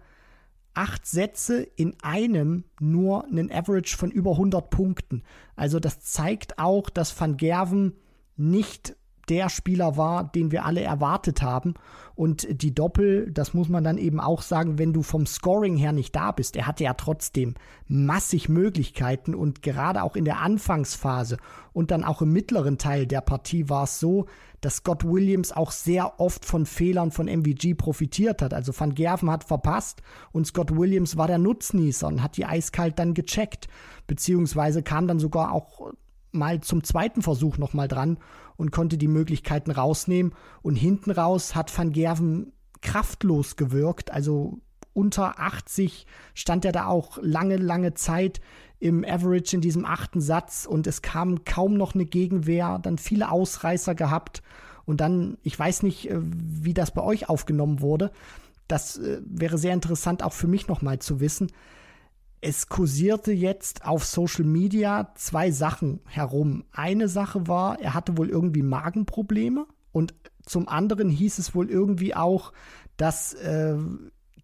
acht 0.73 1.05
Sätze 1.05 1.61
in 1.61 1.95
einem 2.01 2.63
nur 2.79 3.25
einen 3.25 3.51
Average 3.51 3.97
von 3.97 4.11
über 4.11 4.31
100 4.31 4.69
Punkten. 4.69 5.23
Also 5.55 5.79
das 5.79 6.01
zeigt 6.01 6.57
auch, 6.59 6.89
dass 6.89 7.19
Van 7.19 7.37
Gerven 7.37 7.93
nicht 8.37 8.95
der 9.29 9.49
Spieler 9.49 9.97
war, 9.97 10.23
den 10.23 10.51
wir 10.51 10.65
alle 10.65 10.81
erwartet 10.81 11.41
haben. 11.41 11.75
Und 12.15 12.47
die 12.49 12.75
Doppel, 12.75 13.31
das 13.31 13.53
muss 13.53 13.69
man 13.69 13.83
dann 13.83 13.97
eben 13.97 14.19
auch 14.19 14.41
sagen, 14.41 14.77
wenn 14.77 14.91
du 14.91 15.03
vom 15.03 15.25
Scoring 15.25 15.77
her 15.77 15.93
nicht 15.93 16.15
da 16.15 16.31
bist. 16.31 16.55
Er 16.57 16.67
hatte 16.67 16.83
ja 16.83 16.93
trotzdem 16.93 17.55
massig 17.87 18.49
Möglichkeiten 18.49 19.33
und 19.33 19.61
gerade 19.61 20.03
auch 20.03 20.15
in 20.15 20.25
der 20.25 20.41
Anfangsphase 20.41 21.37
und 21.71 21.91
dann 21.91 22.03
auch 22.03 22.21
im 22.21 22.33
mittleren 22.33 22.77
Teil 22.77 23.07
der 23.07 23.21
Partie 23.21 23.69
war 23.69 23.83
es 23.83 23.99
so, 23.99 24.25
dass 24.59 24.77
Scott 24.77 25.05
Williams 25.05 25.51
auch 25.51 25.71
sehr 25.71 26.19
oft 26.19 26.43
von 26.43 26.65
Fehlern 26.65 27.11
von 27.11 27.27
MVG 27.27 27.75
profitiert 27.75 28.41
hat. 28.41 28.53
Also 28.53 28.73
Van 28.77 28.95
Gerven 28.95 29.31
hat 29.31 29.45
verpasst 29.45 30.01
und 30.33 30.45
Scott 30.45 30.75
Williams 30.75 31.15
war 31.15 31.27
der 31.27 31.37
Nutznießer 31.37 32.07
und 32.07 32.21
hat 32.21 32.35
die 32.35 32.45
eiskalt 32.45 32.99
dann 32.99 33.13
gecheckt. 33.13 33.69
Beziehungsweise 34.07 34.83
kam 34.83 35.07
dann 35.07 35.19
sogar 35.19 35.53
auch 35.53 35.93
mal 36.31 36.61
zum 36.61 36.83
zweiten 36.83 37.21
Versuch 37.21 37.57
nochmal 37.57 37.87
dran 37.87 38.17
und 38.57 38.71
konnte 38.71 38.97
die 38.97 39.07
Möglichkeiten 39.07 39.71
rausnehmen. 39.71 40.33
Und 40.61 40.75
hinten 40.75 41.11
raus 41.11 41.55
hat 41.55 41.75
Van 41.75 41.91
Gerven 41.91 42.53
kraftlos 42.81 43.55
gewirkt. 43.55 44.11
Also 44.11 44.59
unter 44.93 45.39
80 45.39 46.05
stand 46.33 46.65
er 46.65 46.71
da 46.71 46.87
auch 46.87 47.17
lange, 47.21 47.57
lange 47.57 47.93
Zeit 47.93 48.41
im 48.79 49.03
Average 49.05 49.55
in 49.55 49.61
diesem 49.61 49.85
achten 49.85 50.21
Satz 50.21 50.65
und 50.65 50.87
es 50.87 51.01
kam 51.01 51.43
kaum 51.43 51.75
noch 51.75 51.95
eine 51.95 52.05
Gegenwehr, 52.05 52.79
dann 52.79 52.97
viele 52.97 53.29
Ausreißer 53.29 53.93
gehabt 53.93 54.41
und 54.85 55.01
dann, 55.01 55.37
ich 55.43 55.57
weiß 55.59 55.83
nicht, 55.83 56.09
äh, 56.09 56.17
wie 56.21 56.73
das 56.73 56.91
bei 56.91 57.03
euch 57.03 57.27
aufgenommen 57.27 57.81
wurde. 57.81 58.11
Das 58.67 58.97
äh, 58.97 59.21
wäre 59.25 59.57
sehr 59.57 59.73
interessant 59.73 60.23
auch 60.23 60.33
für 60.33 60.47
mich 60.47 60.67
nochmal 60.67 60.99
zu 60.99 61.19
wissen 61.19 61.51
es 62.41 62.69
kursierte 62.69 63.31
jetzt 63.31 63.85
auf 63.85 64.05
Social 64.05 64.45
Media 64.45 65.11
zwei 65.15 65.51
Sachen 65.51 65.99
herum. 66.05 66.63
Eine 66.71 67.07
Sache 67.07 67.47
war, 67.47 67.79
er 67.79 67.93
hatte 67.93 68.17
wohl 68.17 68.29
irgendwie 68.29 68.63
Magenprobleme 68.63 69.65
und 69.91 70.13
zum 70.45 70.67
anderen 70.67 71.09
hieß 71.09 71.39
es 71.39 71.53
wohl 71.53 71.69
irgendwie 71.69 72.15
auch, 72.15 72.53
dass 72.97 73.33
äh, 73.33 73.75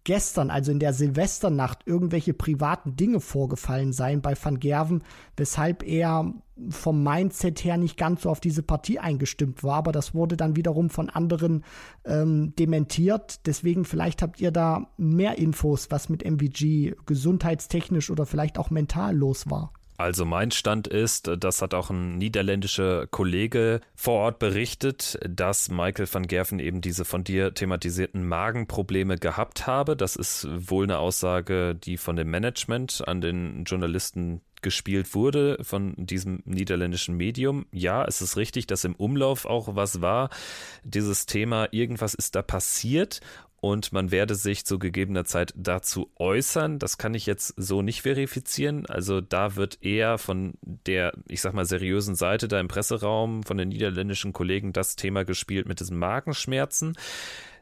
gestern, 0.06 0.50
also 0.50 0.70
in 0.70 0.78
der 0.78 0.92
Silvesternacht, 0.92 1.80
irgendwelche 1.84 2.32
privaten 2.32 2.94
Dinge 2.94 3.18
vorgefallen 3.18 3.92
seien 3.92 4.22
bei 4.22 4.34
Van 4.40 4.60
Gerven, 4.60 5.02
weshalb 5.36 5.82
er 5.82 6.32
vom 6.70 7.02
Mindset 7.02 7.64
her 7.64 7.76
nicht 7.76 7.96
ganz 7.96 8.22
so 8.22 8.30
auf 8.30 8.38
diese 8.38 8.62
Partie 8.62 9.00
eingestimmt 9.00 9.64
war. 9.64 9.78
Aber 9.78 9.90
das 9.90 10.14
wurde 10.14 10.36
dann 10.36 10.54
wiederum 10.54 10.90
von 10.90 11.10
anderen 11.10 11.64
ähm, 12.04 12.54
dementiert. 12.56 13.44
Deswegen 13.46 13.84
vielleicht 13.84 14.22
habt 14.22 14.40
ihr 14.40 14.52
da 14.52 14.86
mehr 14.96 15.38
Infos, 15.38 15.90
was 15.90 16.08
mit 16.08 16.24
MVG 16.24 16.94
gesundheitstechnisch 17.04 18.08
oder 18.08 18.26
vielleicht 18.26 18.58
auch 18.58 18.70
mental 18.70 19.14
los 19.14 19.50
war. 19.50 19.72
Also 19.96 20.24
mein 20.24 20.50
Stand 20.50 20.86
ist, 20.86 21.30
das 21.38 21.62
hat 21.62 21.74
auch 21.74 21.90
ein 21.90 22.18
niederländischer 22.18 23.06
Kollege 23.06 23.80
vor 23.94 24.20
Ort 24.20 24.38
berichtet, 24.38 25.18
dass 25.28 25.70
Michael 25.70 26.08
van 26.12 26.26
Gerven 26.26 26.58
eben 26.58 26.80
diese 26.80 27.04
von 27.04 27.24
dir 27.24 27.54
thematisierten 27.54 28.26
Magenprobleme 28.26 29.16
gehabt 29.16 29.66
habe. 29.66 29.96
Das 29.96 30.16
ist 30.16 30.46
wohl 30.50 30.84
eine 30.84 30.98
Aussage, 30.98 31.74
die 31.74 31.96
von 31.96 32.16
dem 32.16 32.30
Management 32.30 33.02
an 33.06 33.20
den 33.20 33.64
Journalisten 33.64 34.42
gespielt 34.62 35.14
wurde 35.14 35.58
von 35.62 35.94
diesem 35.96 36.42
niederländischen 36.44 37.16
Medium. 37.16 37.66
Ja, 37.72 38.04
es 38.04 38.20
ist 38.20 38.36
richtig, 38.36 38.66
dass 38.66 38.84
im 38.84 38.96
Umlauf 38.96 39.44
auch 39.44 39.76
was 39.76 40.00
war. 40.00 40.30
Dieses 40.82 41.26
Thema, 41.26 41.68
irgendwas 41.72 42.14
ist 42.14 42.34
da 42.34 42.42
passiert 42.42 43.20
und 43.66 43.92
man 43.92 44.12
werde 44.12 44.36
sich 44.36 44.64
zu 44.64 44.78
gegebener 44.78 45.24
Zeit 45.24 45.52
dazu 45.56 46.12
äußern. 46.16 46.78
Das 46.78 46.98
kann 46.98 47.14
ich 47.14 47.26
jetzt 47.26 47.52
so 47.56 47.82
nicht 47.82 48.02
verifizieren. 48.02 48.86
Also 48.86 49.20
da 49.20 49.56
wird 49.56 49.82
eher 49.82 50.18
von 50.18 50.54
der, 50.62 51.12
ich 51.26 51.40
sag 51.40 51.52
mal, 51.52 51.64
seriösen 51.64 52.14
Seite 52.14 52.46
da 52.46 52.60
im 52.60 52.68
Presseraum 52.68 53.42
von 53.42 53.56
den 53.56 53.70
niederländischen 53.70 54.32
Kollegen 54.32 54.72
das 54.72 54.94
Thema 54.94 55.24
gespielt 55.24 55.66
mit 55.66 55.80
diesen 55.80 55.98
Magenschmerzen. 55.98 56.96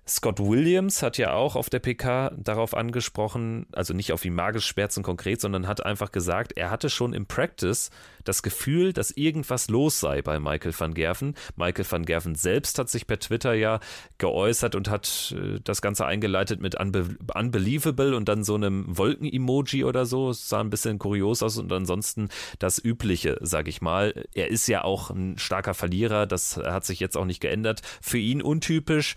Scott 0.07 0.39
Williams 0.39 1.03
hat 1.03 1.17
ja 1.17 1.33
auch 1.33 1.57
auf 1.57 1.71
der 1.71 1.79
PK 1.79 2.31
darauf 2.37 2.75
angesprochen, 2.75 3.67
also 3.73 3.95
nicht 3.95 4.13
auf 4.13 4.21
die 4.21 4.31
Magenschmerzen 4.31 5.03
konkret, 5.03 5.41
sondern 5.41 5.67
hat 5.67 5.85
einfach 5.85 6.13
gesagt, 6.13 6.53
er 6.57 6.71
hatte 6.71 6.91
schon 6.91 7.15
im 7.15 7.25
Practice 7.25 7.91
das 8.23 8.43
Gefühl, 8.43 8.93
dass 8.93 9.11
irgendwas 9.11 9.69
los 9.69 10.01
sei 10.01 10.21
bei 10.21 10.39
Michael 10.39 10.75
van 10.79 10.93
Gerven. 10.93 11.35
Michael 11.57 11.87
van 11.89 12.05
Gerven 12.05 12.35
selbst 12.35 12.79
hat 12.79 12.91
sich 12.91 13.07
per 13.07 13.19
Twitter 13.19 13.55
ja 13.55 13.81
geäußert 14.19 14.75
und 14.75 14.91
hat 14.91 15.35
äh, 15.39 15.61
das 15.65 15.81
Ganze 15.81 16.05
eingeleitet 16.05 16.61
mit 16.61 16.79
Unbe 16.79 17.17
Unbelievable 17.35 18.15
und 18.15 18.29
dann 18.29 18.45
so 18.45 18.55
einem 18.55 18.85
Wolken-Emoji 18.87 19.85
oder 19.85 20.05
so. 20.05 20.31
Es 20.31 20.49
sah 20.49 20.61
ein 20.61 20.71
bisschen 20.71 20.99
kurios 20.99 21.43
aus 21.43 21.57
und 21.57 21.73
ansonsten 21.73 22.29
das 22.59 22.83
Übliche, 22.83 23.39
sag 23.41 23.69
ich 23.69 23.81
mal. 23.81 24.25
Er 24.35 24.51
ist 24.51 24.67
ja 24.67 24.85
auch 24.85 25.11
ein 25.11 25.39
starker 25.39 25.75
Verlierer, 25.75 26.27
das 26.27 26.59
hat 26.59 26.85
sich 26.85 27.01
jetzt 27.01 27.17
auch 27.17 27.25
nicht 27.25 27.41
geändert. 27.41 27.81
Für 28.03 28.19
ihn 28.19 28.43
untypisch 28.43 29.17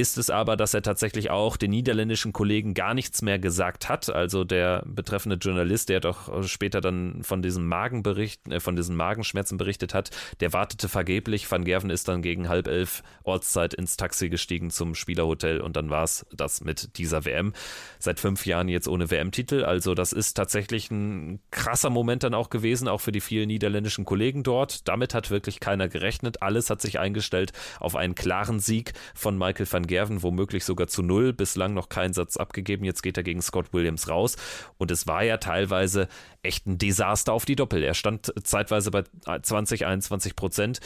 ist 0.00 0.18
es 0.18 0.30
aber, 0.30 0.56
dass 0.56 0.74
er 0.74 0.82
tatsächlich 0.82 1.30
auch 1.30 1.56
den 1.56 1.70
niederländischen 1.70 2.32
Kollegen 2.32 2.74
gar 2.74 2.94
nichts 2.94 3.22
mehr 3.22 3.38
gesagt 3.38 3.88
hat. 3.88 4.08
Also 4.10 4.44
der 4.44 4.82
betreffende 4.86 5.36
Journalist, 5.36 5.88
der 5.88 6.00
doch 6.00 6.46
später 6.46 6.80
dann 6.80 7.22
von 7.22 7.42
diesen 7.42 7.66
Magenbericht, 7.66 8.46
äh, 8.48 8.60
von 8.60 8.76
diesen 8.76 8.96
Magenschmerzen 8.96 9.58
berichtet 9.58 9.94
hat, 9.94 10.10
der 10.40 10.52
wartete 10.52 10.88
vergeblich. 10.88 11.50
Van 11.50 11.64
Gerven 11.64 11.90
ist 11.90 12.08
dann 12.08 12.22
gegen 12.22 12.48
halb 12.48 12.68
elf 12.68 13.02
Ortszeit 13.24 13.74
ins 13.74 13.96
Taxi 13.96 14.28
gestiegen 14.28 14.70
zum 14.70 14.94
Spielerhotel 14.94 15.60
und 15.60 15.76
dann 15.76 15.90
war 15.90 16.04
es 16.04 16.24
das 16.32 16.62
mit 16.62 16.96
dieser 16.98 17.24
WM. 17.24 17.52
Seit 17.98 18.20
fünf 18.20 18.46
Jahren 18.46 18.68
jetzt 18.68 18.88
ohne 18.88 19.10
WM-Titel. 19.10 19.64
Also 19.64 19.94
das 19.94 20.12
ist 20.12 20.34
tatsächlich 20.34 20.90
ein 20.90 21.40
krasser 21.50 21.90
Moment 21.90 22.22
dann 22.22 22.34
auch 22.34 22.50
gewesen, 22.50 22.88
auch 22.88 23.00
für 23.00 23.12
die 23.12 23.20
vielen 23.20 23.48
niederländischen 23.48 24.04
Kollegen 24.04 24.42
dort. 24.44 24.86
Damit 24.86 25.14
hat 25.14 25.30
wirklich 25.30 25.60
keiner 25.60 25.88
gerechnet. 25.88 26.42
Alles 26.42 26.70
hat 26.70 26.80
sich 26.80 26.98
eingestellt 26.98 27.52
auf 27.80 27.96
einen 27.96 28.14
klaren 28.14 28.60
Sieg 28.60 28.92
von 29.14 29.36
Michael 29.36 29.66
van 29.70 29.87
Gerven 29.88 30.22
womöglich 30.22 30.64
sogar 30.64 30.86
zu 30.86 31.02
null, 31.02 31.32
bislang 31.32 31.74
noch 31.74 31.88
keinen 31.88 32.12
Satz 32.12 32.36
abgegeben, 32.36 32.84
jetzt 32.84 33.02
geht 33.02 33.16
er 33.16 33.24
gegen 33.24 33.42
Scott 33.42 33.72
Williams 33.72 34.08
raus 34.08 34.36
und 34.76 34.92
es 34.92 35.08
war 35.08 35.24
ja 35.24 35.38
teilweise 35.38 36.06
echt 36.42 36.66
ein 36.66 36.78
Desaster 36.78 37.32
auf 37.32 37.44
die 37.44 37.56
Doppel. 37.56 37.82
Er 37.82 37.94
stand 37.94 38.32
zeitweise 38.44 38.90
bei 38.90 39.02
20, 39.42 39.86
21 39.86 40.36
Prozent. 40.36 40.80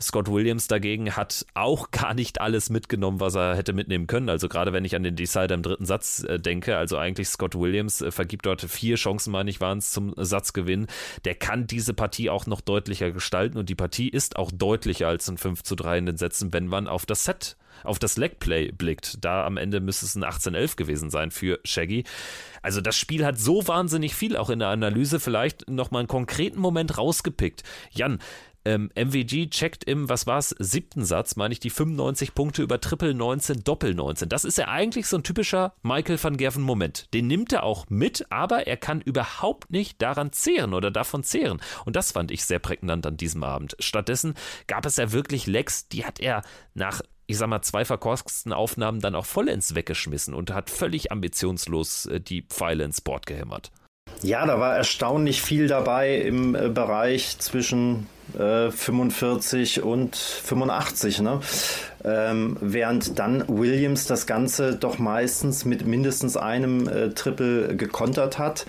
Scott 0.00 0.30
Williams 0.30 0.66
dagegen 0.66 1.14
hat 1.16 1.46
auch 1.54 1.90
gar 1.90 2.14
nicht 2.14 2.40
alles 2.40 2.70
mitgenommen, 2.70 3.20
was 3.20 3.34
er 3.34 3.54
hätte 3.56 3.72
mitnehmen 3.72 4.06
können. 4.06 4.28
Also 4.28 4.48
gerade 4.48 4.72
wenn 4.72 4.84
ich 4.84 4.96
an 4.96 5.02
den 5.02 5.16
Decider 5.16 5.54
im 5.54 5.62
dritten 5.62 5.84
Satz 5.84 6.24
äh, 6.24 6.38
denke, 6.40 6.76
also 6.76 6.96
eigentlich 6.96 7.28
Scott 7.28 7.54
Williams 7.54 8.00
äh, 8.00 8.10
vergibt 8.10 8.46
dort 8.46 8.62
vier 8.62 8.96
Chancen, 8.96 9.30
meine 9.30 9.50
ich, 9.50 9.60
waren 9.60 9.78
es 9.78 9.92
zum 9.92 10.14
Satzgewinn. 10.16 10.86
Der 11.24 11.34
kann 11.34 11.66
diese 11.66 11.94
Partie 11.94 12.30
auch 12.30 12.46
noch 12.46 12.60
deutlicher 12.60 13.12
gestalten 13.12 13.58
und 13.58 13.68
die 13.68 13.74
Partie 13.74 14.08
ist 14.08 14.36
auch 14.36 14.50
deutlicher 14.50 15.08
als 15.08 15.28
ein 15.28 15.38
5 15.38 15.62
zu 15.62 15.74
3 15.74 15.98
in 15.98 16.06
den 16.06 16.16
Sätzen, 16.16 16.52
wenn 16.52 16.66
man 16.66 16.88
auf 16.88 17.06
das 17.06 17.24
Set 17.24 17.56
auf 17.84 17.98
das 17.98 18.16
Legplay 18.16 18.72
blickt. 18.72 19.24
Da 19.24 19.46
am 19.46 19.56
Ende 19.56 19.80
müsste 19.80 20.06
es 20.06 20.16
ein 20.16 20.24
18-11 20.24 20.76
gewesen 20.76 21.10
sein 21.10 21.30
für 21.30 21.60
Shaggy. 21.64 22.04
Also 22.62 22.80
das 22.80 22.96
Spiel 22.96 23.24
hat 23.24 23.38
so 23.38 23.66
wahnsinnig 23.68 24.14
viel 24.14 24.36
auch 24.36 24.50
in 24.50 24.58
der 24.58 24.68
Analyse 24.68 25.20
vielleicht 25.20 25.68
nochmal 25.70 26.00
einen 26.00 26.08
konkreten 26.08 26.58
Moment 26.58 26.98
rausgepickt. 26.98 27.62
Jan, 27.90 28.18
ähm, 28.64 28.90
MVG 28.94 29.50
checkt 29.50 29.84
im, 29.84 30.08
was 30.08 30.26
war 30.26 30.38
es, 30.38 30.54
siebten 30.58 31.04
Satz, 31.04 31.36
meine 31.36 31.52
ich, 31.52 31.60
die 31.60 31.70
95 31.70 32.34
Punkte 32.34 32.62
über 32.62 32.80
Triple 32.80 33.14
19, 33.14 33.62
Doppel 33.64 33.94
19. 33.94 34.28
Das 34.28 34.44
ist 34.44 34.58
ja 34.58 34.68
eigentlich 34.68 35.06
so 35.06 35.18
ein 35.18 35.22
typischer 35.22 35.74
Michael 35.82 36.22
van 36.22 36.36
Gerven-Moment. 36.36 37.12
Den 37.12 37.26
nimmt 37.26 37.52
er 37.52 37.62
auch 37.64 37.86
mit, 37.88 38.26
aber 38.30 38.66
er 38.66 38.76
kann 38.76 39.00
überhaupt 39.00 39.70
nicht 39.70 40.00
daran 40.00 40.32
zehren 40.32 40.74
oder 40.74 40.90
davon 40.90 41.22
zehren. 41.22 41.60
Und 41.84 41.96
das 41.96 42.12
fand 42.12 42.30
ich 42.30 42.44
sehr 42.44 42.58
prägnant 42.58 43.06
an 43.06 43.16
diesem 43.16 43.44
Abend. 43.44 43.76
Stattdessen 43.80 44.34
gab 44.66 44.86
es 44.86 44.96
ja 44.96 45.12
wirklich 45.12 45.46
Lecks, 45.46 45.88
die 45.88 46.04
hat 46.04 46.20
er 46.20 46.42
nach 46.72 47.02
ich 47.26 47.38
sag 47.38 47.48
mal, 47.48 47.62
zwei 47.62 47.84
verkorksten 47.84 48.52
Aufnahmen 48.52 49.00
dann 49.00 49.14
auch 49.14 49.26
vollends 49.26 49.74
weggeschmissen 49.74 50.34
und 50.34 50.52
hat 50.52 50.70
völlig 50.70 51.10
ambitionslos 51.12 52.06
äh, 52.06 52.20
die 52.20 52.42
Pfeile 52.42 52.84
ins 52.84 53.00
Board 53.00 53.26
gehämmert. 53.26 53.70
Ja, 54.22 54.46
da 54.46 54.58
war 54.60 54.76
erstaunlich 54.76 55.42
viel 55.42 55.66
dabei 55.66 56.16
im 56.16 56.54
äh, 56.54 56.68
Bereich 56.68 57.38
zwischen 57.38 58.06
äh, 58.38 58.70
45 58.70 59.82
und 59.82 60.16
85. 60.16 61.20
Ne? 61.20 61.40
Ähm, 62.04 62.56
während 62.60 63.18
dann 63.18 63.44
Williams 63.48 64.06
das 64.06 64.26
Ganze 64.26 64.76
doch 64.76 64.98
meistens 64.98 65.64
mit 65.64 65.86
mindestens 65.86 66.36
einem 66.36 66.88
äh, 66.88 67.10
Triple 67.10 67.76
gekontert 67.76 68.38
hat 68.38 68.66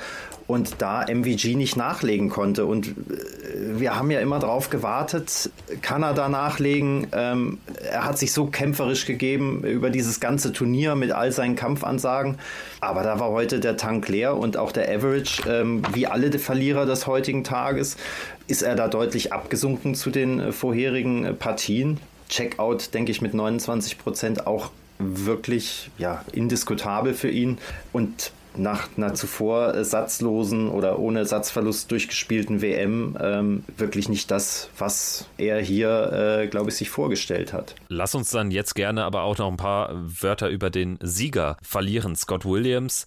und 0.47 0.81
da 0.81 1.05
MVG 1.07 1.55
nicht 1.55 1.75
nachlegen 1.75 2.29
konnte. 2.29 2.65
Und 2.65 2.87
äh, 2.87 3.79
wir 3.79 3.95
haben 3.95 4.11
ja 4.11 4.19
immer 4.19 4.39
darauf 4.39 4.69
gewartet, 4.69 5.49
kann 5.81 6.03
er 6.03 6.13
da 6.13 6.29
nachlegen? 6.29 7.07
Ähm, 7.13 7.57
er 7.89 8.05
hat 8.05 8.17
sich 8.17 8.31
so 8.31 8.45
kämpferisch 8.45 9.05
gegeben 9.05 9.63
über 9.63 9.89
dieses 9.89 10.19
ganze 10.19 10.53
Turnier 10.53 10.95
mit 10.95 11.11
all 11.11 11.31
seinen 11.31 11.55
Kampfansagen. 11.55 12.37
Aber 12.79 13.03
da 13.03 13.19
war 13.19 13.31
heute 13.31 13.59
der 13.59 13.77
Tank 13.77 14.07
leer 14.07 14.37
und 14.37 14.57
auch 14.57 14.71
der 14.71 14.89
Average, 14.89 15.49
ähm, 15.49 15.81
wie 15.93 16.05
alle 16.05 16.37
Verlierer 16.37 16.85
des 16.85 17.07
heutigen 17.07 17.43
Tages, 17.43 17.97
ist 18.47 18.61
er 18.61 18.75
da 18.75 18.87
deutlich 18.87 19.33
abgesunken 19.33 19.95
zu 19.95 20.11
den 20.11 20.39
äh, 20.39 20.51
vorherigen 20.51 21.25
äh, 21.25 21.33
Partien. 21.33 21.99
Checkout, 22.29 22.93
denke 22.93 23.11
ich, 23.11 23.21
mit 23.21 23.33
29 23.33 23.97
Prozent 23.97 24.47
auch 24.47 24.71
wirklich 24.97 25.89
ja, 25.97 26.23
indiskutabel 26.31 27.13
für 27.13 27.29
ihn. 27.29 27.57
Und 27.91 28.31
nach 28.57 28.89
einer 28.97 29.13
zuvor 29.13 29.83
satzlosen 29.83 30.69
oder 30.69 30.99
ohne 30.99 31.25
Satzverlust 31.25 31.91
durchgespielten 31.91 32.61
WM 32.61 33.17
ähm, 33.19 33.63
wirklich 33.77 34.09
nicht 34.09 34.31
das, 34.31 34.69
was 34.77 35.27
er 35.37 35.61
hier, 35.61 36.11
äh, 36.41 36.47
glaube 36.47 36.69
ich, 36.69 36.75
sich 36.75 36.89
vorgestellt 36.89 37.53
hat. 37.53 37.75
Lass 37.89 38.15
uns 38.15 38.29
dann 38.29 38.51
jetzt 38.51 38.75
gerne 38.75 39.03
aber 39.03 39.23
auch 39.23 39.37
noch 39.37 39.49
ein 39.49 39.57
paar 39.57 39.91
Wörter 39.93 40.49
über 40.49 40.69
den 40.69 40.97
Sieger 41.01 41.57
verlieren. 41.61 42.15
Scott 42.15 42.45
Williams, 42.45 43.05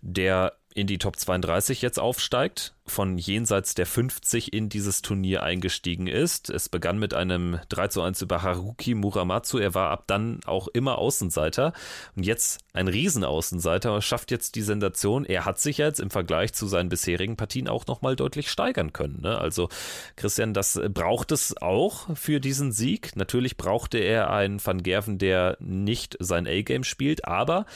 der 0.00 0.54
in 0.74 0.86
die 0.86 0.98
Top 0.98 1.16
32 1.16 1.82
jetzt 1.82 1.98
aufsteigt, 1.98 2.74
von 2.88 3.18
jenseits 3.18 3.74
der 3.74 3.86
50 3.86 4.52
in 4.52 4.68
dieses 4.68 5.02
Turnier 5.02 5.42
eingestiegen 5.42 6.06
ist. 6.06 6.50
Es 6.50 6.68
begann 6.68 6.98
mit 6.98 7.14
einem 7.14 7.58
3 7.68 7.88
zu 7.88 8.02
1 8.02 8.22
über 8.22 8.42
Haruki 8.42 8.94
Muramatsu. 8.94 9.58
Er 9.58 9.74
war 9.74 9.90
ab 9.90 10.04
dann 10.06 10.40
auch 10.46 10.68
immer 10.68 10.98
Außenseiter 10.98 11.72
und 12.16 12.24
jetzt 12.24 12.60
ein 12.72 12.88
Riesenaußenseiter, 12.88 14.00
schafft 14.02 14.30
jetzt 14.30 14.54
die 14.54 14.62
Sensation. 14.62 15.24
Er 15.24 15.44
hat 15.44 15.58
sich 15.58 15.78
jetzt 15.78 16.00
im 16.00 16.10
Vergleich 16.10 16.52
zu 16.52 16.66
seinen 16.66 16.88
bisherigen 16.88 17.36
Partien 17.36 17.68
auch 17.68 17.86
nochmal 17.86 18.16
deutlich 18.16 18.50
steigern 18.50 18.92
können. 18.92 19.20
Ne? 19.20 19.38
Also 19.38 19.68
Christian, 20.16 20.54
das 20.54 20.80
braucht 20.92 21.32
es 21.32 21.56
auch 21.60 22.16
für 22.16 22.40
diesen 22.40 22.72
Sieg. 22.72 23.16
Natürlich 23.16 23.56
brauchte 23.56 23.98
er 23.98 24.30
einen 24.30 24.64
Van 24.64 24.82
Gerven, 24.82 25.18
der 25.18 25.56
nicht 25.60 26.16
sein 26.20 26.46
A-Game 26.46 26.84
spielt, 26.84 27.24
aber 27.24 27.66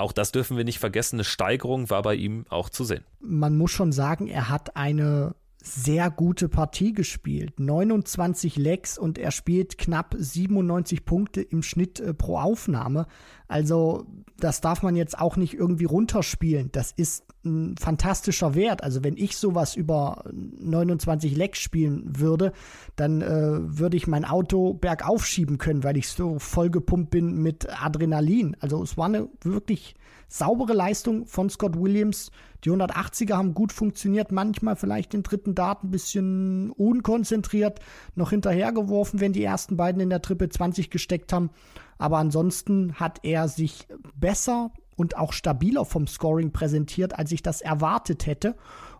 auch 0.00 0.12
das 0.12 0.32
dürfen 0.32 0.56
wir 0.56 0.64
nicht 0.64 0.78
vergessen, 0.78 1.16
eine 1.16 1.24
Steigerung 1.24 1.90
war 1.90 2.00
bei 2.00 2.14
ihm 2.14 2.46
auch 2.48 2.70
zu 2.70 2.84
sehen. 2.84 3.04
Man 3.20 3.56
muss 3.56 3.70
schon 3.70 3.92
sagen, 3.92 4.26
er 4.26 4.48
hat 4.48 4.76
eine 4.76 5.34
sehr 5.62 6.10
gute 6.10 6.48
Partie 6.48 6.92
gespielt. 6.92 7.60
29 7.60 8.56
Lecks 8.56 8.96
und 8.98 9.18
er 9.18 9.30
spielt 9.30 9.76
knapp 9.76 10.14
97 10.18 11.04
Punkte 11.04 11.42
im 11.42 11.62
Schnitt 11.62 12.00
äh, 12.00 12.14
pro 12.14 12.38
Aufnahme. 12.38 13.06
Also 13.46 14.06
das 14.38 14.60
darf 14.60 14.82
man 14.82 14.96
jetzt 14.96 15.18
auch 15.18 15.36
nicht 15.36 15.54
irgendwie 15.54 15.84
runterspielen. 15.84 16.70
Das 16.72 16.92
ist 16.92 17.24
ein 17.44 17.76
fantastischer 17.78 18.54
Wert. 18.54 18.82
Also 18.82 19.04
wenn 19.04 19.16
ich 19.16 19.36
sowas 19.36 19.76
über 19.76 20.24
29 20.32 21.36
Lecks 21.36 21.58
spielen 21.58 22.04
würde, 22.06 22.52
dann 22.96 23.20
äh, 23.20 23.58
würde 23.78 23.96
ich 23.96 24.06
mein 24.06 24.24
Auto 24.24 24.74
bergauf 24.74 25.26
schieben 25.26 25.58
können, 25.58 25.84
weil 25.84 25.96
ich 25.96 26.08
so 26.08 26.38
vollgepumpt 26.38 27.10
bin 27.10 27.42
mit 27.42 27.68
Adrenalin. 27.82 28.56
Also 28.60 28.82
es 28.82 28.96
war 28.96 29.06
eine 29.06 29.28
wirklich 29.42 29.94
saubere 30.30 30.72
Leistung 30.72 31.26
von 31.26 31.50
Scott 31.50 31.78
Williams. 31.78 32.30
Die 32.64 32.70
180er 32.70 33.34
haben 33.34 33.52
gut 33.52 33.72
funktioniert, 33.72 34.30
manchmal 34.30 34.76
vielleicht 34.76 35.12
den 35.12 35.24
dritten 35.24 35.54
Dart 35.54 35.82
ein 35.82 35.90
bisschen 35.90 36.70
unkonzentriert 36.70 37.80
noch 38.14 38.30
hinterhergeworfen, 38.30 39.20
wenn 39.20 39.32
die 39.32 39.44
ersten 39.44 39.76
beiden 39.76 40.00
in 40.00 40.08
der 40.08 40.22
Triple 40.22 40.48
20 40.48 40.88
gesteckt 40.90 41.32
haben. 41.32 41.50
Aber 41.98 42.18
ansonsten 42.18 42.94
hat 42.94 43.18
er 43.24 43.48
sich 43.48 43.88
besser 44.14 44.70
und 44.96 45.16
auch 45.16 45.32
stabiler 45.32 45.84
vom 45.84 46.06
Scoring 46.06 46.52
präsentiert, 46.52 47.18
als 47.18 47.32
ich 47.32 47.42
das 47.42 47.60
erwartet 47.60 48.26
hätte. 48.26 48.54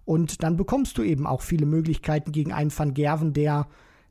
Und 0.05 0.43
dann 0.43 0.57
bekommst 0.57 0.99
du 0.99 1.03
eben 1.03 1.26
auch 1.26 1.43
viele 1.43 1.66
Möglichkeiten 1.66 2.33
gegen 2.33 2.53
einen 2.53 2.76
Van 2.76 2.93
Gerven, 2.93 3.33
der 3.35 3.68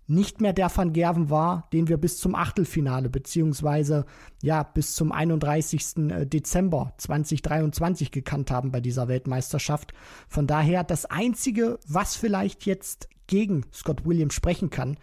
nicht 0.09 0.41
mehr 0.41 0.53
der 0.53 0.75
Van 0.75 0.91
Gerven 0.91 1.29
war, 1.29 1.67
den 1.71 1.87
wir 1.87 1.97
bis 1.97 2.17
zum 2.17 2.33
Achtelfinale 2.33 3.09
beziehungsweise 3.09 4.05
ja 4.41 4.63
bis 4.63 4.95
zum 4.95 5.11
31. 5.11 5.97
Äh, 6.09 6.25
Dezember 6.25 6.93
2023 6.97 8.11
gekannt 8.11 8.49
haben 8.49 8.71
bei 8.71 8.81
dieser 8.81 9.07
Weltmeisterschaft. 9.07 9.93
Von 10.27 10.47
daher 10.47 10.83
das 10.83 11.05
einzige, 11.05 11.79
was 11.87 12.15
vielleicht 12.15 12.65
jetzt 12.65 13.07
gegen 13.27 13.65
Scott 13.71 14.05
Williams 14.05 14.33
sprechen 14.33 14.71
kann, 14.71 14.97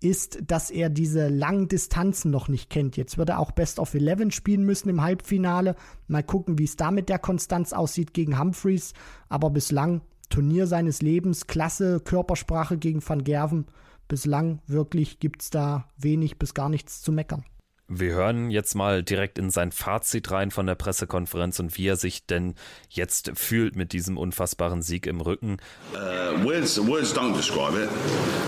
ist, 0.00 0.38
dass 0.46 0.70
er 0.70 0.90
diese 0.90 1.28
langen 1.28 1.68
Distanzen 1.68 2.30
noch 2.30 2.48
nicht 2.48 2.68
kennt. 2.68 2.98
Jetzt 2.98 3.16
wird 3.16 3.30
er 3.30 3.38
auch 3.38 3.52
Best 3.52 3.78
of 3.78 3.94
Eleven 3.94 4.30
spielen 4.30 4.64
müssen 4.64 4.90
im 4.90 5.00
Halbfinale. 5.00 5.74
Mal 6.06 6.22
gucken, 6.22 6.58
wie 6.58 6.64
es 6.64 6.76
da 6.76 6.90
mit 6.90 7.08
der 7.08 7.18
Konstanz 7.18 7.72
aussieht 7.72 8.12
gegen 8.12 8.38
Humphreys. 8.38 8.92
Aber 9.30 9.48
bislang 9.48 10.02
Turnier 10.28 10.66
seines 10.66 11.00
Lebens, 11.00 11.46
klasse 11.46 12.00
Körpersprache 12.00 12.76
gegen 12.76 13.06
Van 13.06 13.24
Gerven. 13.24 13.66
Bislang 14.08 14.60
wirklich 14.66 15.18
gibt 15.18 15.42
es 15.42 15.50
da 15.50 15.88
wenig 15.96 16.38
bis 16.38 16.54
gar 16.54 16.68
nichts 16.68 17.02
zu 17.02 17.12
meckern. 17.12 17.44
Wir 17.88 18.14
hören 18.14 18.50
jetzt 18.50 18.74
mal 18.74 19.04
direkt 19.04 19.38
in 19.38 19.50
sein 19.50 19.70
Fazit 19.70 20.32
rein 20.32 20.50
von 20.50 20.66
der 20.66 20.74
Pressekonferenz 20.74 21.60
und 21.60 21.78
wie 21.78 21.86
er 21.86 21.94
sich 21.94 22.26
denn 22.26 22.56
jetzt 22.90 23.30
fühlt 23.36 23.76
mit 23.76 23.92
diesem 23.92 24.18
unfassbaren 24.18 24.82
Sieg 24.82 25.06
im 25.06 25.20
Rücken. 25.20 25.58
Uh, 25.94 26.44
words, 26.44 26.80
words 26.84 27.14
don't 27.14 27.36
describe 27.36 27.76
it. 27.76 27.88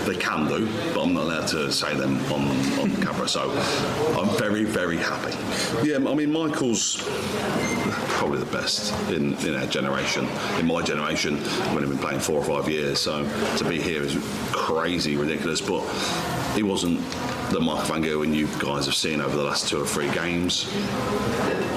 They 0.05 0.17
can 0.17 0.49
do, 0.49 0.67
but 0.93 1.03
I'm 1.03 1.13
not 1.13 1.23
allowed 1.23 1.47
to 1.51 1.71
say 1.71 1.95
them 1.95 2.19
on, 2.33 2.49
on 2.81 2.93
camera. 3.01 3.29
So 3.29 3.49
I'm 4.17 4.27
very, 4.37 4.65
very 4.65 4.97
happy. 4.97 5.33
Yeah, 5.87 5.97
I 5.97 6.15
mean, 6.15 6.33
Michael's 6.33 7.01
probably 8.19 8.39
the 8.39 8.51
best 8.51 8.93
in, 9.09 9.35
in 9.47 9.55
our 9.55 9.67
generation. 9.67 10.27
In 10.59 10.65
my 10.65 10.81
generation, 10.81 11.37
I've 11.37 11.77
only 11.77 11.87
been 11.87 11.97
playing 11.97 12.19
four 12.19 12.35
or 12.39 12.43
five 12.43 12.67
years, 12.67 12.99
so 12.99 13.25
to 13.55 13.63
be 13.63 13.79
here 13.79 14.03
is 14.03 14.17
crazy, 14.51 15.15
ridiculous. 15.15 15.61
But 15.61 15.87
he 16.55 16.63
wasn't 16.63 16.99
the 17.51 17.59
Mark 17.59 17.85
Van 17.87 18.03
Gerwen 18.03 18.33
you 18.33 18.47
guys 18.59 18.85
have 18.85 18.95
seen 18.95 19.21
over 19.21 19.35
the 19.35 19.43
last 19.43 19.67
two 19.69 19.81
or 19.81 19.85
three 19.85 20.09
games. 20.11 20.67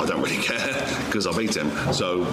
I 0.00 0.06
don't 0.06 0.22
really 0.22 0.42
care 0.42 0.86
because 1.06 1.26
I 1.26 1.36
beat 1.36 1.56
him. 1.56 1.70
So 1.92 2.26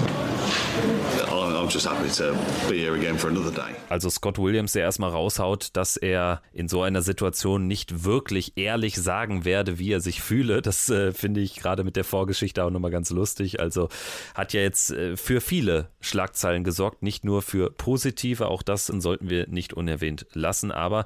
I'm 1.69 1.73
just 1.73 1.85
happy 1.85 2.09
to 2.09 2.35
be 2.67 2.79
here 2.79 2.95
again 2.95 3.15
for 3.15 3.29
another 3.29 3.51
day. 3.51 3.75
Also 3.89 4.09
Scott 4.09 4.39
Williams, 4.39 4.73
der 4.73 4.81
erstmal 4.81 5.11
raushaut, 5.11 5.69
dass 5.73 5.97
er 5.97 6.41
in 6.51 6.67
so 6.67 6.81
einer 6.81 7.03
Situation 7.03 7.67
nicht 7.67 8.03
wirklich 8.05 8.53
ehrlich 8.55 8.95
sagen 8.95 9.45
werde, 9.45 9.77
wie 9.77 9.91
er 9.91 10.01
sich 10.01 10.19
fühle. 10.19 10.63
Das 10.63 10.89
äh, 10.89 11.11
finde 11.11 11.41
ich 11.41 11.57
gerade 11.57 11.83
mit 11.83 11.95
der 11.95 12.05
Vorgeschichte 12.05 12.63
auch 12.63 12.71
nochmal 12.71 12.89
ganz 12.89 13.11
lustig. 13.11 13.59
Also 13.59 13.89
hat 14.33 14.53
ja 14.53 14.61
jetzt 14.61 14.89
äh, 14.89 15.15
für 15.15 15.41
viele 15.41 15.89
Schlagzeilen 16.01 16.63
gesorgt, 16.63 17.03
nicht 17.03 17.23
nur 17.23 17.43
für 17.43 17.69
positive. 17.69 18.47
Auch 18.47 18.63
das 18.63 18.87
sollten 18.87 19.29
wir 19.29 19.47
nicht 19.47 19.73
unerwähnt 19.73 20.25
lassen. 20.33 20.71
Aber 20.71 21.05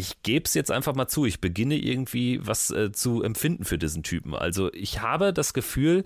ich 0.00 0.22
gebe 0.22 0.46
es 0.46 0.54
jetzt 0.54 0.70
einfach 0.70 0.94
mal 0.94 1.08
zu. 1.08 1.26
Ich 1.26 1.40
beginne 1.40 1.76
irgendwie 1.76 2.40
was 2.44 2.70
äh, 2.70 2.90
zu 2.90 3.22
empfinden 3.22 3.64
für 3.64 3.76
diesen 3.76 4.02
Typen. 4.02 4.34
Also 4.34 4.72
ich 4.72 5.02
habe 5.02 5.32
das 5.34 5.52
Gefühl, 5.52 6.04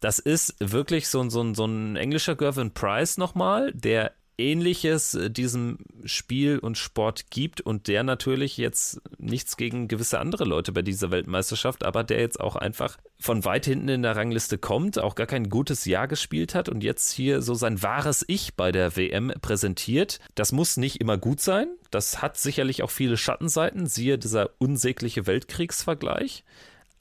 das 0.00 0.20
ist 0.20 0.54
wirklich 0.60 1.08
so, 1.08 1.28
so, 1.28 1.52
so 1.52 1.64
ein 1.64 1.96
englischer 1.96 2.36
Gervin 2.36 2.70
Price 2.70 3.18
nochmal, 3.18 3.72
der 3.72 4.12
Ähnliches 4.38 5.14
äh, 5.14 5.30
diesem 5.30 5.78
Spiel 6.04 6.58
und 6.58 6.78
Sport 6.78 7.30
gibt 7.30 7.60
und 7.60 7.88
der 7.88 8.02
natürlich 8.02 8.56
jetzt 8.56 9.00
nichts 9.18 9.56
gegen 9.56 9.88
gewisse 9.88 10.18
andere 10.18 10.44
Leute 10.44 10.72
bei 10.72 10.82
dieser 10.82 11.10
Weltmeisterschaft, 11.10 11.84
aber 11.84 12.04
der 12.04 12.20
jetzt 12.20 12.40
auch 12.40 12.56
einfach 12.56 12.98
von 13.18 13.44
weit 13.44 13.66
hinten 13.66 13.88
in 13.88 14.02
der 14.02 14.16
Rangliste 14.16 14.58
kommt, 14.58 14.98
auch 14.98 15.14
gar 15.14 15.26
kein 15.26 15.48
gutes 15.48 15.84
Jahr 15.84 16.08
gespielt 16.08 16.54
hat 16.54 16.68
und 16.68 16.82
jetzt 16.82 17.12
hier 17.12 17.40
so 17.40 17.54
sein 17.54 17.82
wahres 17.82 18.24
Ich 18.26 18.54
bei 18.56 18.72
der 18.72 18.96
WM 18.96 19.32
präsentiert. 19.40 20.18
Das 20.34 20.52
muss 20.52 20.76
nicht 20.76 21.00
immer 21.00 21.18
gut 21.18 21.40
sein. 21.40 21.68
Das 21.90 22.20
hat 22.22 22.36
sicherlich 22.36 22.82
auch 22.82 22.90
viele 22.90 23.16
Schattenseiten, 23.16 23.86
siehe 23.86 24.18
dieser 24.18 24.50
unsägliche 24.58 25.26
Weltkriegsvergleich. 25.26 26.44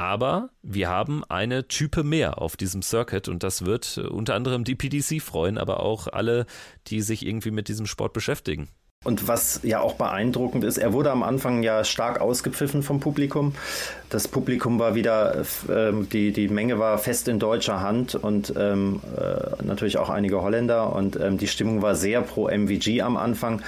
Aber 0.01 0.49
wir 0.63 0.89
haben 0.89 1.23
eine 1.29 1.67
Type 1.67 2.03
mehr 2.03 2.41
auf 2.41 2.57
diesem 2.57 2.81
Circuit 2.81 3.27
und 3.27 3.43
das 3.43 3.65
wird 3.65 3.97
äh, 3.97 4.07
unter 4.07 4.33
anderem 4.33 4.63
die 4.63 4.73
PDC 4.73 5.21
freuen, 5.21 5.59
aber 5.59 5.81
auch 5.81 6.07
alle, 6.07 6.47
die 6.87 7.01
sich 7.01 7.23
irgendwie 7.23 7.51
mit 7.51 7.67
diesem 7.67 7.85
Sport 7.85 8.11
beschäftigen. 8.11 8.67
Und 9.05 9.27
was 9.27 9.59
ja 9.61 9.79
auch 9.79 9.93
beeindruckend 9.93 10.63
ist, 10.63 10.79
er 10.79 10.93
wurde 10.93 11.11
am 11.11 11.21
Anfang 11.21 11.61
ja 11.61 11.83
stark 11.83 12.19
ausgepfiffen 12.19 12.81
vom 12.81 12.99
Publikum. 12.99 13.53
Das 14.09 14.27
Publikum 14.27 14.79
war 14.79 14.95
wieder, 14.95 15.41
äh, 15.69 15.93
die, 16.11 16.31
die 16.31 16.47
Menge 16.47 16.79
war 16.79 16.97
fest 16.97 17.27
in 17.27 17.37
deutscher 17.37 17.81
Hand 17.81 18.15
und 18.15 18.51
ähm, 18.57 19.01
äh, 19.15 19.63
natürlich 19.63 19.99
auch 19.99 20.09
einige 20.09 20.41
Holländer 20.41 20.95
und 20.95 21.15
ähm, 21.19 21.37
die 21.37 21.47
Stimmung 21.47 21.83
war 21.83 21.93
sehr 21.93 22.23
pro 22.23 22.49
MVG 22.49 23.03
am 23.03 23.17
Anfang. 23.17 23.61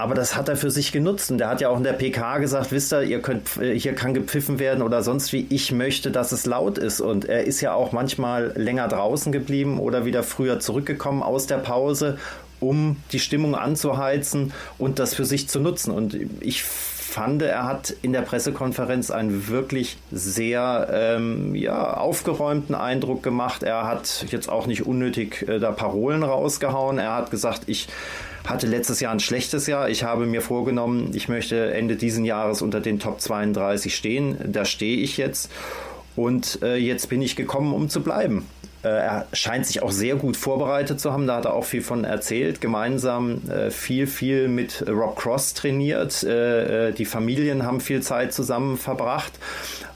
Aber 0.00 0.14
das 0.14 0.34
hat 0.34 0.48
er 0.48 0.56
für 0.56 0.70
sich 0.70 0.92
genutzt. 0.92 1.30
Und 1.30 1.38
der 1.38 1.48
hat 1.48 1.60
ja 1.60 1.68
auch 1.68 1.76
in 1.76 1.84
der 1.84 1.92
PK 1.92 2.38
gesagt, 2.38 2.72
wisst 2.72 2.90
ihr, 2.94 3.02
ihr 3.02 3.20
könnt, 3.20 3.58
äh, 3.58 3.78
hier 3.78 3.94
kann 3.94 4.14
gepfiffen 4.14 4.58
werden 4.58 4.82
oder 4.82 5.02
sonst 5.02 5.30
wie. 5.34 5.46
Ich 5.50 5.72
möchte, 5.72 6.10
dass 6.10 6.32
es 6.32 6.46
laut 6.46 6.78
ist. 6.78 7.02
Und 7.02 7.26
er 7.26 7.44
ist 7.44 7.60
ja 7.60 7.74
auch 7.74 7.92
manchmal 7.92 8.52
länger 8.56 8.88
draußen 8.88 9.30
geblieben 9.30 9.78
oder 9.78 10.06
wieder 10.06 10.22
früher 10.22 10.58
zurückgekommen 10.58 11.22
aus 11.22 11.46
der 11.46 11.58
Pause, 11.58 12.16
um 12.60 12.96
die 13.12 13.18
Stimmung 13.18 13.54
anzuheizen 13.54 14.54
und 14.78 14.98
das 14.98 15.14
für 15.14 15.26
sich 15.26 15.50
zu 15.50 15.60
nutzen. 15.60 15.90
Und 15.90 16.16
ich 16.40 16.62
fand, 16.62 17.42
er 17.42 17.64
hat 17.64 17.94
in 18.00 18.14
der 18.14 18.22
Pressekonferenz 18.22 19.10
einen 19.10 19.48
wirklich 19.48 19.98
sehr 20.10 20.88
ähm, 20.90 21.54
ja, 21.54 21.94
aufgeräumten 21.94 22.74
Eindruck 22.74 23.22
gemacht. 23.22 23.62
Er 23.64 23.86
hat 23.86 24.24
jetzt 24.30 24.48
auch 24.48 24.66
nicht 24.66 24.86
unnötig 24.86 25.46
äh, 25.46 25.58
da 25.58 25.72
Parolen 25.72 26.22
rausgehauen. 26.22 26.98
Er 26.98 27.14
hat 27.14 27.30
gesagt, 27.30 27.64
ich 27.66 27.88
hatte 28.46 28.66
letztes 28.66 29.00
Jahr 29.00 29.12
ein 29.12 29.20
schlechtes 29.20 29.66
Jahr. 29.66 29.88
Ich 29.88 30.04
habe 30.04 30.26
mir 30.26 30.42
vorgenommen, 30.42 31.10
ich 31.14 31.28
möchte 31.28 31.72
Ende 31.72 31.96
diesen 31.96 32.24
Jahres 32.24 32.62
unter 32.62 32.80
den 32.80 32.98
Top 32.98 33.20
32 33.20 33.94
stehen. 33.94 34.36
Da 34.52 34.64
stehe 34.64 34.98
ich 34.98 35.16
jetzt. 35.16 35.50
Und 36.16 36.60
äh, 36.62 36.76
jetzt 36.76 37.08
bin 37.08 37.22
ich 37.22 37.36
gekommen, 37.36 37.72
um 37.72 37.88
zu 37.88 38.02
bleiben. 38.02 38.46
Äh, 38.82 38.88
er 38.88 39.26
scheint 39.32 39.66
sich 39.66 39.82
auch 39.82 39.90
sehr 39.90 40.16
gut 40.16 40.36
vorbereitet 40.36 41.00
zu 41.00 41.12
haben, 41.12 41.26
da 41.26 41.36
hat 41.36 41.44
er 41.44 41.54
auch 41.54 41.64
viel 41.64 41.82
von 41.82 42.04
erzählt. 42.04 42.60
Gemeinsam 42.60 43.42
äh, 43.48 43.70
viel, 43.70 44.06
viel 44.06 44.48
mit 44.48 44.84
Rob 44.88 45.16
Cross 45.16 45.54
trainiert. 45.54 46.22
Äh, 46.22 46.88
äh, 46.88 46.92
die 46.92 47.04
Familien 47.04 47.64
haben 47.64 47.80
viel 47.80 48.02
Zeit 48.02 48.32
zusammen 48.32 48.76
verbracht. 48.76 49.32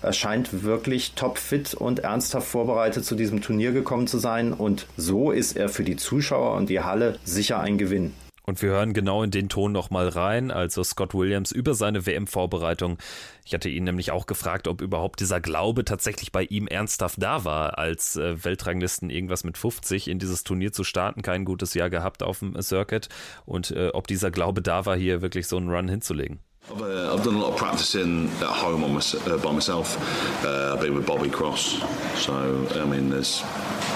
Er 0.02 0.12
scheint 0.12 0.64
wirklich 0.64 1.14
topfit 1.14 1.74
und 1.74 2.00
ernsthaft 2.00 2.46
vorbereitet 2.46 3.04
zu 3.04 3.14
diesem 3.14 3.40
Turnier 3.40 3.72
gekommen 3.72 4.06
zu 4.06 4.18
sein. 4.18 4.52
Und 4.52 4.86
so 4.96 5.30
ist 5.30 5.56
er 5.56 5.68
für 5.68 5.82
die 5.82 5.96
Zuschauer 5.96 6.54
und 6.54 6.68
die 6.68 6.80
Halle 6.80 7.18
sicher 7.24 7.60
ein 7.60 7.78
Gewinn. 7.78 8.12
Und 8.46 8.60
wir 8.60 8.70
hören 8.70 8.92
genau 8.92 9.22
in 9.22 9.30
den 9.30 9.48
Ton 9.48 9.72
nochmal 9.72 10.08
rein, 10.08 10.50
also 10.50 10.84
Scott 10.84 11.14
Williams 11.14 11.50
über 11.50 11.74
seine 11.74 12.04
WM-Vorbereitung. 12.04 12.98
Ich 13.44 13.54
hatte 13.54 13.70
ihn 13.70 13.84
nämlich 13.84 14.10
auch 14.10 14.26
gefragt, 14.26 14.68
ob 14.68 14.82
überhaupt 14.82 15.20
dieser 15.20 15.40
Glaube 15.40 15.84
tatsächlich 15.84 16.30
bei 16.30 16.44
ihm 16.44 16.66
ernsthaft 16.66 17.22
da 17.22 17.44
war, 17.44 17.78
als 17.78 18.16
äh, 18.16 18.44
Weltranglisten 18.44 19.08
irgendwas 19.08 19.44
mit 19.44 19.56
50 19.56 20.08
in 20.08 20.18
dieses 20.18 20.44
Turnier 20.44 20.72
zu 20.72 20.84
starten, 20.84 21.22
kein 21.22 21.46
gutes 21.46 21.72
Jahr 21.72 21.88
gehabt 21.88 22.22
auf 22.22 22.40
dem 22.40 22.60
Circuit 22.60 23.08
und 23.46 23.70
äh, 23.70 23.88
ob 23.94 24.06
dieser 24.06 24.30
Glaube 24.30 24.60
da 24.60 24.84
war, 24.84 24.96
hier 24.96 25.22
wirklich 25.22 25.46
so 25.46 25.56
einen 25.56 25.70
Run 25.70 25.88
hinzulegen. 25.88 26.40
I've, 26.70 26.80
uh, 26.80 27.14
I've, 27.14 27.22
done 27.22 27.34
a 27.34 27.38
lot 27.38 27.52
of 27.52 27.58
practicing 27.58 28.30
at 28.40 28.48
home 28.48 28.80
my, 28.80 28.86
uh, 28.96 29.36
by 29.36 29.52
myself. 29.52 29.98
Uh, 30.42 30.72
I've 30.74 30.80
been 30.80 30.94
with 30.94 31.04
Bobby 31.04 31.28
Cross, 31.28 31.82
so 32.16 32.32
I 32.74 32.86
mean, 32.86 33.10
there's 33.10 33.42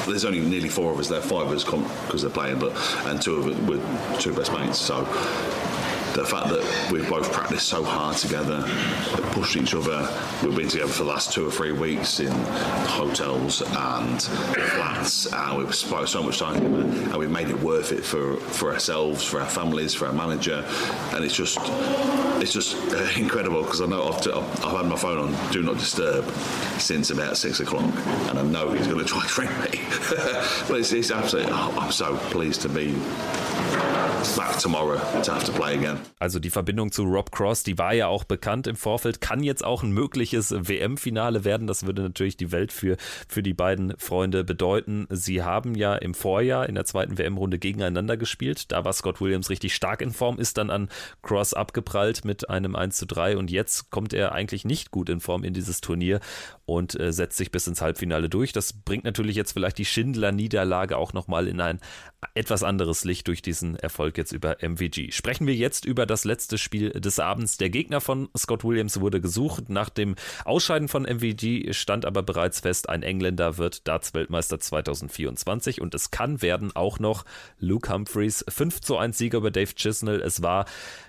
there's 0.08 0.24
only 0.24 0.40
nearly 0.40 0.68
four 0.68 0.92
of 0.92 0.98
us 0.98 1.08
there, 1.08 1.20
five 1.20 1.46
of 1.46 1.52
us 1.52 1.64
come 1.64 1.82
because 2.06 2.22
they're 2.22 2.30
playing, 2.30 2.58
but 2.58 2.72
and 3.06 3.20
two 3.20 3.36
of 3.36 3.46
us 3.46 3.58
were 3.68 4.20
two 4.20 4.34
best 4.34 4.52
mates. 4.52 4.78
So 4.78 5.04
the 6.14 6.24
fact 6.24 6.48
that 6.48 6.90
we've 6.90 7.08
both 7.08 7.32
practiced 7.32 7.68
so 7.68 7.84
hard 7.84 8.16
together, 8.16 8.64
pushed 9.32 9.56
each 9.56 9.74
other. 9.74 10.08
We've 10.42 10.56
been 10.56 10.68
together 10.68 10.90
for 10.90 11.04
the 11.04 11.10
last 11.10 11.32
two 11.32 11.46
or 11.46 11.50
three 11.50 11.72
weeks 11.72 12.18
in 12.18 12.32
hotels 12.86 13.62
and 13.62 14.20
flats, 14.20 15.26
and 15.26 15.58
we've 15.58 15.74
spent 15.74 16.08
so 16.08 16.22
much 16.22 16.38
time 16.40 16.54
together, 16.54 16.82
and 16.82 17.16
we've 17.16 17.30
made 17.30 17.50
it 17.50 17.60
worth 17.60 17.92
it 17.92 18.04
for, 18.04 18.36
for 18.36 18.72
ourselves, 18.72 19.22
for 19.22 19.40
our 19.40 19.48
families, 19.48 19.94
for 19.94 20.06
our 20.06 20.12
manager, 20.12 20.64
and 21.12 21.24
it's 21.24 21.36
just 21.36 21.58
it's 22.40 22.52
just 22.52 22.76
uh, 22.92 23.08
incredible 23.16 23.62
because 23.62 23.80
I 23.80 23.86
know 23.86 24.08
I've, 24.08 24.20
t- 24.20 24.32
I've 24.32 24.76
had 24.76 24.86
my 24.86 24.96
phone 24.96 25.18
on 25.18 25.52
Do 25.52 25.62
Not 25.62 25.78
Disturb 25.78 26.28
since 26.78 27.10
about 27.10 27.36
six 27.36 27.60
o'clock, 27.60 27.84
and 28.28 28.38
I 28.38 28.42
know 28.42 28.70
he's 28.72 28.86
going 28.86 28.98
to 28.98 29.04
try 29.04 29.26
to 29.26 29.40
ring 29.40 29.50
me. 29.60 29.80
but 30.68 30.80
it's, 30.80 30.92
it's 30.92 31.10
absolutely, 31.10 31.52
oh, 31.52 31.76
I'm 31.78 31.92
so 31.92 32.16
pleased 32.16 32.62
to 32.62 32.68
be 32.68 32.94
back 34.36 34.58
tomorrow 34.58 34.98
to 35.22 35.32
have 35.32 35.44
to 35.44 35.52
play 35.52 35.74
again. 35.74 35.98
Also 36.18 36.38
die 36.38 36.50
Verbindung 36.50 36.92
zu 36.92 37.04
Rob 37.04 37.30
Cross, 37.30 37.62
die 37.62 37.78
war 37.78 37.94
ja 37.94 38.06
auch 38.08 38.24
bekannt 38.24 38.66
im 38.66 38.76
Vorfeld, 38.76 39.20
kann 39.20 39.42
jetzt 39.42 39.64
auch 39.64 39.82
ein 39.82 39.92
mögliches 39.92 40.52
WM-Finale 40.52 41.44
werden. 41.44 41.66
Das 41.66 41.86
würde 41.86 42.02
natürlich 42.02 42.36
die 42.36 42.52
Welt 42.52 42.72
für, 42.72 42.96
für 43.28 43.42
die 43.42 43.54
beiden 43.54 43.96
Freunde 43.98 44.44
bedeuten. 44.44 45.06
Sie 45.10 45.42
haben 45.42 45.74
ja 45.74 45.94
im 45.94 46.14
Vorjahr 46.14 46.68
in 46.68 46.74
der 46.74 46.84
zweiten 46.84 47.18
WM-Runde 47.18 47.58
gegeneinander 47.58 48.16
gespielt. 48.16 48.72
Da 48.72 48.84
war 48.84 48.92
Scott 48.92 49.20
Williams 49.20 49.50
richtig 49.50 49.74
stark 49.74 50.02
in 50.02 50.12
Form, 50.12 50.38
ist 50.38 50.58
dann 50.58 50.70
an 50.70 50.88
Cross 51.22 51.54
abgeprallt 51.54 52.24
mit 52.24 52.50
einem 52.50 52.76
1 52.76 52.96
zu 52.96 53.06
3 53.06 53.36
und 53.36 53.50
jetzt 53.50 53.90
kommt 53.90 54.12
er 54.12 54.32
eigentlich 54.32 54.64
nicht 54.64 54.90
gut 54.90 55.08
in 55.08 55.20
Form 55.20 55.44
in 55.44 55.54
dieses 55.54 55.80
Turnier 55.80 56.20
und 56.68 57.00
äh, 57.00 57.14
setzt 57.14 57.38
sich 57.38 57.50
bis 57.50 57.66
ins 57.66 57.80
Halbfinale 57.80 58.28
durch. 58.28 58.52
Das 58.52 58.74
bringt 58.74 59.04
natürlich 59.04 59.36
jetzt 59.36 59.52
vielleicht 59.52 59.78
die 59.78 59.86
Schindler-Niederlage 59.86 60.98
auch 60.98 61.14
nochmal 61.14 61.48
in 61.48 61.62
ein 61.62 61.80
etwas 62.34 62.62
anderes 62.62 63.04
Licht 63.04 63.26
durch 63.26 63.40
diesen 63.40 63.76
Erfolg 63.76 64.18
jetzt 64.18 64.32
über 64.32 64.58
MVG. 64.60 65.12
Sprechen 65.12 65.46
wir 65.46 65.54
jetzt 65.54 65.86
über 65.86 66.04
das 66.04 66.26
letzte 66.26 66.58
Spiel 66.58 66.90
des 66.90 67.20
Abends. 67.20 67.56
Der 67.56 67.70
Gegner 67.70 68.02
von 68.02 68.28
Scott 68.36 68.64
Williams 68.64 69.00
wurde 69.00 69.22
gesucht. 69.22 69.70
Nach 69.70 69.88
dem 69.88 70.14
Ausscheiden 70.44 70.88
von 70.88 71.04
MVG 71.04 71.72
stand 71.72 72.04
aber 72.04 72.22
bereits 72.22 72.60
fest, 72.60 72.90
ein 72.90 73.02
Engländer 73.02 73.56
wird 73.56 73.88
Darts-Weltmeister 73.88 74.60
2024 74.60 75.80
und 75.80 75.94
es 75.94 76.10
kann 76.10 76.42
werden 76.42 76.76
auch 76.76 76.98
noch 76.98 77.24
Luke 77.58 77.90
Humphreys 77.90 78.44
5 78.46 78.82
zu 78.82 78.98
1 78.98 79.16
Sieger 79.16 79.38
über 79.38 79.50
Dave 79.50 79.74
Chisnell. 79.74 80.20
Es 80.20 80.42
war 80.42 80.66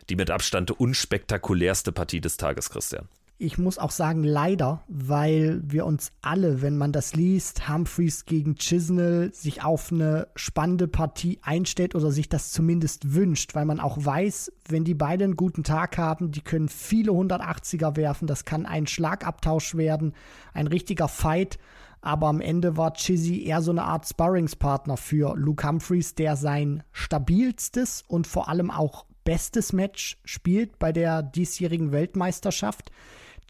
die 0.09 0.15
mit 0.15 0.31
Abstand 0.31 0.71
unspektakulärste 0.71 1.91
Partie 1.91 2.21
des 2.21 2.37
Tages, 2.37 2.69
Christian 2.69 3.09
ich 3.41 3.57
muss 3.57 3.77
auch 3.77 3.91
sagen, 3.91 4.25
leider, 4.25 4.83
weil 4.89 5.61
wir 5.63 5.85
uns 5.85 6.11
alle, 6.21 6.61
wenn 6.61 6.77
man 6.77 6.91
das 6.91 7.15
liest, 7.15 7.69
Humphreys 7.69 8.25
gegen 8.25 8.55
Chisnell 8.55 9.33
sich 9.33 9.63
auf 9.63 9.93
eine 9.93 10.27
spannende 10.35 10.89
Partie 10.89 11.39
einstellt 11.41 11.95
oder 11.95 12.11
sich 12.11 12.27
das 12.27 12.51
zumindest 12.51 13.13
wünscht, 13.13 13.55
weil 13.55 13.63
man 13.63 13.79
auch 13.79 13.97
weiß, 13.97 14.51
wenn 14.67 14.83
die 14.83 14.93
beiden 14.93 15.23
einen 15.23 15.35
guten 15.37 15.63
Tag 15.63 15.97
haben, 15.97 16.31
die 16.31 16.41
können 16.41 16.67
viele 16.67 17.13
180er 17.13 17.95
werfen, 17.95 18.27
das 18.27 18.43
kann 18.43 18.65
ein 18.65 18.87
Schlagabtausch 18.87 19.75
werden, 19.75 20.13
ein 20.53 20.67
richtiger 20.67 21.07
Fight. 21.07 21.59
Aber 22.01 22.27
am 22.27 22.41
Ende 22.41 22.75
war 22.75 22.93
Chizzy 22.93 23.43
eher 23.45 23.61
so 23.61 23.71
eine 23.71 23.83
Art 23.83 24.05
Sparringspartner 24.05 24.97
für 24.97 25.35
Luke 25.37 25.65
Humphreys, 25.65 26.13
der 26.13 26.35
sein 26.35 26.83
stabilstes 26.91 28.03
und 28.05 28.27
vor 28.27 28.49
allem 28.49 28.69
auch 28.69 29.05
bestes 29.23 29.71
Match 29.71 30.17
spielt 30.25 30.77
bei 30.77 30.91
der 30.91 31.23
diesjährigen 31.23 31.93
Weltmeisterschaft. 31.93 32.91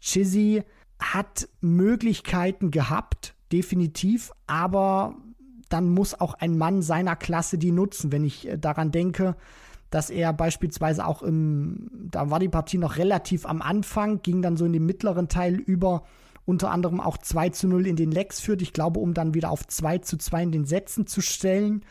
Chizzy 0.00 0.62
hat 0.98 1.48
Möglichkeiten 1.60 2.70
gehabt, 2.70 3.34
definitiv, 3.52 4.32
aber 4.46 5.14
dann 5.68 5.88
muss 5.88 6.20
auch 6.20 6.34
ein 6.34 6.58
Mann 6.58 6.82
seiner 6.82 7.16
Klasse 7.16 7.56
die 7.56 7.72
nutzen. 7.72 8.12
Wenn 8.12 8.24
ich 8.24 8.48
äh, 8.48 8.58
daran 8.58 8.90
denke, 8.90 9.36
dass 9.88 10.10
er 10.10 10.32
beispielsweise 10.32 11.06
auch 11.06 11.22
im, 11.22 11.90
da 12.10 12.30
war 12.30 12.38
die 12.38 12.48
Partie 12.48 12.78
noch 12.78 12.96
relativ 12.96 13.46
am 13.46 13.62
Anfang, 13.62 14.22
ging 14.22 14.42
dann 14.42 14.56
so 14.56 14.64
in 14.64 14.72
den 14.72 14.86
mittleren 14.86 15.28
Teil 15.28 15.54
über, 15.54 16.04
unter 16.44 16.70
anderem 16.70 17.00
auch 17.00 17.18
2 17.18 17.50
zu 17.50 17.68
0 17.68 17.86
in 17.86 17.96
den 17.96 18.10
Lecks 18.10 18.40
führt. 18.40 18.62
Ich 18.62 18.72
glaube, 18.72 19.00
um 19.00 19.14
dann 19.14 19.34
wieder 19.34 19.50
auf 19.50 19.66
2 19.66 19.98
zu 19.98 20.16
2 20.16 20.42
in 20.44 20.52
den 20.52 20.64
Sätzen 20.64 21.06
zu 21.06 21.20
stellen 21.20 21.84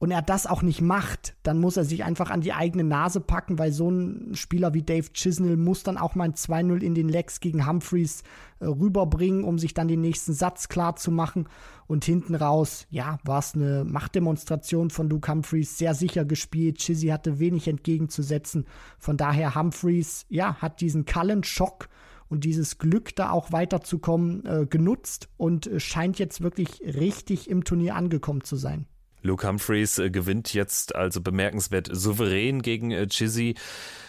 und 0.00 0.10
er 0.10 0.22
das 0.22 0.46
auch 0.46 0.62
nicht 0.62 0.80
macht, 0.80 1.34
dann 1.42 1.60
muss 1.60 1.76
er 1.76 1.84
sich 1.84 2.04
einfach 2.04 2.30
an 2.30 2.40
die 2.40 2.54
eigene 2.54 2.84
Nase 2.84 3.20
packen, 3.20 3.58
weil 3.58 3.70
so 3.70 3.90
ein 3.90 4.34
Spieler 4.34 4.72
wie 4.72 4.82
Dave 4.82 5.12
Chisnell 5.12 5.58
muss 5.58 5.82
dann 5.82 5.98
auch 5.98 6.14
mal 6.14 6.24
ein 6.24 6.32
2-0 6.32 6.80
in 6.82 6.94
den 6.94 7.10
Legs 7.10 7.40
gegen 7.40 7.66
Humphreys 7.66 8.22
äh, 8.60 8.64
rüberbringen, 8.64 9.44
um 9.44 9.58
sich 9.58 9.74
dann 9.74 9.88
den 9.88 10.00
nächsten 10.00 10.32
Satz 10.32 10.70
klar 10.70 10.96
zu 10.96 11.10
machen. 11.10 11.50
Und 11.86 12.06
hinten 12.06 12.34
raus, 12.34 12.86
ja, 12.88 13.18
war 13.24 13.40
es 13.40 13.54
eine 13.54 13.84
Machtdemonstration 13.84 14.88
von 14.88 15.10
Luke 15.10 15.30
Humphreys, 15.30 15.76
sehr 15.76 15.92
sicher 15.92 16.24
gespielt. 16.24 16.78
Chizzy 16.78 17.08
hatte 17.08 17.38
wenig 17.38 17.68
entgegenzusetzen. 17.68 18.64
Von 18.98 19.18
daher 19.18 19.54
Humphreys, 19.54 20.24
ja, 20.30 20.54
hat 20.62 20.80
diesen 20.80 21.04
Cullen-Schock 21.04 21.90
und 22.30 22.44
dieses 22.44 22.78
Glück, 22.78 23.14
da 23.16 23.32
auch 23.32 23.52
weiterzukommen, 23.52 24.46
äh, 24.46 24.64
genutzt 24.64 25.28
und 25.36 25.66
äh, 25.66 25.78
scheint 25.78 26.18
jetzt 26.18 26.40
wirklich 26.40 26.80
richtig 26.80 27.50
im 27.50 27.64
Turnier 27.64 27.96
angekommen 27.96 28.44
zu 28.44 28.56
sein. 28.56 28.86
Luke 29.22 29.46
Humphreys 29.46 29.98
äh, 29.98 30.10
gewinnt 30.10 30.54
jetzt 30.54 30.94
also 30.94 31.20
bemerkenswert 31.20 31.88
souverän 31.90 32.62
gegen 32.62 32.90
äh, 32.90 33.06
Chizzy 33.06 33.54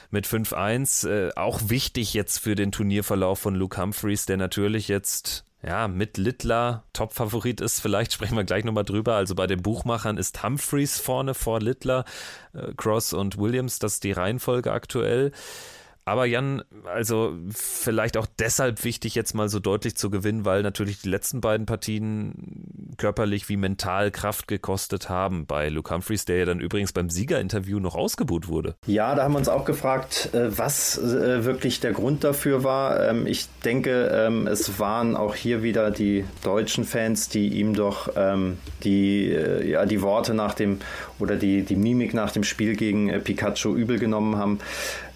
mit 0.09 0.28
5-1. 0.28 1.07
Äh, 1.09 1.32
auch 1.36 1.62
wichtig 1.66 2.14
jetzt 2.14 2.39
für 2.39 2.55
den 2.55 2.72
Turnierverlauf 2.72 3.39
von 3.39 3.55
Luke 3.55 3.82
Humphreys, 3.82 4.26
der 4.26 4.38
natürlich 4.38 4.88
jetzt 4.88 5.45
ja, 5.64 5.88
mit 5.88 6.18
Littler 6.18 6.84
Top-Favorit 6.93 7.62
ist. 7.62 7.82
Vielleicht 7.82 8.14
sprechen 8.14 8.36
wir 8.36 8.43
gleich 8.43 8.64
nochmal 8.64 8.86
drüber. 8.86 9.16
Also 9.16 9.36
bei 9.36 9.47
den 9.47 9.62
Buchmachern 9.62 10.18
ist 10.18 10.43
Humphreys 10.43 10.99
vorne 10.99 11.34
vor 11.34 11.59
Littler, 11.59 12.05
äh, 12.53 12.74
Cross 12.76 13.14
und 13.14 13.38
Williams. 13.38 13.80
Das 13.80 13.95
ist 13.95 14.03
die 14.03 14.12
Reihenfolge 14.12 14.72
aktuell. 14.72 15.32
Aber 16.04 16.26
Jan, 16.26 16.64
also 16.86 17.38
vielleicht 17.54 18.18
auch 18.18 18.26
deshalb 18.39 18.84
wichtig, 18.84 19.14
jetzt 19.14 19.34
mal 19.34 19.49
so 19.49 19.60
deutlich 19.60 19.95
zu 19.95 20.10
gewinnen, 20.10 20.45
weil 20.45 20.64
natürlich 20.64 21.02
die 21.02 21.10
letzten 21.10 21.41
beiden 21.41 21.66
Partien 21.66 22.95
körperlich 22.97 23.49
wie 23.49 23.58
mental 23.58 24.12
Kraft 24.12 24.47
gekostet 24.47 25.10
haben 25.10 25.45
bei 25.45 25.70
Luke 25.70 25.93
Humphreys, 25.93 26.26
der 26.26 26.38
ja 26.38 26.45
dann 26.45 26.60
übrigens 26.60 26.91
beim 26.91 27.10
Siegerinterview 27.10 27.80
noch 27.80 27.95
ausgebuht 27.95 28.47
wurde. 28.47 28.76
Ja, 28.88 29.14
da 29.16 29.24
haben 29.24 29.34
wir 29.34 29.38
uns 29.38 29.49
auch 29.49 29.66
gefragt, 29.66 30.30
äh, 30.34 30.58
was 30.58 30.97
äh, 30.97 31.45
wirklich 31.45 31.80
der 31.80 31.93
Grund 31.93 32.24
dafür 32.24 32.64
war. 32.64 33.08
Ähm, 33.08 33.28
ich 33.28 33.47
denke, 33.64 34.08
ähm, 34.08 34.47
es 34.47 34.80
waren 34.80 35.16
auch 35.16 35.36
hier 35.36 35.62
wieder 35.62 35.91
die 35.91 36.26
deutschen 36.43 36.84
Fans, 36.84 37.30
die 37.30 37.49
ihm 37.60 37.74
doch 37.76 38.10
ähm, 38.16 38.58
die, 38.84 39.32
äh, 39.32 39.70
ja, 39.70 39.86
die 39.86 40.02
Worte 40.02 40.34
nach 40.34 40.56
dem 40.56 40.80
oder 41.20 41.36
die, 41.36 41.64
die 41.64 41.76
Mimik 41.76 42.14
nach 42.14 42.32
dem 42.32 42.43
Spiel 42.43 42.76
gegen 42.76 43.22
Pikachu 43.24 43.76
übel 43.76 43.99
genommen 43.99 44.38
haben. 44.38 44.60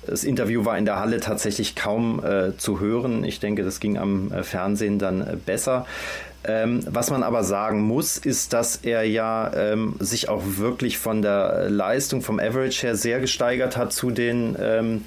Das 0.08 0.24
Interview 0.24 0.66
war 0.66 0.78
in 0.78 0.86
der 0.86 1.00
Halle 1.00 1.20
tatsächlich 1.20 1.76
kaum 1.76 2.24
äh, 2.24 2.58
zu 2.58 2.80
hören. 2.80 3.24
Ich 3.24 3.40
denke, 3.40 3.64
das 3.64 3.80
ging 3.80 3.98
am 3.98 4.32
äh, 4.32 4.44
Fernsehen 4.44 5.00
dann 5.00 5.22
äh, 5.22 5.36
besser. 5.36 5.86
Ähm, 6.48 6.82
was 6.88 7.10
man 7.10 7.24
aber 7.24 7.44
sagen 7.44 7.82
muss, 7.82 8.18
ist, 8.18 8.54
dass 8.54 8.78
er 8.78 9.04
ja 9.04 9.52
ähm, 9.56 9.96
sich 10.00 10.30
auch 10.30 10.44
wirklich 10.46 10.98
von 10.98 11.22
der 11.22 11.70
Leistung, 11.70 12.22
vom 12.22 12.40
Average 12.40 12.86
her 12.86 12.96
sehr 12.96 13.20
gesteigert 13.20 13.78
hat 13.78 13.94
zu 13.94 14.12
den 14.12 14.56
ähm, 14.60 15.06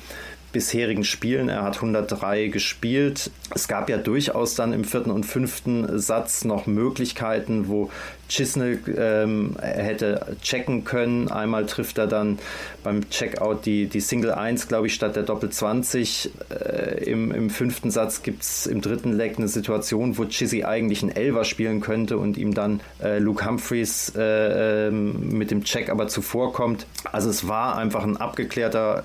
bisherigen 0.52 1.04
Spielen. 1.04 1.48
Er 1.48 1.62
hat 1.62 1.76
103 1.76 2.48
gespielt. 2.48 3.30
Es 3.54 3.68
gab 3.68 3.88
ja 3.88 3.96
durchaus 3.96 4.54
dann 4.54 4.72
im 4.72 4.84
vierten 4.84 5.10
und 5.10 5.24
fünften 5.24 5.98
Satz 5.98 6.44
noch 6.44 6.66
Möglichkeiten, 6.66 7.68
wo 7.68 7.90
Chisnell 8.28 8.78
ähm, 8.96 9.56
hätte 9.60 10.36
checken 10.42 10.84
können. 10.84 11.28
Einmal 11.28 11.66
trifft 11.66 11.98
er 11.98 12.06
dann 12.06 12.38
beim 12.84 13.08
Checkout 13.08 13.64
die, 13.64 13.86
die 13.86 14.00
Single 14.00 14.32
1, 14.32 14.68
glaube 14.68 14.86
ich, 14.86 14.94
statt 14.94 15.16
der 15.16 15.22
Doppel 15.22 15.48
20. 15.50 16.30
Äh, 16.50 17.04
im, 17.04 17.32
Im 17.32 17.50
fünften 17.50 17.90
Satz 17.90 18.22
gibt 18.22 18.42
es 18.42 18.66
im 18.66 18.82
dritten 18.82 19.12
Leg 19.12 19.38
eine 19.38 19.48
Situation, 19.48 20.18
wo 20.18 20.26
Chizzy 20.26 20.64
eigentlich 20.64 21.02
einen 21.02 21.12
Elver 21.12 21.44
spielen 21.44 21.80
könnte 21.80 22.18
und 22.18 22.36
ihm 22.36 22.52
dann 22.52 22.80
äh, 23.02 23.18
Luke 23.18 23.46
Humphreys 23.46 24.12
äh, 24.14 24.88
ähm, 24.88 25.30
mit 25.30 25.50
dem 25.50 25.64
Check 25.64 25.88
aber 25.88 26.08
zuvorkommt. 26.08 26.86
Also 27.10 27.30
es 27.30 27.48
war 27.48 27.78
einfach 27.78 28.04
ein 28.04 28.18
abgeklärter, 28.18 29.04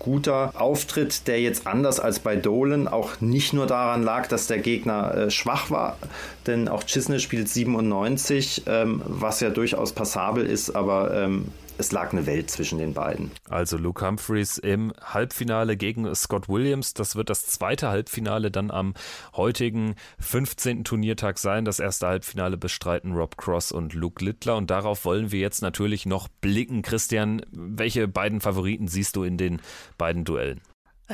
guter 0.00 0.52
Auftritt, 0.54 1.28
der 1.28 1.40
jetzt 1.40 1.66
anders 1.66 2.00
als 2.00 2.18
bei 2.18 2.36
Dolan 2.36 2.88
auch 2.88 3.20
nicht 3.20 3.52
nur 3.52 3.66
daran 3.84 4.02
lag, 4.02 4.26
dass 4.28 4.46
der 4.46 4.58
Gegner 4.58 5.14
äh, 5.14 5.30
schwach 5.30 5.70
war, 5.70 5.98
denn 6.46 6.68
auch 6.68 6.84
Chisnell 6.84 7.20
spielt 7.20 7.48
97 7.48 8.62
ähm, 8.66 9.02
was 9.04 9.40
ja 9.40 9.50
durchaus 9.50 9.92
passabel 9.92 10.46
ist, 10.46 10.70
aber 10.70 11.14
ähm, 11.14 11.48
es 11.76 11.92
lag 11.92 12.12
eine 12.12 12.24
Welt 12.24 12.50
zwischen 12.50 12.78
den 12.78 12.94
beiden. 12.94 13.32
Also 13.50 13.76
Luke 13.76 14.06
Humphreys 14.06 14.58
im 14.58 14.92
Halbfinale 15.02 15.76
gegen 15.76 16.12
Scott 16.14 16.48
Williams. 16.48 16.94
Das 16.94 17.16
wird 17.16 17.28
das 17.30 17.46
zweite 17.46 17.88
Halbfinale 17.88 18.50
dann 18.50 18.70
am 18.70 18.94
heutigen 19.34 19.96
15. 20.20 20.84
Turniertag 20.84 21.38
sein. 21.38 21.64
Das 21.64 21.80
erste 21.80 22.06
Halbfinale 22.06 22.56
bestreiten 22.56 23.12
Rob 23.12 23.36
Cross 23.36 23.72
und 23.72 23.92
Luke 23.92 24.24
Littler. 24.24 24.56
Und 24.56 24.70
darauf 24.70 25.04
wollen 25.04 25.32
wir 25.32 25.40
jetzt 25.40 25.62
natürlich 25.62 26.06
noch 26.06 26.28
blicken. 26.40 26.82
Christian, 26.82 27.42
welche 27.50 28.06
beiden 28.06 28.40
Favoriten 28.40 28.86
siehst 28.86 29.16
du 29.16 29.24
in 29.24 29.36
den 29.36 29.60
beiden 29.98 30.24
Duellen? 30.24 30.60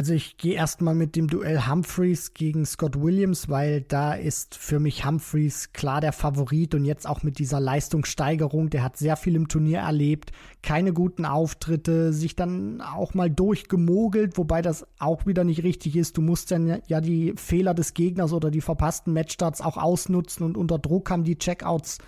Also 0.01 0.15
ich 0.15 0.39
gehe 0.39 0.55
erstmal 0.55 0.95
mit 0.95 1.15
dem 1.15 1.29
Duell 1.29 1.67
Humphreys 1.67 2.33
gegen 2.33 2.65
Scott 2.65 2.99
Williams, 2.99 3.51
weil 3.51 3.83
da 3.83 4.15
ist 4.15 4.55
für 4.55 4.81
mich 4.81 5.05
Humphreys 5.05 5.75
klar 5.75 6.01
der 6.01 6.15
Favorit 6.15 6.75
und 6.75 6.87
jetzt 6.87 7.07
auch 7.07 7.23
mit 7.23 7.39
dieser 7.39 7.61
Leistungssteigerung, 7.61 8.71
der 8.71 8.83
hat 8.83 8.97
sehr 8.97 9.17
viel 9.17 9.37
im 9.37 9.49
Turnier 9.49 9.81
erlebt, 9.81 10.33
keine 10.63 10.95
guten 10.95 11.27
Auftritte, 11.27 12.15
sich 12.15 12.35
dann 12.35 12.81
auch 12.81 13.13
mal 13.13 13.29
durchgemogelt, 13.29 14.39
wobei 14.39 14.63
das 14.63 14.87
auch 14.99 15.27
wieder 15.27 15.45
nicht 15.45 15.65
richtig 15.65 15.97
ist. 15.97 16.17
Du 16.17 16.23
musst 16.23 16.51
dann 16.51 16.81
ja 16.87 17.03
die 17.03 17.35
Fehler 17.37 17.75
des 17.75 17.93
Gegners 17.93 18.33
oder 18.33 18.51
die 18.51 18.63
verpassten 18.63 19.13
Matchstarts 19.13 19.61
auch 19.61 19.77
ausnutzen 19.77 20.47
und 20.47 20.57
unter 20.57 20.79
Druck 20.79 21.11
haben 21.11 21.25
die 21.25 21.37
Checkouts 21.37 21.99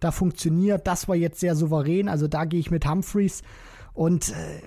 da 0.00 0.10
funktioniert. 0.10 0.86
Das 0.86 1.06
war 1.06 1.16
jetzt 1.16 1.40
sehr 1.40 1.54
souverän, 1.54 2.08
also 2.08 2.28
da 2.28 2.46
gehe 2.46 2.60
ich 2.60 2.70
mit 2.70 2.88
Humphreys 2.88 3.42
und 3.92 4.30
äh, 4.30 4.62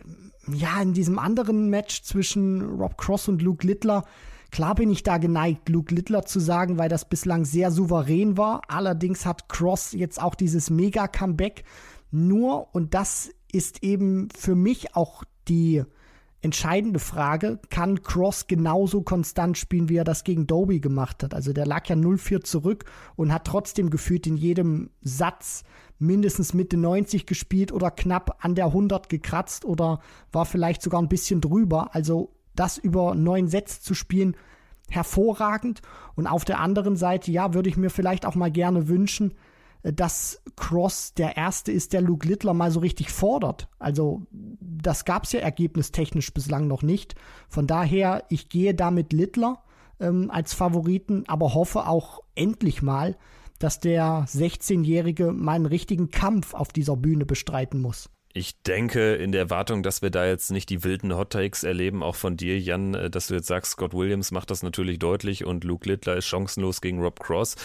ja, 0.51 0.81
in 0.81 0.93
diesem 0.93 1.19
anderen 1.19 1.69
Match 1.69 2.03
zwischen 2.03 2.61
Rob 2.61 2.97
Cross 2.97 3.27
und 3.27 3.41
Luke 3.41 3.65
Littler, 3.65 4.03
klar 4.51 4.75
bin 4.75 4.89
ich 4.91 5.03
da 5.03 5.17
geneigt, 5.17 5.69
Luke 5.69 5.93
Littler 5.93 6.25
zu 6.25 6.39
sagen, 6.39 6.77
weil 6.77 6.89
das 6.89 7.09
bislang 7.09 7.45
sehr 7.45 7.71
souverän 7.71 8.37
war. 8.37 8.61
Allerdings 8.67 9.25
hat 9.25 9.49
Cross 9.49 9.93
jetzt 9.93 10.21
auch 10.21 10.35
dieses 10.35 10.69
Mega-Comeback. 10.69 11.63
Nur, 12.11 12.73
und 12.73 12.93
das 12.93 13.31
ist 13.51 13.83
eben 13.83 14.29
für 14.35 14.55
mich 14.55 14.95
auch 14.95 15.23
die 15.47 15.83
entscheidende 16.45 16.99
Frage, 16.99 17.59
kann 17.71 18.03
Cross 18.03 18.45
genauso 18.45 19.01
konstant 19.01 19.57
spielen, 19.57 19.89
wie 19.89 19.97
er 19.97 20.03
das 20.03 20.23
gegen 20.23 20.45
Doby 20.45 20.79
gemacht 20.79 21.23
hat? 21.23 21.33
Also 21.33 21.53
der 21.53 21.65
lag 21.65 21.87
ja 21.87 21.95
0-4 21.95 22.43
zurück 22.43 22.85
und 23.15 23.33
hat 23.33 23.47
trotzdem 23.47 23.89
gefühlt 23.89 24.27
in 24.27 24.37
jedem 24.37 24.91
Satz 25.01 25.63
mindestens 25.97 26.53
Mitte 26.53 26.77
90 26.77 27.25
gespielt 27.25 27.71
oder 27.71 27.91
knapp 27.91 28.37
an 28.43 28.55
der 28.55 28.65
100 28.65 29.09
gekratzt 29.09 29.65
oder 29.65 29.99
war 30.31 30.45
vielleicht 30.45 30.81
sogar 30.81 31.01
ein 31.01 31.09
bisschen 31.09 31.41
drüber. 31.41 31.93
Also 31.95 32.31
das 32.55 32.77
über 32.77 33.15
neun 33.15 33.47
Sätze 33.47 33.81
zu 33.81 33.93
spielen, 33.93 34.35
hervorragend. 34.89 35.81
Und 36.15 36.27
auf 36.27 36.45
der 36.45 36.59
anderen 36.59 36.95
Seite, 36.95 37.31
ja, 37.31 37.53
würde 37.53 37.69
ich 37.69 37.77
mir 37.77 37.89
vielleicht 37.89 38.25
auch 38.25 38.35
mal 38.35 38.51
gerne 38.51 38.87
wünschen, 38.87 39.33
äh, 39.83 39.93
dass 39.93 40.41
Cross 40.55 41.13
der 41.13 41.37
Erste 41.37 41.71
ist, 41.71 41.93
der 41.93 42.01
Luke 42.01 42.27
Littler 42.27 42.53
mal 42.53 42.71
so 42.71 42.79
richtig 42.79 43.11
fordert. 43.11 43.69
Also 43.79 44.23
das 44.31 45.05
gab 45.05 45.23
es 45.23 45.31
ja 45.31 45.39
ergebnistechnisch 45.39 46.33
bislang 46.33 46.67
noch 46.67 46.83
nicht. 46.83 47.15
Von 47.49 47.67
daher, 47.67 48.23
ich 48.29 48.49
gehe 48.49 48.73
da 48.73 48.91
mit 48.91 49.13
Littler 49.13 49.63
ähm, 49.99 50.29
als 50.29 50.53
Favoriten, 50.53 51.23
aber 51.27 51.53
hoffe 51.53 51.87
auch 51.87 52.21
endlich 52.35 52.81
mal, 52.81 53.17
dass 53.59 53.79
der 53.79 54.25
16-Jährige 54.27 55.31
mal 55.31 55.53
einen 55.53 55.65
richtigen 55.65 56.11
Kampf 56.11 56.53
auf 56.53 56.71
dieser 56.71 56.97
Bühne 56.97 57.25
bestreiten 57.25 57.81
muss. 57.81 58.09
Ich 58.37 58.61
denke, 58.63 59.15
in 59.15 59.31
der 59.31 59.39
Erwartung, 59.39 59.81
dass 59.81 60.01
wir 60.01 60.09
da 60.09 60.25
jetzt 60.25 60.51
nicht 60.51 60.69
die 60.69 60.83
wilden 60.83 61.15
Hot 61.15 61.29
Takes 61.29 61.63
erleben, 61.63 62.03
auch 62.03 62.15
von 62.15 62.35
dir, 62.35 62.59
Jan, 62.59 62.93
äh, 62.93 63.09
dass 63.09 63.27
du 63.27 63.33
jetzt 63.33 63.47
sagst, 63.47 63.71
Scott 63.71 63.93
Williams 63.93 64.31
macht 64.31 64.51
das 64.51 64.61
natürlich 64.61 64.99
deutlich 64.99 65.45
und 65.45 65.63
Luke 65.63 65.87
Littler 65.87 66.17
ist 66.17 66.25
chancenlos 66.25 66.81
gegen 66.81 66.99
Rob 66.99 67.21
Cross, 67.21 67.55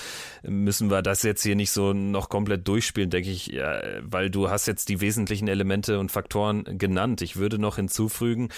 müssen 0.45 0.89
wir 0.89 1.03
das 1.03 1.25
jetzt 1.25 1.43
hier 1.43 1.57
nicht 1.57 1.73
so 1.73 1.93
noch 1.93 2.29
komplett 2.29 2.69
durchspielen, 2.69 3.11
denke 3.11 3.31
ich, 3.31 3.49
ja, 3.49 3.81
weil 4.03 4.31
du 4.31 4.49
hast 4.49 4.67
jetzt 4.67 4.89
die 4.91 5.01
wesentlichen 5.01 5.49
Elemente 5.49 5.99
und 5.99 6.13
Faktoren 6.13 6.63
genannt. 6.79 7.21
Ich 7.21 7.35
würde 7.35 7.59
noch 7.59 7.75
hinzufügen, 7.75 8.51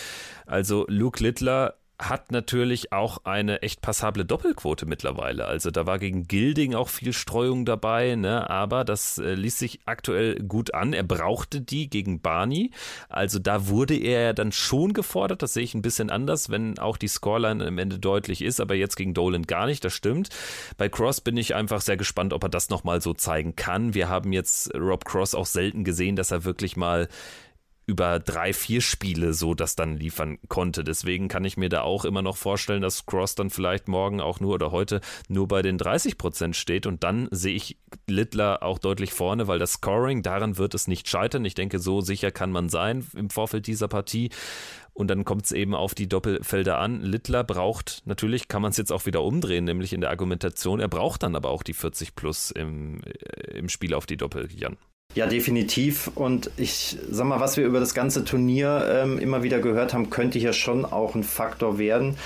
also 0.44 0.84
Luke 0.88 1.22
Littler 1.22 1.76
hat 2.08 2.32
natürlich 2.32 2.92
auch 2.92 3.18
eine 3.24 3.62
echt 3.62 3.80
passable 3.80 4.24
Doppelquote 4.24 4.86
mittlerweile. 4.86 5.46
Also 5.46 5.70
da 5.70 5.86
war 5.86 5.98
gegen 5.98 6.26
Gilding 6.26 6.74
auch 6.74 6.88
viel 6.88 7.12
Streuung 7.12 7.64
dabei, 7.64 8.16
ne? 8.16 8.48
aber 8.50 8.84
das 8.84 9.18
äh, 9.18 9.34
ließ 9.34 9.58
sich 9.58 9.80
aktuell 9.86 10.36
gut 10.40 10.74
an. 10.74 10.92
Er 10.92 11.02
brauchte 11.02 11.60
die 11.60 11.88
gegen 11.88 12.20
Barney. 12.20 12.70
Also 13.08 13.38
da 13.38 13.68
wurde 13.68 13.96
er 13.96 14.34
dann 14.34 14.52
schon 14.52 14.92
gefordert. 14.92 15.42
Das 15.42 15.54
sehe 15.54 15.64
ich 15.64 15.74
ein 15.74 15.82
bisschen 15.82 16.10
anders, 16.10 16.50
wenn 16.50 16.78
auch 16.78 16.96
die 16.96 17.08
Scoreline 17.08 17.66
am 17.66 17.78
Ende 17.78 17.98
deutlich 17.98 18.42
ist, 18.42 18.60
aber 18.60 18.74
jetzt 18.74 18.96
gegen 18.96 19.14
Dolan 19.14 19.42
gar 19.42 19.66
nicht, 19.66 19.84
das 19.84 19.92
stimmt. 19.92 20.28
Bei 20.76 20.88
Cross 20.88 21.20
bin 21.20 21.36
ich 21.36 21.54
einfach 21.54 21.80
sehr 21.80 21.96
gespannt, 21.96 22.32
ob 22.32 22.42
er 22.42 22.48
das 22.48 22.68
nochmal 22.68 23.00
so 23.00 23.14
zeigen 23.14 23.56
kann. 23.56 23.94
Wir 23.94 24.08
haben 24.08 24.32
jetzt 24.32 24.74
Rob 24.74 25.04
Cross 25.04 25.34
auch 25.34 25.46
selten 25.46 25.84
gesehen, 25.84 26.16
dass 26.16 26.30
er 26.30 26.44
wirklich 26.44 26.76
mal 26.76 27.08
über 27.86 28.20
drei, 28.20 28.52
vier 28.52 28.80
Spiele 28.80 29.34
so 29.34 29.54
das 29.54 29.74
dann 29.74 29.96
liefern 29.96 30.38
konnte. 30.48 30.84
Deswegen 30.84 31.28
kann 31.28 31.44
ich 31.44 31.56
mir 31.56 31.68
da 31.68 31.82
auch 31.82 32.04
immer 32.04 32.22
noch 32.22 32.36
vorstellen, 32.36 32.82
dass 32.82 33.06
Cross 33.06 33.34
dann 33.34 33.50
vielleicht 33.50 33.88
morgen 33.88 34.20
auch 34.20 34.40
nur 34.40 34.54
oder 34.54 34.70
heute 34.70 35.00
nur 35.28 35.48
bei 35.48 35.62
den 35.62 35.78
30 35.78 36.16
Prozent 36.16 36.56
steht 36.56 36.86
und 36.86 37.02
dann 37.02 37.28
sehe 37.30 37.54
ich 37.54 37.78
Littler 38.06 38.62
auch 38.62 38.78
deutlich 38.78 39.12
vorne, 39.12 39.48
weil 39.48 39.58
das 39.58 39.74
Scoring, 39.74 40.22
daran 40.22 40.58
wird 40.58 40.74
es 40.74 40.86
nicht 40.86 41.08
scheitern. 41.08 41.44
Ich 41.44 41.54
denke, 41.54 41.78
so 41.78 42.00
sicher 42.00 42.30
kann 42.30 42.52
man 42.52 42.68
sein 42.68 43.06
im 43.16 43.30
Vorfeld 43.30 43.66
dieser 43.66 43.88
Partie. 43.88 44.30
Und 44.94 45.08
dann 45.08 45.24
kommt 45.24 45.46
es 45.46 45.52
eben 45.52 45.74
auf 45.74 45.94
die 45.94 46.08
Doppelfelder 46.08 46.78
an. 46.78 47.00
Littler 47.00 47.44
braucht, 47.44 48.02
natürlich 48.04 48.48
kann 48.48 48.60
man 48.62 48.72
es 48.72 48.76
jetzt 48.76 48.92
auch 48.92 49.06
wieder 49.06 49.22
umdrehen, 49.22 49.64
nämlich 49.64 49.94
in 49.94 50.02
der 50.02 50.10
Argumentation, 50.10 50.80
er 50.80 50.88
braucht 50.88 51.22
dann 51.22 51.34
aber 51.34 51.48
auch 51.48 51.62
die 51.62 51.72
40 51.72 52.14
plus 52.14 52.50
im, 52.50 53.02
äh, 53.04 53.56
im 53.56 53.68
Spiel 53.70 53.94
auf 53.94 54.04
die 54.04 54.18
Doppel, 54.18 54.48
Jan. 54.54 54.76
Ja, 55.14 55.26
definitiv. 55.26 56.10
Und 56.14 56.50
ich 56.56 56.96
sag 57.10 57.26
mal, 57.26 57.40
was 57.40 57.56
wir 57.56 57.66
über 57.66 57.80
das 57.80 57.92
ganze 57.94 58.24
Turnier 58.24 58.86
ähm, 58.90 59.18
immer 59.18 59.42
wieder 59.42 59.58
gehört 59.58 59.92
haben, 59.92 60.08
könnte 60.08 60.38
hier 60.38 60.54
schon 60.54 60.84
auch 60.86 61.14
ein 61.14 61.22
Faktor 61.24 61.78
werden. 61.78 62.16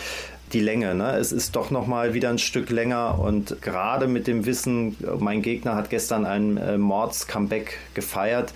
die 0.53 0.61
Länge. 0.61 0.95
Ne? 0.95 1.17
Es 1.17 1.33
ist 1.33 1.57
doch 1.57 1.71
noch 1.71 1.87
mal 1.87 2.15
wieder 2.15 2.31
ein 2.31 2.39
Stück 2.39 2.71
länger 2.71 3.19
und 3.19 3.61
gerade 3.63 4.07
mit 4.07 4.27
dem 4.27 4.47
Wissen, 4.47 4.97
mein 5.19 5.43
Gegner 5.43 5.75
hat 5.75 5.91
gestern 5.91 6.25
ein 6.25 6.57
äh, 6.57 6.79
Mords-Comeback 6.79 7.79
gefeiert, 7.95 8.53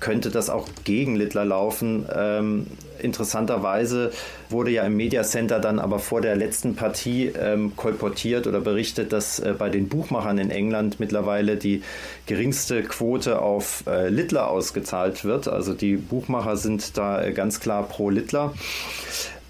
könnte 0.00 0.30
das 0.30 0.50
auch 0.50 0.68
gegen 0.84 1.16
Littler 1.16 1.44
laufen. 1.44 2.06
Ähm, 2.14 2.66
interessanterweise 2.98 4.10
wurde 4.48 4.70
ja 4.70 4.84
im 4.84 4.96
Media 4.96 5.22
Center 5.22 5.58
dann 5.58 5.78
aber 5.78 5.98
vor 5.98 6.20
der 6.20 6.36
letzten 6.36 6.74
Partie 6.74 7.26
ähm, 7.26 7.74
kolportiert 7.76 8.46
oder 8.46 8.60
berichtet, 8.60 9.12
dass 9.12 9.38
äh, 9.38 9.54
bei 9.56 9.68
den 9.68 9.88
Buchmachern 9.88 10.38
in 10.38 10.50
England 10.50 11.00
mittlerweile 11.00 11.56
die 11.56 11.82
geringste 12.26 12.82
Quote 12.82 13.40
auf 13.40 13.84
äh, 13.86 14.08
Littler 14.08 14.48
ausgezahlt 14.48 15.24
wird. 15.24 15.48
Also 15.48 15.74
die 15.74 15.96
Buchmacher 15.96 16.56
sind 16.56 16.96
da 16.96 17.22
äh, 17.22 17.32
ganz 17.32 17.60
klar 17.60 17.84
pro 17.84 18.10
Littler 18.10 18.54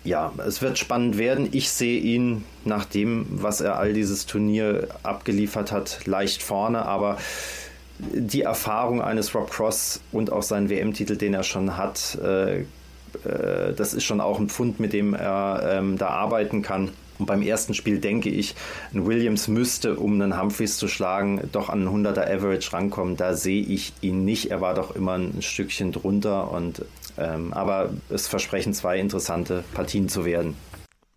ja, 0.03 0.33
es 0.47 0.63
wird 0.63 0.79
spannend 0.79 1.19
werden. 1.19 1.49
Ich 1.53 1.71
sehe 1.71 2.01
ihn 2.01 2.45
nach 2.65 2.85
dem, 2.85 3.27
was 3.31 3.61
er 3.61 3.79
all 3.79 3.93
dieses 3.93 4.27
Turnier 4.27 4.89
abgeliefert 5.03 5.73
hat, 5.73 6.07
leicht 6.07 6.43
vorne, 6.43 6.87
aber 6.87 7.19
die 8.13 8.43
Erfahrung 8.43 9.03
eines 9.03 9.35
Rob 9.35 9.51
Cross 9.51 10.01
und 10.13 10.33
auch 10.33 10.43
seinen 10.43 10.71
WM-Titel, 10.71 11.17
den 11.17 11.35
er 11.35 11.43
schon 11.43 11.77
hat, 11.77 12.19
äh, 12.23 12.61
äh, 13.25 13.75
das 13.77 13.95
ist 13.95 14.05
schon 14.05 14.21
auch 14.21 14.39
ein 14.39 14.49
Pfund, 14.49 14.81
mit 14.81 14.93
dem 14.93 15.15
er 15.15 15.79
ähm, 15.79 15.99
da 15.99 16.09
arbeiten 16.09 16.63
kann. 16.63 16.91
Und 17.19 17.27
beim 17.27 17.43
ersten 17.43 17.75
Spiel 17.75 17.99
denke 17.99 18.31
ich, 18.31 18.55
ein 18.95 19.07
Williams 19.07 19.47
müsste, 19.47 19.97
um 19.97 20.15
einen 20.15 20.41
Humphreys 20.41 20.79
zu 20.79 20.89
schlagen, 20.89 21.43
doch 21.53 21.69
an 21.69 21.87
einen 21.87 22.07
100er 22.07 22.35
Average 22.35 22.73
rankommen. 22.73 23.17
Da 23.19 23.35
sehe 23.35 23.63
ich 23.63 23.93
ihn 24.01 24.25
nicht. 24.25 24.51
Er 24.51 24.63
war 24.63 24.75
doch 24.75 24.97
immer 24.97 25.19
ein 25.19 25.43
Stückchen 25.43 25.93
drunter. 25.93 26.51
Und, 26.51 26.83
ähm, 27.19 27.53
aber 27.53 27.91
es 28.09 28.27
versprechen 28.27 28.73
zwei 28.73 28.99
interessante 28.99 29.65
Partien 29.75 30.09
zu 30.09 30.25
werden. 30.25 30.57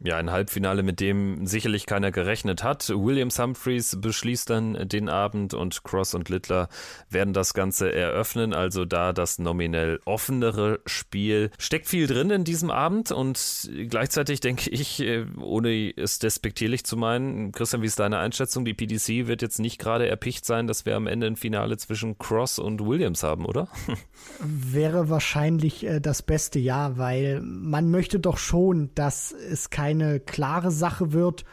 Ja, 0.05 0.17
ein 0.17 0.31
Halbfinale, 0.31 0.83
mit 0.83 0.99
dem 0.99 1.47
sicherlich 1.47 1.85
keiner 1.85 2.11
gerechnet 2.11 2.61
hat. 2.61 2.89
Williams 2.89 3.39
Humphreys 3.39 3.97
beschließt 4.01 4.49
dann 4.49 4.89
den 4.89 5.07
Abend 5.07 5.53
und 5.53 5.85
Cross 5.85 6.13
und 6.13 6.27
Littler 6.27 6.67
werden 7.09 7.33
das 7.33 7.53
Ganze 7.53 7.89
eröffnen. 7.93 8.53
Also 8.53 8.83
da 8.83 9.13
das 9.13 9.39
nominell 9.39 10.01
offenere 10.03 10.81
Spiel. 10.85 11.51
Steckt 11.57 11.87
viel 11.87 12.07
drin 12.07 12.31
in 12.31 12.43
diesem 12.43 12.69
Abend 12.69 13.13
und 13.13 13.71
gleichzeitig 13.89 14.41
denke 14.41 14.69
ich, 14.71 14.99
äh, 14.99 15.25
ohne 15.39 15.93
es 15.95 16.19
despektierlich 16.19 16.83
zu 16.83 16.97
meinen, 16.97 17.53
Christian, 17.53 17.81
wie 17.81 17.87
ist 17.87 17.97
deine 17.97 18.17
Einschätzung? 18.17 18.65
Die 18.65 18.73
PDC 18.73 19.27
wird 19.27 19.41
jetzt 19.41 19.59
nicht 19.59 19.79
gerade 19.79 20.09
erpicht 20.09 20.45
sein, 20.45 20.67
dass 20.67 20.85
wir 20.85 20.97
am 20.97 21.07
Ende 21.07 21.27
ein 21.27 21.37
Finale 21.37 21.77
zwischen 21.77 22.17
Cross 22.17 22.59
und 22.59 22.85
Williams 22.85 23.23
haben, 23.23 23.45
oder? 23.45 23.69
Wäre 24.41 25.07
wahrscheinlich 25.07 25.85
äh, 25.85 26.01
das 26.01 26.23
beste 26.23 26.59
Jahr, 26.59 26.97
weil 26.97 27.39
man 27.41 27.89
möchte 27.89 28.19
doch 28.19 28.37
schon, 28.37 28.89
dass 28.95 29.31
es 29.31 29.69
kein 29.69 29.92
eine 30.01 30.19
klare 30.19 30.71
Sache 30.71 31.13
wird 31.13 31.45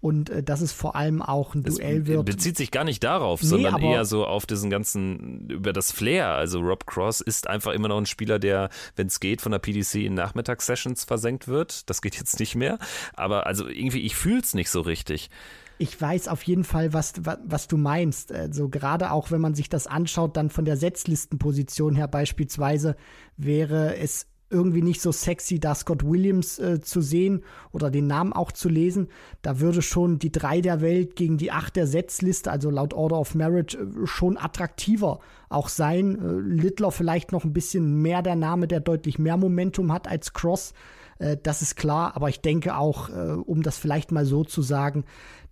und 0.00 0.30
äh, 0.30 0.42
dass 0.42 0.60
es 0.60 0.72
vor 0.72 0.94
allem 0.94 1.22
auch 1.22 1.54
ein 1.54 1.62
Duell 1.62 2.02
es 2.02 2.06
wird. 2.06 2.26
bezieht 2.26 2.56
sich 2.56 2.70
gar 2.70 2.84
nicht 2.84 3.02
darauf, 3.02 3.42
nee, 3.42 3.48
sondern 3.48 3.80
eher 3.80 4.04
so 4.04 4.26
auf 4.26 4.46
diesen 4.46 4.70
ganzen, 4.70 5.48
über 5.48 5.72
das 5.72 5.90
Flair. 5.90 6.28
Also 6.28 6.60
Rob 6.60 6.86
Cross 6.86 7.20
ist 7.20 7.48
einfach 7.48 7.72
immer 7.72 7.88
noch 7.88 7.98
ein 7.98 8.06
Spieler, 8.06 8.38
der, 8.38 8.68
wenn 8.94 9.08
es 9.08 9.20
geht, 9.20 9.40
von 9.40 9.52
der 9.52 9.58
PDC 9.58 9.96
in 9.96 10.14
Nachmittagssessions 10.14 11.04
versenkt 11.04 11.48
wird. 11.48 11.88
Das 11.90 12.02
geht 12.02 12.16
jetzt 12.16 12.38
nicht 12.38 12.54
mehr. 12.54 12.78
Aber 13.14 13.46
also 13.46 13.66
irgendwie, 13.66 14.00
ich 14.00 14.16
fühle 14.16 14.40
es 14.40 14.54
nicht 14.54 14.70
so 14.70 14.80
richtig. 14.80 15.30
Ich 15.78 16.00
weiß 16.00 16.28
auf 16.28 16.42
jeden 16.44 16.64
Fall, 16.64 16.92
was, 16.92 17.14
was, 17.20 17.38
was 17.44 17.68
du 17.68 17.76
meinst. 17.76 18.32
Also 18.32 18.68
gerade 18.68 19.10
auch, 19.10 19.30
wenn 19.30 19.40
man 19.40 19.54
sich 19.54 19.68
das 19.68 19.86
anschaut, 19.86 20.36
dann 20.36 20.50
von 20.50 20.64
der 20.64 20.76
Setzlistenposition 20.76 21.96
her 21.96 22.08
beispielsweise 22.08 22.96
wäre 23.36 23.96
es 23.96 24.26
irgendwie 24.48 24.82
nicht 24.82 25.00
so 25.00 25.12
sexy, 25.12 25.58
da 25.58 25.74
Scott 25.74 26.04
Williams 26.04 26.58
äh, 26.58 26.80
zu 26.80 27.00
sehen 27.00 27.42
oder 27.72 27.90
den 27.90 28.06
Namen 28.06 28.32
auch 28.32 28.52
zu 28.52 28.68
lesen. 28.68 29.08
Da 29.42 29.60
würde 29.60 29.82
schon 29.82 30.18
die 30.18 30.30
drei 30.30 30.60
der 30.60 30.80
Welt 30.80 31.16
gegen 31.16 31.36
die 31.36 31.50
acht 31.50 31.76
der 31.76 31.86
Setzliste, 31.86 32.50
also 32.50 32.70
laut 32.70 32.94
Order 32.94 33.18
of 33.18 33.34
Merit, 33.34 33.74
äh, 33.74 34.06
schon 34.06 34.36
attraktiver 34.36 35.20
auch 35.48 35.68
sein. 35.68 36.18
Äh, 36.18 36.38
Littler 36.38 36.92
vielleicht 36.92 37.32
noch 37.32 37.44
ein 37.44 37.52
bisschen 37.52 38.02
mehr 38.02 38.22
der 38.22 38.36
Name, 38.36 38.68
der 38.68 38.80
deutlich 38.80 39.18
mehr 39.18 39.36
Momentum 39.36 39.92
hat 39.92 40.06
als 40.08 40.32
Cross. 40.32 40.74
Äh, 41.18 41.36
das 41.42 41.62
ist 41.62 41.76
klar, 41.76 42.14
aber 42.14 42.28
ich 42.28 42.40
denke 42.40 42.76
auch, 42.76 43.08
äh, 43.08 43.32
um 43.32 43.62
das 43.62 43.78
vielleicht 43.78 44.12
mal 44.12 44.24
so 44.24 44.44
zu 44.44 44.62
sagen, 44.62 45.04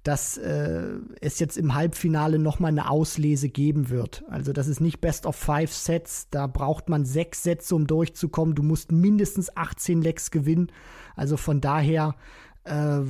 dass 0.04 0.36
äh, 0.36 0.98
es 1.22 1.38
jetzt 1.40 1.56
im 1.56 1.74
Halbfinale 1.74 2.38
nochmal 2.38 2.70
eine 2.70 2.90
Auslese 2.90 3.48
geben 3.48 3.88
wird. 3.88 4.22
Also 4.28 4.52
das 4.52 4.68
ist 4.68 4.80
nicht 4.80 5.00
Best 5.00 5.24
of 5.24 5.34
Five 5.34 5.72
Sets, 5.72 6.28
da 6.30 6.46
braucht 6.46 6.90
man 6.90 7.06
sechs 7.06 7.42
Sätze, 7.42 7.74
um 7.74 7.86
durchzukommen. 7.86 8.54
Du 8.54 8.62
musst 8.62 8.92
mindestens 8.92 9.56
18 9.56 10.02
Lecks 10.02 10.30
gewinnen. 10.30 10.70
Also 11.16 11.38
von 11.38 11.62
daher, 11.62 12.16
äh, 12.64 13.00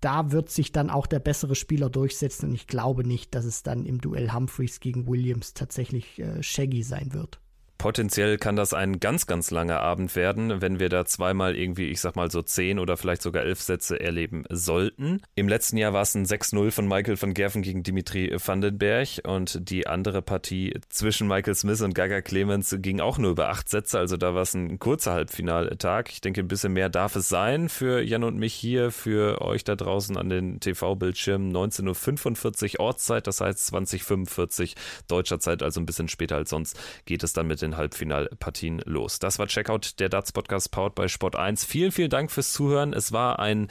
da 0.00 0.32
wird 0.32 0.48
sich 0.48 0.72
dann 0.72 0.88
auch 0.88 1.06
der 1.06 1.18
bessere 1.18 1.54
Spieler 1.54 1.90
durchsetzen. 1.90 2.48
Und 2.48 2.54
ich 2.54 2.66
glaube 2.66 3.06
nicht, 3.06 3.34
dass 3.34 3.44
es 3.44 3.62
dann 3.62 3.84
im 3.84 4.00
Duell 4.00 4.32
Humphreys 4.32 4.80
gegen 4.80 5.06
Williams 5.06 5.52
tatsächlich 5.52 6.18
äh, 6.18 6.42
Shaggy 6.42 6.82
sein 6.82 7.12
wird. 7.12 7.40
Potenziell 7.78 8.38
kann 8.38 8.56
das 8.56 8.74
ein 8.74 8.98
ganz, 8.98 9.26
ganz 9.26 9.52
langer 9.52 9.80
Abend 9.80 10.16
werden, 10.16 10.60
wenn 10.60 10.80
wir 10.80 10.88
da 10.88 11.04
zweimal 11.04 11.54
irgendwie, 11.54 11.86
ich 11.86 12.00
sag 12.00 12.16
mal 12.16 12.28
so 12.28 12.42
zehn 12.42 12.80
oder 12.80 12.96
vielleicht 12.96 13.22
sogar 13.22 13.44
elf 13.44 13.60
Sätze 13.60 14.00
erleben 14.00 14.44
sollten. 14.50 15.22
Im 15.36 15.46
letzten 15.46 15.76
Jahr 15.76 15.92
war 15.92 16.02
es 16.02 16.14
ein 16.16 16.26
6-0 16.26 16.72
von 16.72 16.88
Michael 16.88 17.22
van 17.22 17.34
Gerven 17.34 17.62
gegen 17.62 17.84
Dimitri 17.84 18.34
Vandenberg 18.44 19.20
und 19.22 19.70
die 19.70 19.86
andere 19.86 20.22
Partie 20.22 20.74
zwischen 20.88 21.28
Michael 21.28 21.54
Smith 21.54 21.80
und 21.80 21.94
Gaga 21.94 22.20
Clemens 22.20 22.74
ging 22.80 22.98
auch 22.98 23.16
nur 23.16 23.30
über 23.30 23.48
acht 23.48 23.68
Sätze, 23.68 24.00
also 24.00 24.16
da 24.16 24.34
war 24.34 24.42
es 24.42 24.54
ein 24.54 24.80
kurzer 24.80 25.12
Halbfinaltag. 25.12 26.10
Ich 26.10 26.20
denke, 26.20 26.40
ein 26.40 26.48
bisschen 26.48 26.72
mehr 26.72 26.88
darf 26.88 27.14
es 27.14 27.28
sein 27.28 27.68
für 27.68 28.02
Jan 28.02 28.24
und 28.24 28.36
mich 28.38 28.54
hier, 28.54 28.90
für 28.90 29.40
euch 29.40 29.62
da 29.62 29.76
draußen 29.76 30.16
an 30.16 30.28
den 30.28 30.58
TV-Bildschirmen. 30.58 31.52
19.45 31.54 32.74
Uhr 32.74 32.80
Ortszeit, 32.80 33.28
das 33.28 33.40
heißt 33.40 33.66
2045 33.66 34.74
deutscher 35.06 35.38
Zeit, 35.38 35.62
also 35.62 35.80
ein 35.80 35.86
bisschen 35.86 36.08
später 36.08 36.36
als 36.36 36.50
sonst, 36.50 36.76
geht 37.04 37.22
es 37.22 37.32
dann 37.32 37.46
mit 37.46 37.62
den 37.62 37.67
den 37.68 37.76
Halbfinalpartien 37.76 38.82
los. 38.84 39.18
Das 39.18 39.38
war 39.38 39.46
Checkout, 39.46 40.00
der 40.00 40.08
Darts 40.08 40.32
Podcast 40.32 40.70
powered 40.70 40.94
bei 40.94 41.08
Sport 41.08 41.36
1. 41.36 41.64
Vielen, 41.64 41.92
vielen 41.92 42.10
Dank 42.10 42.30
fürs 42.30 42.52
Zuhören. 42.52 42.92
Es 42.92 43.12
war 43.12 43.38
ein 43.38 43.68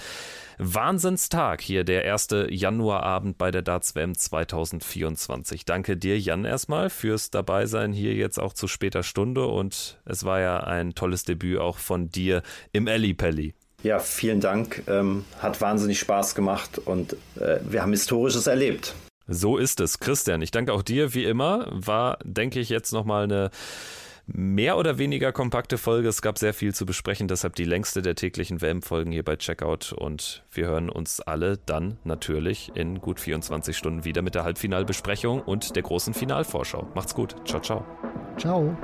Wahnsinnstag 0.58 1.62
hier, 1.62 1.84
der 1.84 2.04
erste 2.04 2.52
Januarabend 2.52 3.38
bei 3.38 3.52
der 3.52 3.62
Darts 3.62 3.96
WM 3.96 4.16
2024. 4.16 5.66
Danke 5.66 5.98
dir, 5.98 6.20
Jan, 6.20 6.46
erstmal 6.46 6.90
fürs 6.90 7.30
Dabeisein 7.30 7.94
hier 7.94 8.14
jetzt 8.14 8.40
auch 8.40 8.54
zu 8.54 8.68
später 8.68 9.04
Stunde 9.04 9.46
und 9.46 10.00
es 10.06 10.24
war 10.24 10.40
ja 10.40 10.62
ein 10.62 10.96
tolles 10.96 11.24
Debüt 11.24 11.60
auch 11.60 11.78
von 11.78 12.10
dir 12.10 12.42
im 12.72 12.88
Ellie 12.88 13.14
Pelli. 13.14 13.54
Ja, 13.84 14.00
vielen 14.00 14.42
Dank. 14.42 14.84
Ähm, 14.88 15.26
hat 15.40 15.62
wahnsinnig 15.62 16.00
Spaß 16.00 16.34
gemacht 16.34 16.80
und 16.80 17.14
äh, 17.40 17.60
wir 17.62 17.84
haben 17.84 17.92
Historisches 17.92 18.48
erlebt. 18.48 18.96
So 19.28 19.58
ist 19.58 19.80
es. 19.80 20.00
Christian, 20.00 20.42
ich 20.42 20.52
danke 20.52 20.74
auch 20.74 20.82
dir 20.82 21.14
wie 21.14 21.26
immer. 21.26 21.68
War, 21.72 22.18
denke 22.24 22.60
ich, 22.60 22.70
jetzt 22.70 22.92
nochmal 22.94 23.24
eine 23.24 23.50
mehr 24.28 24.78
oder 24.78 24.98
weniger 24.98 25.32
kompakte 25.32 25.78
Folge. 25.78 26.10
Es 26.10 26.22
gab 26.22 26.38
sehr 26.38 26.54
viel 26.54 26.74
zu 26.74 26.86
besprechen, 26.86 27.28
deshalb 27.28 27.56
die 27.56 27.64
längste 27.64 28.02
der 28.02 28.16
täglichen 28.16 28.62
WM-Folgen 28.62 29.12
hier 29.12 29.24
bei 29.24 29.38
Checkout. 29.38 29.94
Und 29.94 30.44
wir 30.52 30.68
hören 30.68 30.90
uns 30.90 31.22
alle 31.22 31.58
dann 31.58 31.98
natürlich 32.04 32.72
in 32.76 33.00
gut 33.00 33.20
24 33.20 33.76
Stunden 33.76 34.06
wieder 34.06 34.22
mit 34.22 34.36
der 34.36 34.44
Halbfinalbesprechung 34.44 35.42
und 35.42 35.76
der 35.76 35.84
großen 35.84 36.14
Finalvorschau. 36.14 36.88
Macht's 36.94 37.16
gut. 37.16 37.36
Ciao, 37.48 37.62
ciao. 37.62 37.86
Ciao. 38.38 38.78